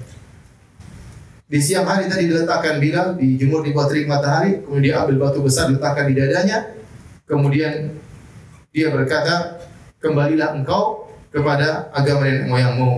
Di 1.49 1.57
siang 1.57 1.89
hari 1.89 2.05
tadi 2.05 2.29
diletakkan 2.29 2.77
Bilal 2.77 3.17
dijemur 3.17 3.65
di 3.65 3.73
bawah 3.73 3.89
terik 3.89 4.05
matahari, 4.05 4.61
kemudian 4.61 4.85
dia 4.85 4.95
ambil 5.01 5.17
batu 5.25 5.41
besar 5.41 5.65
diletakkan 5.65 6.05
di 6.05 6.13
dadanya. 6.13 6.77
Kemudian 7.25 7.97
dia 8.69 8.93
berkata, 8.93 9.57
"Kembalilah 9.97 10.53
engkau 10.53 11.09
kepada 11.33 11.89
agama 11.93 12.25
nenek 12.25 12.45
moyangmu. 12.49 12.91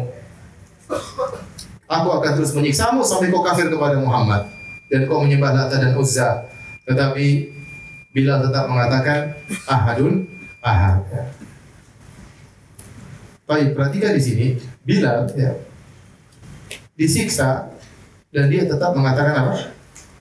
Aku 1.91 2.07
akan 2.07 2.31
terus 2.39 2.55
menyiksamu 2.55 3.03
sampai 3.03 3.27
kau 3.27 3.43
kafir 3.43 3.67
kepada 3.67 3.99
Muhammad 3.99 4.47
dan 4.87 5.03
kau 5.11 5.19
menyembah 5.19 5.51
Lata 5.51 5.75
dan 5.75 5.91
Uzza." 5.99 6.47
Tetapi 6.87 7.51
Bilal 8.11 8.43
tetap 8.43 8.67
mengatakan 8.67 9.35
ahadun 9.67 10.27
ahad. 10.63 11.03
Baik, 13.47 13.75
perhatikan 13.75 14.15
di 14.15 14.23
sini 14.23 14.47
Bilal 14.87 15.31
ya 15.35 15.51
disiksa 16.95 17.71
dan 18.31 18.47
dia 18.47 18.63
tetap 18.63 18.95
mengatakan 18.95 19.35
apa? 19.35 19.53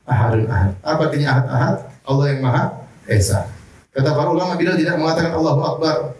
Ahadun 0.07 0.47
ahad. 0.51 0.75
Apa 0.83 1.01
artinya 1.07 1.29
ahad 1.39 1.47
ahad? 1.51 1.77
Allah 2.03 2.25
yang 2.35 2.41
maha 2.43 2.65
esa. 3.07 3.47
Kata 3.91 4.15
para 4.15 4.31
ulama 4.31 4.55
Bilal 4.55 4.79
tidak 4.79 4.99
mengatakan 4.99 5.35
Allahu 5.35 5.63
Akbar. 5.63 6.19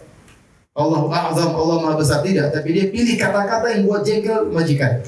Allahu 0.71 1.11
A'zam, 1.11 1.51
Allah 1.51 1.77
Maha 1.83 1.99
Besar 1.99 2.23
tidak, 2.23 2.55
tapi 2.55 2.71
dia 2.71 2.87
pilih 2.95 3.19
kata-kata 3.19 3.75
yang 3.75 3.91
buat 3.91 4.07
jengkel 4.07 4.55
majikan. 4.55 5.03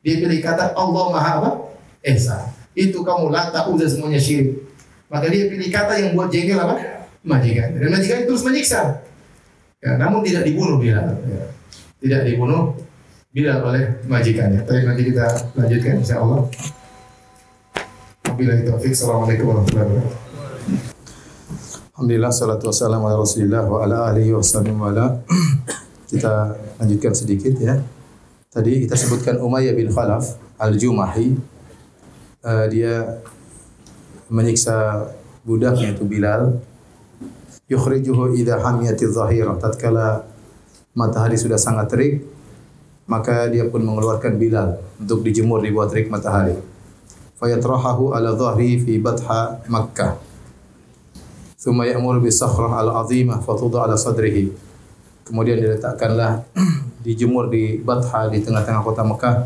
Dia 0.00 0.16
pilih 0.16 0.40
kata 0.40 0.72
Allah 0.72 1.04
Maha 1.12 1.32
apa? 1.44 1.50
Esa. 2.00 2.48
Itu 2.72 3.04
kamu 3.04 3.28
lata 3.28 3.68
udah 3.68 3.84
semuanya 3.84 4.16
syirik. 4.16 4.64
Maka 5.12 5.28
dia 5.28 5.50
pilih 5.52 5.68
kata 5.68 6.00
yang 6.00 6.16
buat 6.16 6.32
jengkel 6.32 6.56
apa? 6.56 7.04
Majikan. 7.20 7.76
Dan 7.76 7.92
majikan 7.92 8.24
terus 8.24 8.40
menyiksa. 8.40 9.04
Ya, 9.80 10.00
namun 10.00 10.24
tidak 10.24 10.48
dibunuh 10.48 10.80
Bilal. 10.80 11.20
Ya. 11.28 11.44
Tidak 12.00 12.20
dibunuh 12.32 12.72
Bilal 13.28 13.60
oleh 13.60 14.00
majikannya. 14.08 14.64
Tapi 14.64 14.88
nanti 14.88 15.02
kita 15.12 15.26
lanjutkan 15.52 16.00
insya 16.00 16.24
Allah. 16.24 16.48
Wabillahi 18.24 18.64
taufiq. 18.64 18.96
Assalamualaikum 18.96 19.52
warahmatullahi 19.52 19.84
wabarakatuh. 19.84 20.28
Alhamdulillah 22.00 22.32
salatu 22.32 22.72
wassalamu 22.72 23.04
ala 23.04 23.20
Rasulillah 23.20 23.62
wa 23.68 23.84
ala 23.84 24.08
alihi 24.08 24.32
wa. 24.32 24.40
Kita 26.10 26.56
lanjutkan 26.80 27.12
sedikit 27.12 27.60
ya. 27.60 27.76
Tadi 28.50 28.82
kita 28.82 28.98
sebutkan 28.98 29.38
Umayyah 29.38 29.78
bin 29.78 29.94
Khalaf 29.94 30.34
Al-Jumahi. 30.58 31.38
Uh, 32.42 32.66
dia 32.66 33.22
menyiksa 34.26 35.06
budaknya 35.46 35.94
itu 35.94 36.02
Bilal. 36.02 36.58
Yukhrijuhu 37.70 38.34
idha 38.34 38.58
hamiyati 38.58 39.06
zahirah. 39.06 39.54
Tatkala 39.54 40.26
matahari 40.98 41.38
sudah 41.38 41.62
sangat 41.62 41.94
terik, 41.94 42.26
maka 43.06 43.46
dia 43.46 43.70
pun 43.70 43.86
mengeluarkan 43.86 44.34
Bilal 44.34 44.82
untuk 44.98 45.22
dijemur 45.22 45.62
di 45.62 45.70
bawah 45.70 45.86
terik 45.86 46.10
matahari. 46.10 46.58
Fayatrahahu 47.38 48.18
ala 48.18 48.34
dhahri 48.34 48.82
fi 48.82 48.98
batha 48.98 49.62
Makkah. 49.70 50.18
Thumma 51.54 51.86
ya'mur 51.86 52.18
bi 52.18 52.34
sakhrah 52.34 52.82
al-azimah 52.82 53.46
fatudha 53.46 53.86
ala 53.86 53.94
sadrihi. 53.94 54.50
Kemudian 55.22 55.54
diletakkanlah 55.62 56.42
dijemur 57.00 57.48
di 57.48 57.80
Batha 57.80 58.28
di 58.28 58.44
tengah-tengah 58.44 58.82
kota 58.84 59.02
Mekah. 59.02 59.36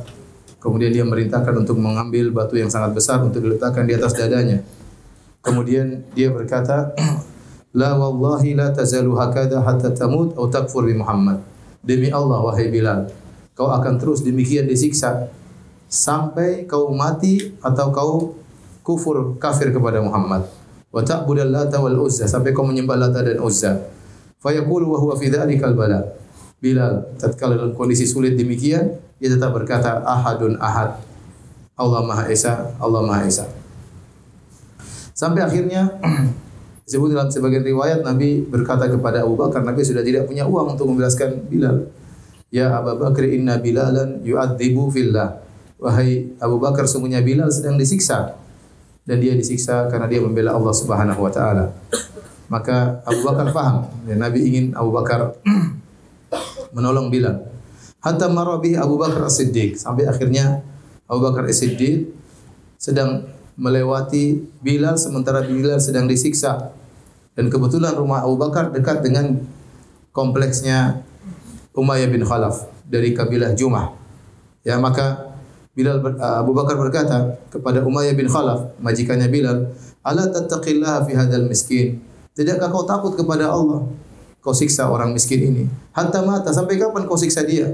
Kemudian 0.58 0.90
dia 0.90 1.04
merintahkan 1.04 1.54
untuk 1.60 1.76
mengambil 1.76 2.32
batu 2.32 2.56
yang 2.56 2.72
sangat 2.72 2.96
besar 2.96 3.20
untuk 3.20 3.44
diletakkan 3.44 3.84
di 3.84 3.94
atas 3.94 4.16
dadanya. 4.16 4.64
Kemudian 5.44 6.08
dia 6.16 6.32
berkata, 6.32 6.92
La 7.74 7.98
wallahi 7.98 8.54
la 8.54 8.70
tazalu 8.70 9.18
hakada 9.18 9.58
hatta 9.58 9.90
tamut 9.90 10.30
atau 10.38 10.46
takfur 10.46 10.86
bi 10.86 10.94
Muhammad. 10.94 11.42
Demi 11.82 12.06
Allah 12.06 12.38
wahai 12.38 12.70
Bilal, 12.70 13.10
kau 13.58 13.66
akan 13.66 13.98
terus 13.98 14.22
demikian 14.22 14.70
disiksa 14.70 15.26
sampai 15.90 16.70
kau 16.70 16.94
mati 16.94 17.50
atau 17.58 17.90
kau 17.90 18.12
kufur 18.86 19.34
kafir 19.42 19.74
kepada 19.74 19.98
Muhammad. 19.98 20.46
Wa 20.94 21.02
ta'budal 21.02 21.50
Lata 21.50 21.82
wal 21.82 21.98
Uzza 21.98 22.30
sampai 22.30 22.54
kau 22.54 22.62
menyembah 22.62 22.94
Lata 22.94 23.26
dan 23.26 23.42
Uzza. 23.42 23.90
Fa 24.38 24.54
yaqulu 24.54 24.94
wa 24.94 24.98
huwa 25.02 25.18
fi 25.18 25.26
dhalikal 25.34 25.74
bala. 25.74 26.23
Bilal 26.64 27.12
tatkala 27.20 27.60
dalam 27.60 27.76
kondisi 27.76 28.08
sulit 28.08 28.40
demikian, 28.40 28.96
dia 29.20 29.28
tetap 29.28 29.52
berkata 29.52 30.00
ahadun 30.00 30.56
ahad. 30.56 30.96
Allah 31.76 32.00
Maha 32.06 32.24
Esa, 32.32 32.72
Allah 32.80 33.04
Maha 33.04 33.28
Esa. 33.28 33.44
Sampai 35.12 35.44
akhirnya 35.44 35.92
disebut 36.88 37.12
dalam 37.12 37.28
sebagian 37.28 37.60
riwayat 37.60 38.00
Nabi 38.00 38.40
berkata 38.48 38.88
kepada 38.88 39.28
Abu 39.28 39.36
Bakar, 39.36 39.60
Nabi 39.60 39.84
sudah 39.84 40.00
tidak 40.00 40.24
punya 40.24 40.48
uang 40.48 40.78
untuk 40.78 40.88
membebaskan 40.88 41.52
Bilal. 41.52 41.92
Ya 42.48 42.72
Abu 42.80 42.96
Bakar 42.96 43.28
inna 43.28 43.60
Bilalan 43.60 44.24
yu'adzibu 44.24 44.88
fillah. 44.88 45.44
Wahai 45.76 46.32
Abu 46.40 46.56
Bakar 46.62 46.88
sungguhnya 46.88 47.20
Bilal 47.20 47.50
sedang 47.52 47.76
disiksa 47.76 48.38
dan 49.04 49.20
dia 49.20 49.36
disiksa 49.36 49.90
karena 49.92 50.08
dia 50.08 50.22
membela 50.22 50.56
Allah 50.56 50.72
Subhanahu 50.72 51.20
wa 51.20 51.32
taala. 51.34 51.74
Maka 52.48 53.02
Abu 53.04 53.20
Bakar 53.26 53.50
faham, 53.50 53.90
ya, 54.06 54.14
Nabi 54.14 54.46
ingin 54.46 54.72
Abu 54.78 54.94
Bakar 54.94 55.34
menolong 56.74 57.08
Bilal. 57.08 57.46
Hatta 58.04 58.28
marabi 58.28 58.76
Abu 58.76 59.00
Bakar 59.00 59.24
As-Siddiq 59.24 59.80
sampai 59.80 60.04
akhirnya 60.04 60.60
Abu 61.08 61.24
Bakar 61.24 61.48
As-Siddiq 61.48 62.12
sedang 62.76 63.24
melewati 63.56 64.44
Bilal 64.60 65.00
sementara 65.00 65.40
Bilal 65.46 65.80
sedang 65.80 66.04
disiksa. 66.04 66.74
Dan 67.32 67.48
kebetulan 67.48 67.96
rumah 67.96 68.22
Abu 68.22 68.36
Bakar 68.36 68.70
dekat 68.70 69.00
dengan 69.00 69.40
kompleksnya 70.14 71.02
Umayyah 71.74 72.06
bin 72.12 72.22
Khalaf 72.22 72.70
dari 72.86 73.16
kabilah 73.16 73.56
Jumah. 73.56 73.90
Ya, 74.62 74.78
maka 74.78 75.34
Bilal 75.74 75.98
Abu 76.22 76.54
Bakar 76.54 76.78
berkata 76.78 77.40
kepada 77.50 77.82
Umayyah 77.82 78.14
bin 78.14 78.30
Khalaf, 78.30 78.78
majikannya 78.78 79.26
Bilal, 79.26 79.74
"Ala 80.06 80.30
tattaqillaha 80.30 81.02
fi 81.08 81.18
hadzal 81.18 81.50
miskin?" 81.50 81.98
Tidakkah 82.34 82.70
kau 82.70 82.86
takut 82.86 83.14
kepada 83.18 83.50
Allah? 83.50 83.86
Kau 84.44 84.52
siksa 84.52 84.92
orang 84.92 85.16
miskin 85.16 85.40
ini. 85.40 85.64
Hatta 85.96 86.20
mata, 86.20 86.52
sampai 86.52 86.76
kapan 86.76 87.08
kau 87.08 87.16
siksa 87.16 87.48
dia? 87.48 87.64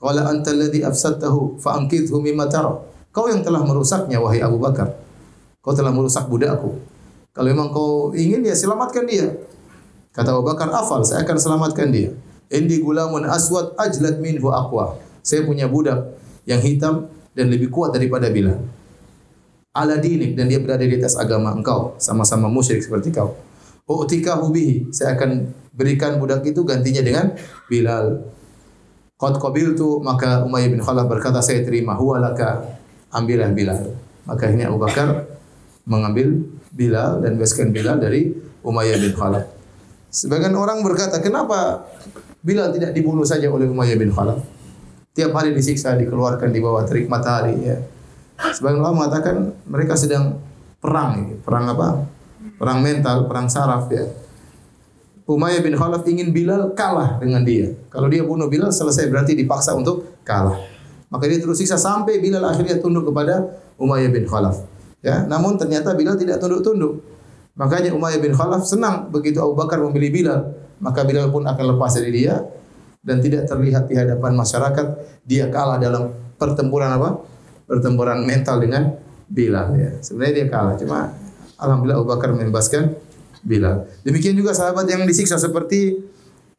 Qala 0.00 0.24
anta 0.24 0.56
alladhi 0.56 0.80
afsadtahu 0.80 1.60
fa 1.60 1.76
ankidhu 1.76 2.16
mimma 2.24 2.48
tara. 2.48 2.80
Kau 3.12 3.28
yang 3.28 3.44
telah 3.44 3.60
merusaknya 3.60 4.16
wahai 4.16 4.40
Abu 4.40 4.56
Bakar. 4.56 4.96
Kau 5.60 5.76
telah 5.76 5.92
merusak 5.92 6.32
budakku. 6.32 6.80
Kalau 7.36 7.48
memang 7.52 7.68
kau 7.68 8.16
ingin 8.16 8.40
ya 8.40 8.56
selamatkan 8.56 9.04
dia. 9.04 9.36
Kata 10.16 10.32
Abu 10.32 10.48
Bakar, 10.48 10.72
"Afal, 10.72 11.04
saya 11.04 11.28
akan 11.28 11.36
selamatkan 11.36 11.92
dia." 11.92 12.16
Indi 12.48 12.80
gulamun 12.80 13.28
aswad 13.28 13.76
ajlad 13.76 14.16
minhu 14.16 14.48
aqwa. 14.48 14.96
Saya 15.20 15.44
punya 15.44 15.68
budak 15.68 16.16
yang 16.48 16.64
hitam 16.64 17.12
dan 17.36 17.52
lebih 17.52 17.68
kuat 17.68 17.92
daripada 17.92 18.32
Bilal. 18.32 18.64
Ala 19.76 20.00
dinik 20.00 20.32
dan 20.32 20.48
dia 20.48 20.56
berada 20.56 20.80
di 20.80 20.96
atas 20.96 21.20
agama 21.20 21.52
engkau, 21.52 21.92
sama-sama 22.00 22.48
musyrik 22.48 22.80
seperti 22.80 23.12
kau. 23.12 23.36
U'tika 23.86 24.42
bihi, 24.50 24.90
saya 24.90 25.14
akan 25.14 25.46
berikan 25.70 26.18
budak 26.18 26.42
itu 26.42 26.66
gantinya 26.66 27.06
dengan 27.06 27.38
Bilal. 27.70 28.18
Qad 29.14 29.38
qabiltu 29.38 30.02
maka 30.02 30.42
Umayyah 30.42 30.74
bin 30.74 30.82
Khalaf 30.82 31.06
berkata 31.06 31.38
saya 31.38 31.62
terima 31.62 31.94
huwa 31.94 32.18
laka 32.18 32.66
ambillah 33.14 33.54
Bilal. 33.54 33.94
Maka 34.26 34.50
ini 34.50 34.66
Abu 34.66 34.82
Bakar 34.82 35.30
mengambil 35.86 36.34
Bilal 36.74 37.22
dan 37.22 37.38
bebaskan 37.38 37.70
Bilal 37.70 38.02
dari 38.02 38.34
Umayyah 38.66 38.98
bin 38.98 39.14
Khalaf. 39.14 39.46
Sebagian 40.10 40.58
orang 40.58 40.82
berkata, 40.82 41.22
kenapa 41.22 41.86
Bilal 42.42 42.74
tidak 42.74 42.90
dibunuh 42.90 43.22
saja 43.22 43.46
oleh 43.46 43.70
Umayyah 43.70 43.98
bin 44.02 44.10
Khalaf. 44.10 44.42
Tiap 45.14 45.30
hari 45.30 45.54
disiksa, 45.54 45.94
dikeluarkan 45.94 46.50
di 46.50 46.58
bawah 46.58 46.82
terik 46.82 47.06
matahari. 47.06 47.54
Ya. 47.62 47.78
Sebagian 48.50 48.82
ulama 48.82 49.06
mengatakan 49.06 49.54
mereka 49.64 49.94
sedang 49.94 50.42
perang. 50.82 51.38
Perang 51.40 51.64
apa? 51.72 52.15
Perang 52.56 52.80
mental, 52.80 53.28
perang 53.28 53.48
saraf. 53.48 53.88
Ya. 53.92 54.08
Umayyah 55.26 55.60
bin 55.60 55.74
Khalaf 55.74 56.06
ingin 56.06 56.30
Bilal 56.30 56.72
kalah 56.72 57.18
dengan 57.20 57.42
dia. 57.42 57.74
Kalau 57.90 58.06
dia 58.06 58.22
bunuh 58.22 58.46
Bilal, 58.46 58.70
selesai 58.70 59.10
berarti 59.10 59.34
dipaksa 59.34 59.74
untuk 59.74 60.22
kalah. 60.22 60.56
Maka 61.10 61.26
dia 61.26 61.38
terus 61.38 61.60
siksa 61.60 61.76
sampai 61.76 62.22
Bilal 62.22 62.42
akhirnya 62.46 62.78
tunduk 62.78 63.10
kepada 63.10 63.44
Umayyah 63.76 64.10
bin 64.10 64.24
Khalaf. 64.24 64.62
Ya, 65.02 65.26
namun 65.26 65.58
ternyata 65.60 65.92
Bilal 65.98 66.16
tidak 66.16 66.38
tunduk-tunduk. 66.38 67.02
Makanya 67.58 67.92
Umayyah 67.92 68.20
bin 68.22 68.32
Khalaf 68.32 68.64
senang 68.64 69.10
begitu 69.10 69.42
Abu 69.42 69.58
Bakar 69.58 69.82
memilih 69.82 70.10
Bilal 70.12 70.40
maka 70.80 71.04
Bilal 71.08 71.32
pun 71.32 71.44
akan 71.44 71.64
lepas 71.76 71.96
dari 71.96 72.12
dia 72.12 72.44
dan 73.00 73.22
tidak 73.22 73.48
terlihat 73.48 73.88
di 73.88 73.94
hadapan 73.96 74.36
masyarakat 74.36 74.86
dia 75.24 75.48
kalah 75.48 75.80
dalam 75.80 76.12
pertempuran 76.36 76.90
apa? 76.92 77.22
Pertempuran 77.64 78.22
mental 78.26 78.60
dengan 78.60 78.92
Bilal 79.26 79.74
ya. 79.74 79.90
Sebenarnya 80.04 80.34
dia 80.42 80.46
kalah, 80.52 80.74
cuma 80.78 81.10
alhamdulillah 81.60 81.98
Abu 82.00 82.08
Bakar 82.08 82.32
membebaskan 82.32 82.96
Bilal. 83.46 83.86
Demikian 84.02 84.34
juga 84.34 84.50
sahabat 84.50 84.90
yang 84.90 85.06
disiksa 85.06 85.38
seperti 85.38 86.02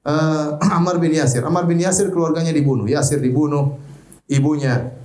uh, 0.08 0.56
Ammar 0.80 1.04
bin 1.04 1.12
Yasir. 1.12 1.44
Ammar 1.44 1.68
bin 1.68 1.84
Yasir 1.84 2.08
keluarganya 2.14 2.56
dibunuh, 2.56 2.88
Yasir 2.88 3.20
dibunuh, 3.20 3.76
ibunya 4.32 4.96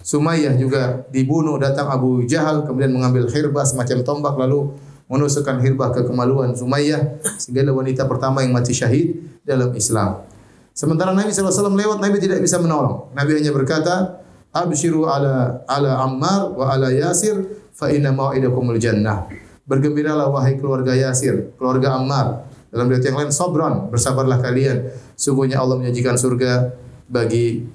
Sumayyah 0.00 0.56
juga 0.56 1.04
dibunuh, 1.12 1.60
datang 1.60 1.92
Abu 1.92 2.24
Jahal 2.24 2.64
kemudian 2.64 2.88
mengambil 2.88 3.28
khirbah 3.28 3.68
semacam 3.68 4.00
tombak 4.00 4.34
lalu 4.40 4.72
menusukkan 5.12 5.60
hirbah 5.60 5.92
ke 5.92 6.08
kemaluan 6.08 6.56
Sumayyah 6.56 7.20
sehingga 7.36 7.68
wanita 7.68 8.08
pertama 8.08 8.40
yang 8.40 8.56
mati 8.56 8.72
syahid 8.72 9.20
dalam 9.44 9.76
Islam. 9.76 10.24
Sementara 10.72 11.12
Nabi 11.12 11.34
SAW 11.34 11.76
lewat, 11.76 12.00
Nabi 12.00 12.16
tidak 12.16 12.40
bisa 12.40 12.56
menolong. 12.56 13.12
Nabi 13.12 13.36
hanya 13.42 13.52
berkata, 13.52 14.22
Abshiru 14.50 15.06
ala 15.06 15.62
ala 15.70 16.02
Ammar 16.02 16.50
wa 16.50 16.74
ala 16.74 16.90
Yasir 16.90 17.38
fa 17.70 17.86
inna 17.86 18.10
mau'idakumul 18.10 18.82
jannah. 18.82 19.30
Bergembiralah 19.62 20.26
wahai 20.26 20.58
keluarga 20.58 20.90
Yasir, 20.90 21.54
keluarga 21.54 21.94
Ammar. 21.94 22.50
Dalam 22.70 22.86
riwayat 22.86 23.06
yang 23.06 23.18
lain, 23.18 23.30
sobran, 23.34 23.90
bersabarlah 23.90 24.38
kalian. 24.38 24.90
Sungguhnya 25.18 25.58
Allah 25.58 25.78
menyajikan 25.78 26.14
surga 26.14 26.70
bagi 27.10 27.66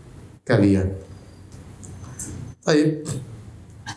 kalian. 0.48 0.88
Baik. 2.64 3.04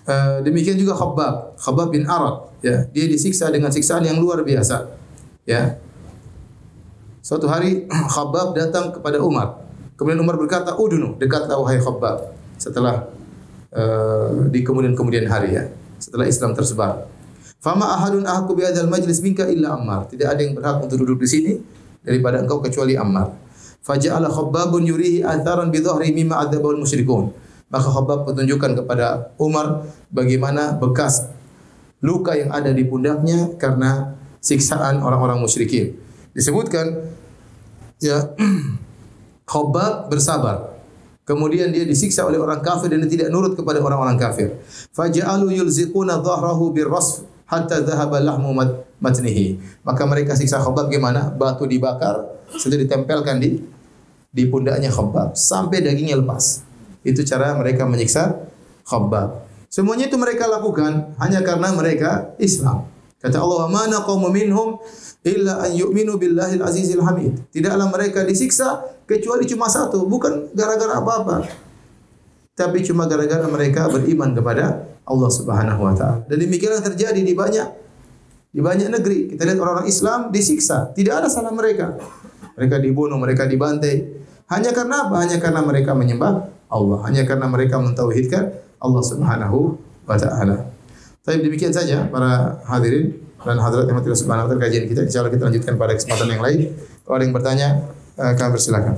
Uh, 0.09 0.41
demikian 0.43 0.75
juga 0.75 0.97
Khabbab, 0.99 1.55
Khabbab 1.61 1.89
bin 1.95 2.09
Arad, 2.09 2.51
ya. 2.65 2.85
Dia 2.91 3.07
disiksa 3.07 3.53
dengan 3.53 3.71
siksaan 3.71 4.05
yang 4.05 4.19
luar 4.19 4.43
biasa. 4.43 4.89
Ya. 5.47 5.79
Suatu 7.23 7.47
hari 7.47 7.87
Khabbab 8.15 8.55
datang 8.55 8.95
kepada 8.95 9.23
Umar. 9.23 9.67
Kemudian 9.99 10.19
Umar 10.23 10.39
berkata, 10.39 10.75
"Udunu, 10.79 11.19
dekatlah 11.19 11.59
wahai 11.59 11.79
Khabbab." 11.79 12.38
Setelah 12.59 13.07
uh, 13.73 14.51
di 14.51 14.61
kemudian-kemudian 14.67 15.31
hari 15.31 15.57
ya, 15.57 15.65
setelah 16.03 16.27
Islam 16.27 16.53
tersebar. 16.53 17.07
Fama 17.59 17.91
ahadun 17.91 18.23
ahku 18.23 18.55
bi 18.55 18.63
hadzal 18.63 18.87
majlis 18.87 19.19
minka 19.19 19.47
illa 19.51 19.75
Ammar. 19.75 20.07
Tidak 20.07 20.27
ada 20.27 20.39
yang 20.39 20.55
berhak 20.55 20.79
untuk 20.79 21.03
duduk 21.03 21.27
di 21.27 21.29
sini 21.29 21.53
daripada 22.07 22.39
engkau 22.39 22.63
kecuali 22.63 22.95
Ammar. 22.95 23.35
Faja'ala 23.83 24.31
Khabbabun 24.31 24.87
yurihi 24.87 25.27
atharan 25.27 25.75
bi 25.75 25.83
dhahri 25.83 26.15
mimma 26.15 26.47
adzabul 26.47 26.79
musyrikun. 26.79 27.35
Maka 27.69 27.89
Khabbab 27.91 28.31
menunjukkan 28.31 28.85
kepada 28.85 29.35
Umar 29.43 29.91
bagaimana 30.09 30.79
bekas 30.79 31.27
luka 31.99 32.39
yang 32.39 32.55
ada 32.55 32.71
di 32.71 32.87
pundaknya 32.87 33.59
karena 33.59 34.15
siksaan 34.39 35.03
orang-orang 35.03 35.43
musyrikin. 35.43 35.99
Disebutkan 36.33 37.11
ya 37.99 38.33
Khabbab 39.51 40.07
bersabar. 40.15 40.78
Kemudian 41.29 41.69
dia 41.69 41.85
disiksa 41.85 42.25
oleh 42.25 42.41
orang 42.41 42.65
kafir 42.65 42.89
dan 42.89 43.05
dia 43.05 43.21
tidak 43.21 43.29
nurut 43.29 43.53
kepada 43.53 43.85
orang-orang 43.85 44.17
kafir. 44.17 44.57
Faja'alu 44.97 45.61
yulziquna 45.61 46.25
dhahrahu 46.25 46.73
birrasf 46.73 47.29
hatta 47.45 47.85
dhahaba 47.85 48.17
lahmu 48.25 48.57
matnihi. 48.97 49.61
Maka 49.85 50.09
mereka 50.09 50.33
siksa 50.33 50.57
Khabbab 50.57 50.89
gimana? 50.89 51.29
Batu 51.29 51.69
dibakar, 51.69 52.25
sudah 52.57 52.81
ditempelkan 52.81 53.45
di 53.45 53.61
di 54.33 54.49
pundaknya 54.49 54.89
Khabbab 54.89 55.37
sampai 55.37 55.85
dagingnya 55.85 56.17
lepas. 56.17 56.65
Itu 57.05 57.21
cara 57.29 57.53
mereka 57.61 57.85
menyiksa 57.85 58.49
Khabbab. 58.89 59.45
Semuanya 59.69 60.09
itu 60.09 60.17
mereka 60.17 60.49
lakukan 60.49 61.13
hanya 61.21 61.45
karena 61.45 61.77
mereka 61.77 62.33
Islam. 62.41 62.89
Kata 63.19 63.43
Allah, 63.43 63.67
"Ma 63.67 63.91
naqamu 63.91 64.31
minhum 64.31 64.79
illa 65.27 65.67
an 65.67 65.75
yu'minu 65.75 66.15
billahil 66.17 66.63
azizil 66.63 67.03
hamid." 67.03 67.35
Tidaklah 67.51 67.91
mereka 67.91 68.23
disiksa 68.23 68.87
kecuali 69.11 69.43
cuma 69.47 69.67
satu, 69.67 70.07
bukan 70.07 70.55
gara-gara 70.55 71.03
apa-apa. 71.03 71.47
Tapi 72.55 72.83
cuma 72.87 73.11
gara-gara 73.11 73.47
mereka 73.51 73.91
beriman 73.91 74.35
kepada 74.35 74.87
Allah 75.03 75.31
Subhanahu 75.31 75.81
wa 75.83 75.95
taala. 75.95 76.23
Dan 76.31 76.43
demikian 76.43 76.79
yang 76.79 76.87
terjadi 76.87 77.21
di 77.23 77.35
banyak 77.35 77.69
di 78.55 78.61
banyak 78.63 78.89
negeri. 78.91 79.35
Kita 79.35 79.45
lihat 79.45 79.59
orang-orang 79.59 79.89
Islam 79.91 80.31
disiksa, 80.31 80.91
tidak 80.95 81.25
ada 81.25 81.29
salah 81.31 81.53
mereka. 81.53 81.99
Mereka 82.59 82.83
dibunuh, 82.83 83.19
mereka 83.19 83.47
dibantai. 83.47 84.19
Hanya 84.51 84.73
karena 84.73 85.07
apa? 85.07 85.23
Hanya 85.23 85.39
karena 85.39 85.61
mereka 85.63 85.95
menyembah 85.95 86.49
Allah. 86.67 86.99
Hanya 87.07 87.23
karena 87.29 87.47
mereka 87.47 87.79
mentauhidkan 87.79 88.51
Allah 88.83 89.03
Subhanahu 89.05 89.79
wa 90.09 90.17
taala. 90.17 90.78
Tapi 91.29 91.45
demikian 91.45 91.77
saja 91.77 92.09
para 92.09 92.57
hadirin 92.65 93.21
dan 93.45 93.61
hadirat 93.61 93.85
yang 93.85 94.01
mati 94.01 94.09
subhanahu 94.17 94.49
wa 94.49 94.57
ta'ala 94.57 94.65
kajian 94.65 94.89
kita. 94.89 95.05
Insya 95.05 95.21
Allah 95.21 95.37
kita 95.37 95.45
lanjutkan 95.45 95.77
pada 95.77 95.93
kesempatan 95.93 96.25
yang 96.33 96.41
lain. 96.41 96.73
Kalau 97.05 97.15
ada 97.21 97.25
yang 97.29 97.35
bertanya, 97.37 97.69
eh, 98.17 98.33
kami 98.33 98.57
persilakan. 98.57 98.97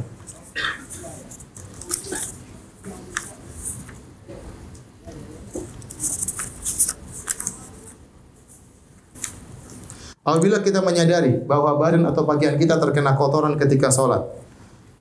Apabila 10.22 10.62
kita 10.62 10.86
menyadari 10.86 11.34
bahwa 11.42 11.74
badan 11.82 12.06
atau 12.06 12.22
pakaian 12.22 12.54
kita 12.54 12.78
terkena 12.78 13.18
kotoran 13.18 13.58
ketika 13.58 13.90
sholat, 13.90 14.22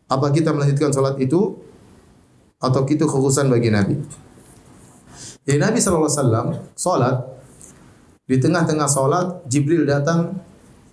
apa 0.09 0.33
kita 0.33 0.49
melanjutkan 0.49 0.89
sholat 0.89 1.13
itu 1.21 1.61
atau 2.57 2.81
itu 2.89 3.05
khususan 3.05 3.53
bagi 3.53 3.69
Nabi? 3.69 4.01
Jadi 5.49 5.57
Nabi 5.57 5.81
SAW 5.81 6.05
sholat 6.77 7.25
di 8.29 8.37
tengah-tengah 8.37 8.85
sholat 8.85 9.41
Jibril 9.49 9.81
datang 9.81 10.37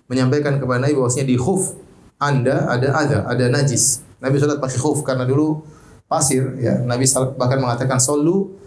menyampaikan 0.09 0.57
kepada 0.57 0.81
Nabi 0.81 0.97
bahwasanya 0.97 1.29
di 1.29 1.37
khuf 1.37 1.77
anda 2.17 2.65
ada 2.65 2.89
ada 2.89 3.17
ada 3.29 3.45
najis. 3.53 4.01
Nabi 4.17 4.41
sholat 4.41 4.57
pakai 4.57 4.81
khuf 4.81 5.05
karena 5.05 5.29
dulu 5.29 5.61
pasir 6.09 6.57
ya. 6.57 6.81
Nabi 6.81 7.05
bahkan 7.37 7.61
mengatakan 7.61 8.01
solu 8.01 8.57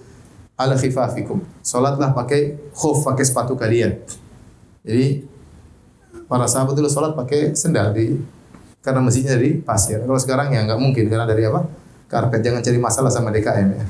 ala 0.55 0.79
khifafikum. 0.79 1.43
Sholatlah 1.67 2.15
pakai 2.15 2.71
khuf, 2.71 3.03
pakai 3.03 3.27
sepatu 3.27 3.59
kalian. 3.59 3.99
Jadi 4.87 5.27
para 6.31 6.47
sahabat 6.47 6.79
dulu 6.79 6.87
sholat 6.87 7.19
pakai 7.19 7.59
sendal 7.59 7.91
di 7.91 8.15
karena 8.79 9.03
mesinnya 9.03 9.35
dari 9.35 9.59
pasir. 9.59 10.07
Kalau 10.07 10.23
sekarang 10.23 10.55
ya 10.55 10.63
nggak 10.63 10.79
mungkin 10.79 11.11
karena 11.11 11.27
dari 11.27 11.51
apa? 11.51 11.67
Karpet. 12.07 12.47
Jangan 12.47 12.63
cari 12.63 12.79
masalah 12.79 13.11
sama 13.11 13.35
DKM 13.35 13.69
ya. 13.75 13.85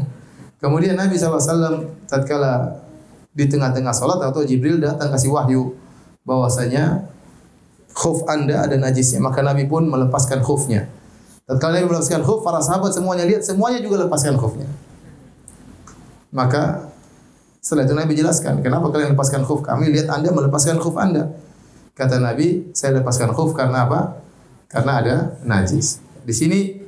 Kemudian 0.56 0.96
Nabi 0.96 1.20
SAW 1.20 2.08
tatkala 2.08 2.80
di 3.36 3.44
tengah-tengah 3.44 3.92
sholat 3.92 4.20
atau 4.24 4.40
Jibril 4.40 4.80
datang 4.80 5.12
kasih 5.12 5.28
wahyu 5.28 5.76
bahwasanya 6.24 7.04
khuf 7.92 8.24
anda 8.24 8.64
ada 8.64 8.76
najisnya. 8.80 9.20
Maka 9.20 9.44
Nabi 9.44 9.68
pun 9.68 9.84
melepaskan 9.84 10.40
khufnya. 10.40 10.88
Tatkala 11.44 11.80
Nabi 11.80 11.92
melepaskan 11.92 12.24
khuf, 12.24 12.40
para 12.40 12.58
sahabat 12.64 12.90
semuanya 12.96 13.28
lihat, 13.28 13.44
semuanya 13.44 13.84
juga 13.84 14.08
lepaskan 14.08 14.40
khufnya. 14.40 14.66
Maka 16.32 16.92
setelah 17.60 17.84
itu 17.84 17.94
Nabi 17.98 18.12
jelaskan, 18.14 18.62
kenapa 18.64 18.88
kalian 18.94 19.12
lepaskan 19.12 19.42
khuf? 19.42 19.60
Kami 19.62 19.90
lihat 19.92 20.08
Anda 20.08 20.32
melepaskan 20.32 20.78
khuf 20.78 20.96
Anda. 20.96 21.34
Kata 21.96 22.20
Nabi, 22.20 22.70
saya 22.76 23.00
lepaskan 23.00 23.32
khuf 23.32 23.56
karena 23.56 23.88
apa? 23.88 24.20
Karena 24.68 24.92
ada 25.00 25.16
najis. 25.42 25.98
Di 26.26 26.34
sini 26.36 26.85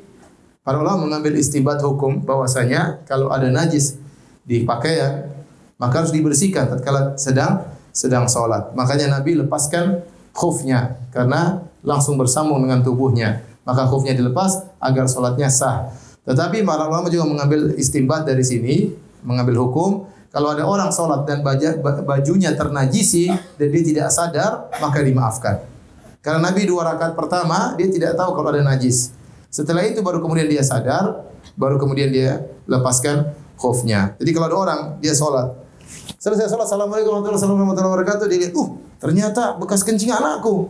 para 0.68 0.84
ulama 0.84 1.08
mengambil 1.08 1.32
istibat 1.40 1.80
hukum 1.80 2.20
bahwasanya 2.28 3.00
kalau 3.08 3.32
ada 3.32 3.48
najis 3.48 3.96
di 4.44 4.68
pakaian 4.68 5.32
maka 5.80 6.04
harus 6.04 6.12
dibersihkan 6.12 6.68
tatkala 6.68 7.16
sedang 7.16 7.64
sedang 7.88 8.28
sholat. 8.28 8.76
Makanya 8.76 9.16
Nabi 9.16 9.40
lepaskan 9.40 10.04
khufnya 10.36 11.00
karena 11.08 11.64
langsung 11.80 12.20
bersambung 12.20 12.60
dengan 12.60 12.84
tubuhnya. 12.84 13.40
Maka 13.64 13.88
khufnya 13.88 14.12
dilepas 14.12 14.68
agar 14.76 15.08
sholatnya 15.08 15.48
sah. 15.48 15.88
Tetapi 16.28 16.60
para 16.68 16.84
ulama 16.84 17.08
juga 17.08 17.24
mengambil 17.24 17.72
istimbat 17.80 18.28
dari 18.28 18.44
sini, 18.44 18.92
mengambil 19.24 19.64
hukum 19.64 20.04
kalau 20.28 20.52
ada 20.52 20.68
orang 20.68 20.92
sholat 20.92 21.24
dan 21.24 21.40
bajunya 22.04 22.52
ternajisi 22.52 23.32
dan 23.32 23.68
dia 23.72 23.82
tidak 23.88 24.08
sadar, 24.12 24.68
maka 24.84 25.00
dimaafkan. 25.00 25.64
Karena 26.20 26.52
Nabi 26.52 26.68
dua 26.68 26.92
rakaat 26.92 27.16
pertama 27.16 27.72
dia 27.80 27.88
tidak 27.88 28.20
tahu 28.20 28.36
kalau 28.36 28.52
ada 28.52 28.60
najis. 28.60 29.16
Setelah 29.48 29.84
itu 29.88 30.04
baru 30.04 30.20
kemudian 30.20 30.48
dia 30.48 30.60
sadar, 30.60 31.24
baru 31.56 31.80
kemudian 31.80 32.12
dia 32.12 32.44
lepaskan 32.68 33.32
khufnya. 33.56 34.14
Jadi 34.20 34.30
kalau 34.36 34.46
ada 34.46 34.56
orang 34.56 34.80
dia 35.00 35.16
sholat, 35.16 35.56
selesai 36.20 36.52
sholat, 36.52 36.68
assalamualaikum 36.68 37.16
warahmatullahi 37.16 37.74
wabarakatuh, 37.74 38.28
dia 38.28 38.38
lihat, 38.48 38.54
uh 38.54 38.68
ternyata 38.98 39.56
bekas 39.56 39.86
kencing 39.86 40.12
anakku. 40.12 40.68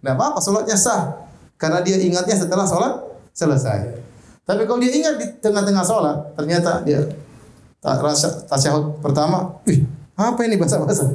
Nah 0.00 0.14
apa-apa, 0.14 0.38
sholatnya 0.38 0.76
sah. 0.78 1.26
Karena 1.60 1.84
dia 1.84 2.00
ingatnya 2.00 2.36
setelah 2.38 2.64
sholat 2.64 3.04
selesai. 3.36 4.00
Tapi 4.46 4.64
kalau 4.64 4.80
dia 4.80 4.92
ingat 4.94 5.14
di 5.20 5.26
tengah-tengah 5.42 5.84
sholat, 5.84 6.16
ternyata 6.38 6.80
dia 6.86 7.04
rasa 7.82 8.46
tasyahud 8.48 9.02
pertama, 9.04 9.60
wih, 9.68 9.84
apa 10.16 10.40
ini 10.46 10.56
basah-basah? 10.56 11.12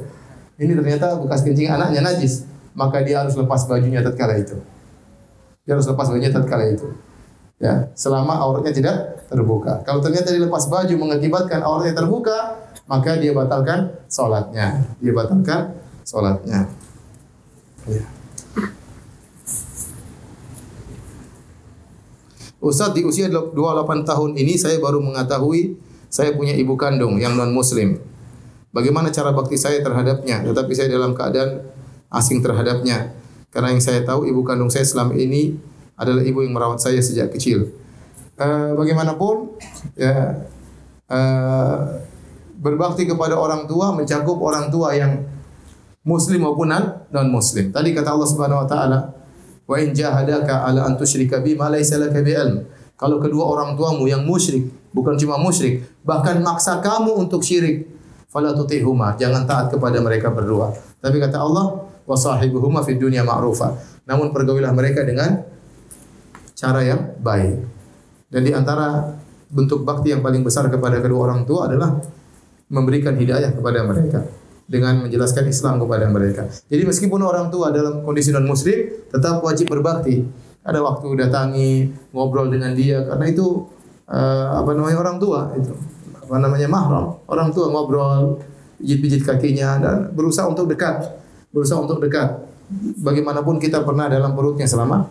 Ini 0.56 0.72
ternyata 0.72 1.18
bekas 1.20 1.42
kencing 1.42 1.68
anaknya 1.68 2.00
najis. 2.00 2.46
Maka 2.76 3.00
dia 3.00 3.24
harus 3.24 3.32
lepas 3.36 3.64
bajunya 3.64 4.04
tatkala 4.04 4.36
itu. 4.36 4.60
Dia 5.66 5.74
harus 5.74 5.86
lepas 5.90 6.06
bajunya 6.08 6.30
tatkala 6.30 6.70
itu. 6.70 6.88
Ya, 7.58 7.90
selama 7.98 8.38
auratnya 8.38 8.70
tidak 8.70 8.96
terbuka. 9.26 9.82
Kalau 9.82 9.98
ternyata 9.98 10.30
dilepas 10.30 10.70
baju 10.70 10.94
mengakibatkan 10.94 11.60
auratnya 11.66 11.98
terbuka, 11.98 12.62
maka 12.86 13.18
dia 13.18 13.34
batalkan 13.34 13.90
sholatnya. 14.06 14.86
Dia 15.02 15.12
batalkan 15.12 15.74
sholatnya. 16.06 16.70
Ya. 17.90 18.06
Ustaz 22.62 22.94
di 22.94 23.06
usia 23.06 23.30
28 23.30 23.54
tahun 24.02 24.30
ini 24.38 24.58
saya 24.58 24.82
baru 24.82 24.98
mengetahui 24.98 25.78
saya 26.10 26.34
punya 26.34 26.54
ibu 26.54 26.74
kandung 26.74 27.18
yang 27.18 27.34
non 27.34 27.50
muslim. 27.54 27.98
Bagaimana 28.74 29.08
cara 29.08 29.32
bakti 29.32 29.56
saya 29.56 29.80
terhadapnya? 29.80 30.44
Tetapi 30.44 30.72
saya 30.76 30.92
dalam 30.92 31.16
keadaan 31.16 31.64
asing 32.12 32.44
terhadapnya. 32.44 33.15
Karena 33.56 33.72
yang 33.72 33.80
saya 33.80 34.04
tahu 34.04 34.28
ibu 34.28 34.44
kandung 34.44 34.68
saya 34.68 34.84
selama 34.84 35.16
ini 35.16 35.56
adalah 35.96 36.20
ibu 36.20 36.44
yang 36.44 36.52
merawat 36.52 36.76
saya 36.76 37.00
sejak 37.00 37.32
kecil. 37.32 37.72
Uh, 38.36 38.76
bagaimanapun 38.76 39.56
ya 39.96 40.44
uh, 41.08 42.04
berbakti 42.60 43.08
kepada 43.08 43.32
orang 43.32 43.64
tua 43.64 43.96
mencakup 43.96 44.36
orang 44.44 44.68
tua 44.68 44.92
yang 44.92 45.24
muslim 46.04 46.44
maupun 46.44 46.68
non 47.08 47.32
muslim. 47.32 47.72
Tadi 47.72 47.96
kata 47.96 48.12
Allah 48.12 48.28
Subhanahu 48.28 48.60
wa 48.60 48.68
taala, 48.68 48.98
"Wa 49.64 49.80
in 49.80 49.96
jahadaka 49.96 50.68
ala 50.68 50.84
an 50.84 51.00
tusyrika 51.00 51.40
bi 51.40 51.56
ma 51.56 51.72
laysa 51.72 51.96
laka 51.96 52.20
bi 52.20 52.36
ilm." 52.36 52.60
Kalau 53.00 53.16
kedua 53.16 53.48
orang 53.48 53.72
tuamu 53.72 54.04
yang 54.04 54.20
musyrik, 54.20 54.68
bukan 54.92 55.16
cuma 55.16 55.40
musyrik, 55.40 55.80
bahkan 56.04 56.44
maksa 56.44 56.84
kamu 56.84 57.12
untuk 57.24 57.40
syirik, 57.40 57.88
fala 58.28 58.52
tutihuma, 58.52 59.16
jangan 59.16 59.48
taat 59.48 59.72
kepada 59.72 59.96
mereka 60.04 60.28
berdua. 60.28 60.76
Tapi 61.00 61.20
kata 61.20 61.40
Allah, 61.40 61.88
wa 62.06 62.16
sahibuhuma 62.16 62.86
fid 62.86 63.02
dunya 63.02 63.26
ma'rufa. 63.26 63.74
Namun 64.06 64.30
pergaulilah 64.30 64.70
mereka 64.72 65.02
dengan 65.02 65.42
cara 66.54 66.80
yang 66.86 67.18
baik. 67.18 67.54
Dan 68.30 68.42
di 68.46 68.54
antara 68.54 69.18
bentuk 69.50 69.82
bakti 69.82 70.14
yang 70.14 70.22
paling 70.22 70.42
besar 70.42 70.66
kepada 70.70 70.98
kedua 71.02 71.30
orang 71.30 71.46
tua 71.46 71.70
adalah 71.70 71.98
memberikan 72.66 73.14
hidayah 73.14 73.54
kepada 73.54 73.86
mereka 73.86 74.26
dengan 74.66 75.06
menjelaskan 75.06 75.46
Islam 75.46 75.78
kepada 75.78 76.10
mereka. 76.10 76.50
Jadi 76.66 76.82
meskipun 76.82 77.22
orang 77.22 77.50
tua 77.54 77.70
dalam 77.70 78.02
kondisi 78.02 78.34
non 78.34 78.46
muslim 78.46 79.06
tetap 79.10 79.38
wajib 79.42 79.70
berbakti 79.70 80.26
ada 80.66 80.82
waktu 80.82 81.06
datangi 81.14 81.70
ngobrol 82.10 82.50
dengan 82.50 82.74
dia 82.74 83.06
karena 83.06 83.30
itu 83.30 83.70
uh, 84.10 84.58
apa 84.58 84.74
namanya 84.74 84.98
orang 84.98 85.16
tua 85.22 85.54
itu 85.54 85.70
apa 86.26 86.42
namanya 86.42 86.66
mahram 86.66 87.22
orang 87.30 87.54
tua 87.54 87.70
ngobrol 87.70 88.42
pijit-pijit 88.82 89.22
kakinya 89.22 89.78
dan 89.78 89.96
berusaha 90.10 90.50
untuk 90.50 90.66
dekat 90.66 91.06
berusaha 91.50 91.78
untuk 91.78 92.02
dekat 92.02 92.46
bagaimanapun 93.00 93.62
kita 93.62 93.82
pernah 93.86 94.10
dalam 94.10 94.34
perutnya 94.34 94.66
selama 94.66 95.06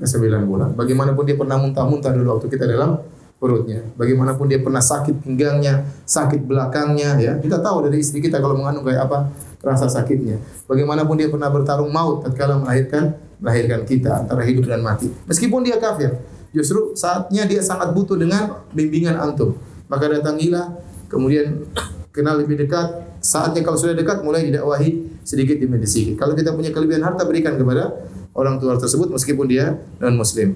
9 0.00 0.08
bulan 0.48 0.72
bagaimanapun 0.72 1.24
dia 1.26 1.36
pernah 1.36 1.60
muntah-muntah 1.60 2.14
dulu 2.14 2.38
waktu 2.38 2.48
kita 2.48 2.64
dalam 2.64 3.02
perutnya 3.38 3.84
bagaimanapun 3.94 4.50
dia 4.50 4.58
pernah 4.58 4.82
sakit 4.82 5.22
pinggangnya 5.22 5.86
sakit 6.08 6.42
belakangnya 6.42 7.20
ya 7.20 7.32
kita 7.38 7.60
tahu 7.60 7.86
dari 7.86 8.02
istri 8.02 8.18
kita 8.24 8.40
kalau 8.42 8.58
mengandung 8.58 8.86
kayak 8.86 9.06
apa 9.06 9.30
rasa 9.62 9.90
sakitnya 9.90 10.40
bagaimanapun 10.66 11.18
dia 11.18 11.28
pernah 11.28 11.50
bertarung 11.50 11.90
maut 11.92 12.24
tatkala 12.24 12.58
melahirkan 12.58 13.18
melahirkan 13.38 13.86
kita 13.86 14.26
antara 14.26 14.42
hidup 14.42 14.66
dan 14.66 14.82
mati. 14.82 15.10
Meskipun 15.26 15.62
dia 15.62 15.78
kafir, 15.78 16.18
justru 16.50 16.94
saatnya 16.98 17.46
dia 17.46 17.62
sangat 17.62 17.94
butuh 17.94 18.18
dengan 18.18 18.66
bimbingan 18.74 19.14
antum. 19.18 19.54
Maka 19.86 20.10
datangilah, 20.10 20.74
kemudian 21.08 21.64
kenal 22.10 22.38
lebih 22.42 22.58
dekat. 22.60 23.07
Saatnya 23.18 23.66
kalau 23.66 23.78
sudah 23.78 23.98
dekat 23.98 24.22
mulai 24.22 24.46
didakwahi 24.46 25.22
sedikit 25.26 25.58
demi 25.58 25.76
sedikit. 25.82 26.16
Kalau 26.16 26.32
kita 26.38 26.54
punya 26.54 26.70
kelebihan 26.70 27.04
harta 27.04 27.26
berikan 27.26 27.58
kepada 27.58 27.92
orang 28.32 28.62
tua 28.62 28.78
tersebut 28.78 29.10
meskipun 29.10 29.46
dia 29.50 29.76
non 29.98 30.14
muslim. 30.14 30.54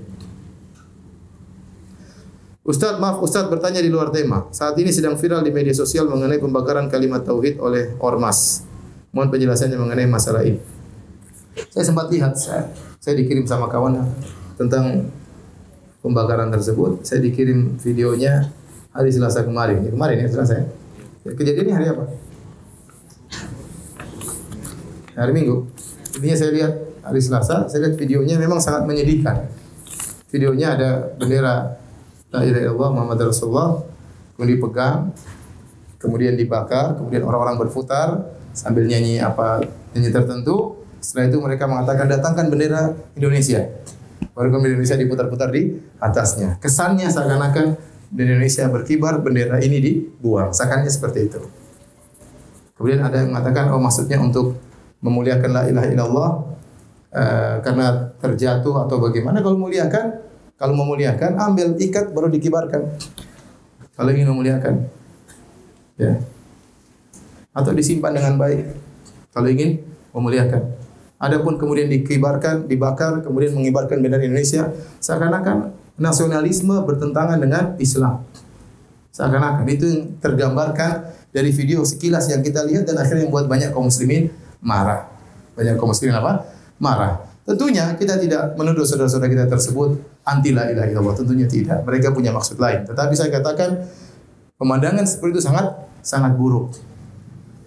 Ustadz, 2.62 3.02
maaf 3.02 3.18
Ustadz 3.18 3.50
bertanya 3.50 3.82
di 3.82 3.90
luar 3.90 4.14
tema. 4.14 4.46
Saat 4.54 4.78
ini 4.78 4.94
sedang 4.94 5.18
viral 5.18 5.42
di 5.42 5.50
media 5.50 5.74
sosial 5.74 6.06
mengenai 6.06 6.38
pembakaran 6.38 6.86
kalimat 6.86 7.26
tauhid 7.26 7.58
oleh 7.58 7.98
ormas. 7.98 8.62
Mohon 9.10 9.34
penjelasannya 9.34 9.78
mengenai 9.82 10.06
masalah 10.06 10.46
ini. 10.46 10.62
Saya 11.74 11.84
sempat 11.84 12.06
lihat, 12.08 12.38
saya, 12.38 12.70
saya 13.02 13.18
dikirim 13.18 13.44
sama 13.50 13.66
kawan 13.66 14.06
tentang 14.54 15.10
pembakaran 16.06 16.54
tersebut. 16.54 17.02
Saya 17.02 17.18
dikirim 17.18 17.82
videonya 17.82 18.54
hari 18.94 19.10
Selasa 19.10 19.42
kemarin. 19.42 19.82
Ya, 19.82 19.90
kemarin 19.90 20.16
ya 20.22 20.28
Selasa 20.30 20.54
ya. 20.62 20.66
Kejadian 21.34 21.66
ini 21.66 21.72
hari 21.74 21.86
apa? 21.90 22.04
Hari 25.12 25.32
Minggu. 25.36 25.68
Intinya 26.16 26.36
saya 26.36 26.50
lihat 26.52 26.72
hari 27.04 27.20
Selasa, 27.20 27.68
saya 27.68 27.88
lihat 27.88 28.00
videonya 28.00 28.40
memang 28.40 28.60
sangat 28.60 28.88
menyedihkan. 28.88 29.48
Videonya 30.32 30.76
ada 30.76 30.90
bendera 31.20 31.76
La 32.32 32.40
ilaha 32.48 32.64
illallah 32.64 32.90
Muhammad 32.96 33.28
Rasulullah 33.28 33.84
kemudian 34.32 34.56
dipegang, 34.56 34.98
kemudian 36.00 36.32
dibakar, 36.32 36.96
kemudian 36.96 37.28
orang-orang 37.28 37.60
berputar 37.60 38.32
sambil 38.56 38.88
nyanyi 38.88 39.20
apa 39.20 39.60
nyanyi 39.92 40.08
tertentu, 40.08 40.80
setelah 41.04 41.28
itu 41.28 41.38
mereka 41.44 41.68
mengatakan 41.68 42.08
datangkan 42.08 42.48
bendera 42.48 42.96
Indonesia. 43.12 43.68
Baru 44.32 44.48
kemudian 44.48 44.80
Indonesia 44.80 44.96
diputar-putar 44.96 45.52
di 45.52 45.76
atasnya. 46.00 46.56
Kesannya 46.56 47.12
seakan-akan 47.12 47.76
bendera 48.08 48.40
Indonesia 48.40 48.64
berkibar, 48.72 49.20
bendera 49.20 49.60
ini 49.60 49.76
dibuang. 49.76 50.56
Seakannya 50.56 50.88
seperti 50.88 51.28
itu. 51.28 51.40
Kemudian 52.80 53.04
ada 53.04 53.20
yang 53.20 53.36
mengatakan 53.36 53.68
oh 53.76 53.78
maksudnya 53.78 54.16
untuk 54.16 54.56
memuliakan 55.02 55.50
la 55.50 55.62
ilaha 55.66 55.88
illallah 55.90 56.30
eh, 57.12 57.54
karena 57.60 57.86
terjatuh 58.22 58.86
atau 58.86 58.96
bagaimana 59.02 59.42
kalau 59.42 59.58
memuliakan 59.58 60.32
kalau 60.62 60.78
memuliakan 60.78 61.42
ambil 61.42 61.74
ikat 61.74 62.14
baru 62.14 62.30
dikibarkan. 62.30 62.94
Kalau 63.98 64.10
ingin 64.14 64.30
memuliakan 64.30 64.86
ya. 65.98 66.22
Atau 67.50 67.74
disimpan 67.74 68.14
dengan 68.14 68.38
baik. 68.38 68.70
Kalau 69.34 69.50
ingin 69.50 69.82
memuliakan. 70.14 70.78
Adapun 71.18 71.58
kemudian 71.58 71.90
dikibarkan, 71.90 72.70
dibakar, 72.70 73.26
kemudian 73.26 73.58
mengibarkan 73.58 74.02
bendera 74.02 74.22
Indonesia, 74.22 74.70
seakan-akan 75.02 75.70
nasionalisme 75.98 76.78
bertentangan 76.82 77.38
dengan 77.38 77.74
Islam. 77.78 78.26
Seakan-akan 79.10 79.66
itu 79.66 79.84
yang 79.86 80.02
tergambarkan 80.18 81.10
dari 81.34 81.50
video 81.50 81.82
sekilas 81.82 82.30
yang 82.30 82.42
kita 82.42 82.62
lihat 82.66 82.86
dan 82.86 83.02
akhirnya 83.02 83.26
membuat 83.28 83.50
banyak 83.50 83.70
kaum 83.70 83.86
muslimin 83.86 84.30
marah. 84.62 85.10
Banyak 85.58 85.76
kaum 85.76 85.90
muslimin 85.90 86.16
apa? 86.16 86.48
Marah. 86.80 87.28
Tentunya 87.42 87.90
kita 87.98 88.16
tidak 88.22 88.54
menuduh 88.54 88.86
saudara-saudara 88.86 89.28
kita 89.28 89.44
tersebut 89.50 89.98
anti 90.22 90.54
la 90.54 90.70
ilaha 90.70 90.86
illallah. 90.88 91.14
Tentunya 91.18 91.50
tidak. 91.50 91.82
Mereka 91.82 92.14
punya 92.14 92.30
maksud 92.30 92.56
lain. 92.56 92.86
Tetapi 92.86 93.12
saya 93.18 93.34
katakan 93.34 93.82
pemandangan 94.56 95.02
seperti 95.02 95.36
itu 95.36 95.42
sangat 95.42 95.74
sangat 96.00 96.38
buruk. 96.38 96.70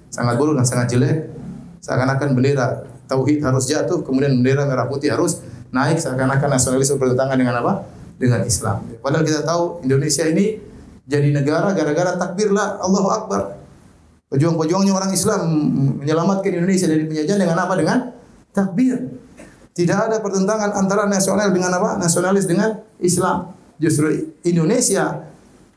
Sangat 0.10 0.40
buruk 0.40 0.56
dan 0.56 0.64
sangat 0.66 0.96
jelek. 0.96 1.28
Seakan-akan 1.84 2.34
bendera 2.34 2.88
tauhid 3.06 3.46
harus 3.46 3.70
jatuh, 3.70 4.02
kemudian 4.02 4.42
bendera 4.42 4.66
merah 4.66 4.90
putih 4.90 5.14
harus 5.14 5.44
naik 5.70 6.02
seakan-akan 6.02 6.50
nasionalisme 6.50 6.98
bertentangan 6.98 7.38
dengan 7.38 7.62
apa? 7.62 7.86
Dengan 8.16 8.42
Islam. 8.48 8.88
Padahal 9.04 9.28
kita 9.28 9.44
tahu 9.44 9.84
Indonesia 9.86 10.24
ini 10.26 10.58
jadi 11.06 11.30
negara 11.30 11.76
gara-gara 11.76 12.18
takbirlah 12.18 12.82
Allahu 12.82 13.10
Akbar. 13.12 13.42
Pejuang-pejuangnya 14.36 14.92
orang 14.92 15.16
Islam 15.16 15.42
menyelamatkan 16.04 16.52
Indonesia 16.52 16.92
dari 16.92 17.08
penjajahan 17.08 17.40
dengan 17.40 17.58
apa? 17.64 17.74
Dengan 17.80 17.98
takbir. 18.52 19.00
Tidak 19.72 19.96
ada 20.12 20.20
pertentangan 20.20 20.76
antara 20.76 21.08
nasional 21.08 21.56
dengan 21.56 21.72
apa? 21.72 21.96
Nasionalis 21.96 22.44
dengan 22.44 22.84
Islam. 23.00 23.56
Justru 23.80 24.36
Indonesia 24.44 25.24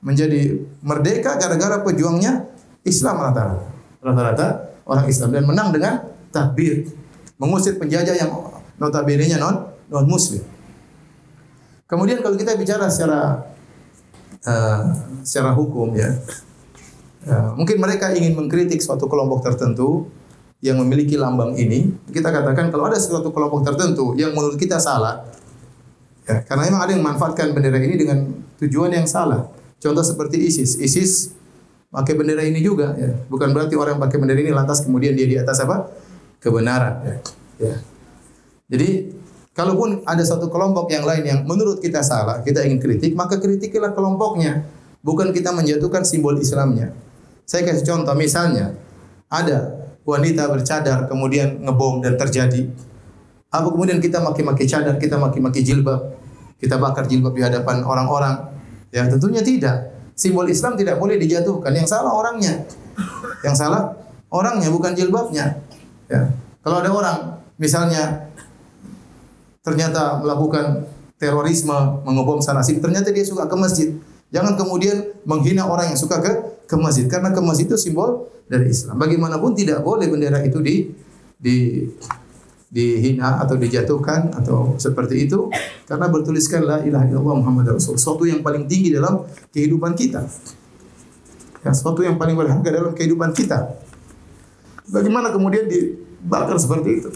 menjadi 0.02 0.58
merdeka 0.82 1.38
gara-gara 1.38 1.86
pejuangnya 1.86 2.50
Islam 2.82 3.22
rata-rata. 3.22 3.66
Rata-rata 4.02 4.46
orang 4.86 5.06
Islam 5.06 5.30
dan 5.30 5.46
menang 5.46 5.70
dengan 5.70 6.02
takbir 6.34 6.86
mengusir 7.38 7.78
penjajah 7.78 8.18
yang 8.18 8.30
notabene-nya 8.82 9.38
non 9.38 9.70
non 9.86 10.06
muslim. 10.10 10.42
Kemudian 11.86 12.20
kalau 12.20 12.34
kita 12.34 12.58
bicara 12.58 12.90
secara 12.90 13.48
uh, 14.44 14.80
secara 15.24 15.56
hukum 15.56 15.94
ya, 15.96 16.10
uh, 17.28 17.52
mungkin 17.54 17.76
mereka 17.78 18.10
ingin 18.16 18.32
mengkritik 18.34 18.80
suatu 18.80 19.06
kelompok 19.06 19.44
tertentu 19.44 20.08
yang 20.58 20.80
memiliki 20.82 21.14
lambang 21.14 21.54
ini. 21.54 21.92
Kita 22.10 22.34
katakan 22.34 22.72
kalau 22.74 22.90
ada 22.90 22.98
suatu 22.98 23.30
kelompok 23.30 23.62
tertentu 23.62 24.16
yang 24.18 24.34
menurut 24.34 24.58
kita 24.58 24.82
salah, 24.82 25.22
ya, 26.26 26.42
karena 26.42 26.66
memang 26.66 26.80
ada 26.82 26.90
yang 26.96 27.02
memanfaatkan 27.04 27.54
bendera 27.54 27.78
ini 27.78 27.94
dengan 27.94 28.18
tujuan 28.58 28.90
yang 28.90 29.06
salah. 29.06 29.46
Contoh 29.78 30.02
seperti 30.02 30.42
ISIS, 30.42 30.74
ISIS 30.82 31.30
pakai 31.94 32.18
bendera 32.18 32.42
ini 32.42 32.58
juga, 32.58 32.98
ya. 32.98 33.14
bukan 33.30 33.54
berarti 33.54 33.78
orang 33.78 33.96
yang 33.96 34.02
pakai 34.02 34.18
bendera 34.18 34.40
ini 34.42 34.50
lantas 34.50 34.82
kemudian 34.82 35.14
dia 35.14 35.26
di 35.30 35.38
atas 35.38 35.62
apa? 35.62 35.88
kebenaran. 36.38 37.02
Ya. 37.02 37.16
ya. 37.58 37.76
Jadi 38.70 39.10
kalaupun 39.54 40.06
ada 40.06 40.22
satu 40.22 40.46
kelompok 40.50 40.86
yang 40.90 41.02
lain 41.02 41.24
yang 41.26 41.40
menurut 41.42 41.82
kita 41.82 42.02
salah, 42.02 42.42
kita 42.46 42.62
ingin 42.62 42.78
kritik, 42.78 43.12
maka 43.18 43.42
kritikilah 43.42 43.90
kelompoknya, 43.90 44.62
bukan 45.02 45.34
kita 45.34 45.50
menjatuhkan 45.50 46.06
simbol 46.06 46.38
Islamnya. 46.38 46.94
Saya 47.48 47.64
kasih 47.64 47.88
contoh, 47.88 48.12
misalnya 48.12 48.76
ada 49.32 49.88
wanita 50.04 50.52
bercadar 50.52 51.08
kemudian 51.08 51.64
ngebom 51.64 52.04
dan 52.04 52.20
terjadi. 52.20 52.68
Apa 53.48 53.72
kemudian 53.72 54.04
kita 54.04 54.20
maki-maki 54.20 54.68
cadar, 54.68 55.00
kita 55.00 55.16
maki-maki 55.16 55.64
jilbab, 55.64 56.12
kita 56.60 56.76
bakar 56.76 57.08
jilbab 57.08 57.32
di 57.32 57.40
hadapan 57.40 57.80
orang-orang? 57.80 58.52
Ya 58.92 59.08
tentunya 59.08 59.40
tidak. 59.40 59.96
Simbol 60.12 60.44
Islam 60.52 60.76
tidak 60.76 61.00
boleh 61.00 61.16
dijatuhkan. 61.16 61.72
Yang 61.72 61.88
salah 61.96 62.12
orangnya. 62.12 62.68
Yang 63.40 63.56
salah 63.56 63.96
orangnya 64.28 64.68
bukan 64.68 64.92
jilbabnya. 64.92 65.56
Ya. 66.12 66.28
Kalau 66.60 66.84
ada 66.84 66.92
orang 66.92 67.18
misalnya 67.56 68.28
ternyata 69.64 70.20
melakukan 70.20 70.84
terorisme, 71.16 72.04
mengebom 72.04 72.44
sana 72.44 72.60
sini, 72.60 72.84
ternyata 72.84 73.08
dia 73.08 73.24
suka 73.24 73.48
ke 73.48 73.56
masjid. 73.56 73.88
Jangan 74.28 74.60
kemudian 74.60 75.16
menghina 75.24 75.64
orang 75.64 75.88
yang 75.88 75.96
suka 75.96 76.20
ke 76.20 76.32
ke 76.68 76.76
masjid. 76.76 77.08
Karena 77.08 77.32
ke 77.32 77.40
masjid 77.40 77.64
itu 77.64 77.80
simbol 77.80 78.28
dari 78.44 78.68
Islam. 78.68 79.00
Bagaimanapun 79.00 79.56
tidak 79.56 79.80
boleh 79.80 80.06
bendera 80.12 80.44
itu 80.44 80.60
di 80.60 80.92
di 81.40 81.88
dihina 82.68 83.40
atau 83.40 83.56
dijatuhkan 83.56 84.36
atau 84.36 84.76
seperti 84.76 85.24
itu. 85.24 85.48
Karena 85.88 86.12
bertuliskan 86.12 86.68
la 86.68 86.84
ilaha 86.84 87.08
illallah 87.08 87.36
Muhammad 87.40 87.80
Rasul 87.80 87.96
sesuatu 87.96 88.28
yang 88.28 88.44
paling 88.44 88.68
tinggi 88.68 88.92
dalam 88.92 89.24
kehidupan 89.48 89.96
kita. 89.96 90.28
Ya, 91.64 91.72
sesuatu 91.72 92.04
yang 92.04 92.20
paling 92.20 92.36
berharga 92.36 92.68
dalam 92.68 92.92
kehidupan 92.92 93.32
kita. 93.32 93.80
Bagaimana 94.88 95.32
kemudian 95.32 95.64
dibakar 95.68 96.60
seperti 96.60 97.02
itu? 97.02 97.10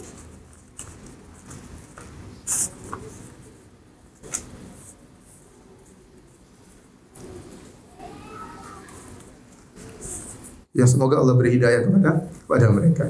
Ya 10.73 10.89
semoga 10.89 11.21
Allah 11.21 11.37
beri 11.37 11.61
hidayah 11.61 11.85
kepada 11.85 12.11
kepada 12.29 12.67
mereka. 12.73 13.05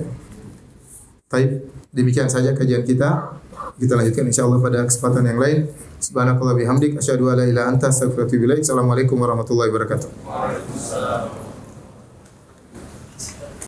Baik, 1.31 1.71
demikian 1.95 2.27
saja 2.27 2.53
kajian 2.53 2.83
kita. 2.83 3.39
Kita 3.79 3.95
lanjutkan 3.97 4.27
insyaallah 4.29 4.61
pada 4.61 4.85
kesempatan 4.85 5.25
yang 5.25 5.39
lain. 5.39 5.59
Subhanakallah 6.03 6.59
bihamdik 6.59 6.99
asyhadu 6.99 7.31
an 7.31 7.39
la 7.39 7.47
ilaha 7.47 7.71
anta 7.71 7.89
ilaik. 7.89 8.67
Assalamualaikum 8.67 9.17
warahmatullahi 9.17 9.71
wabarakatuh. 9.71 10.11
Waalaikumsalam. 10.27 11.42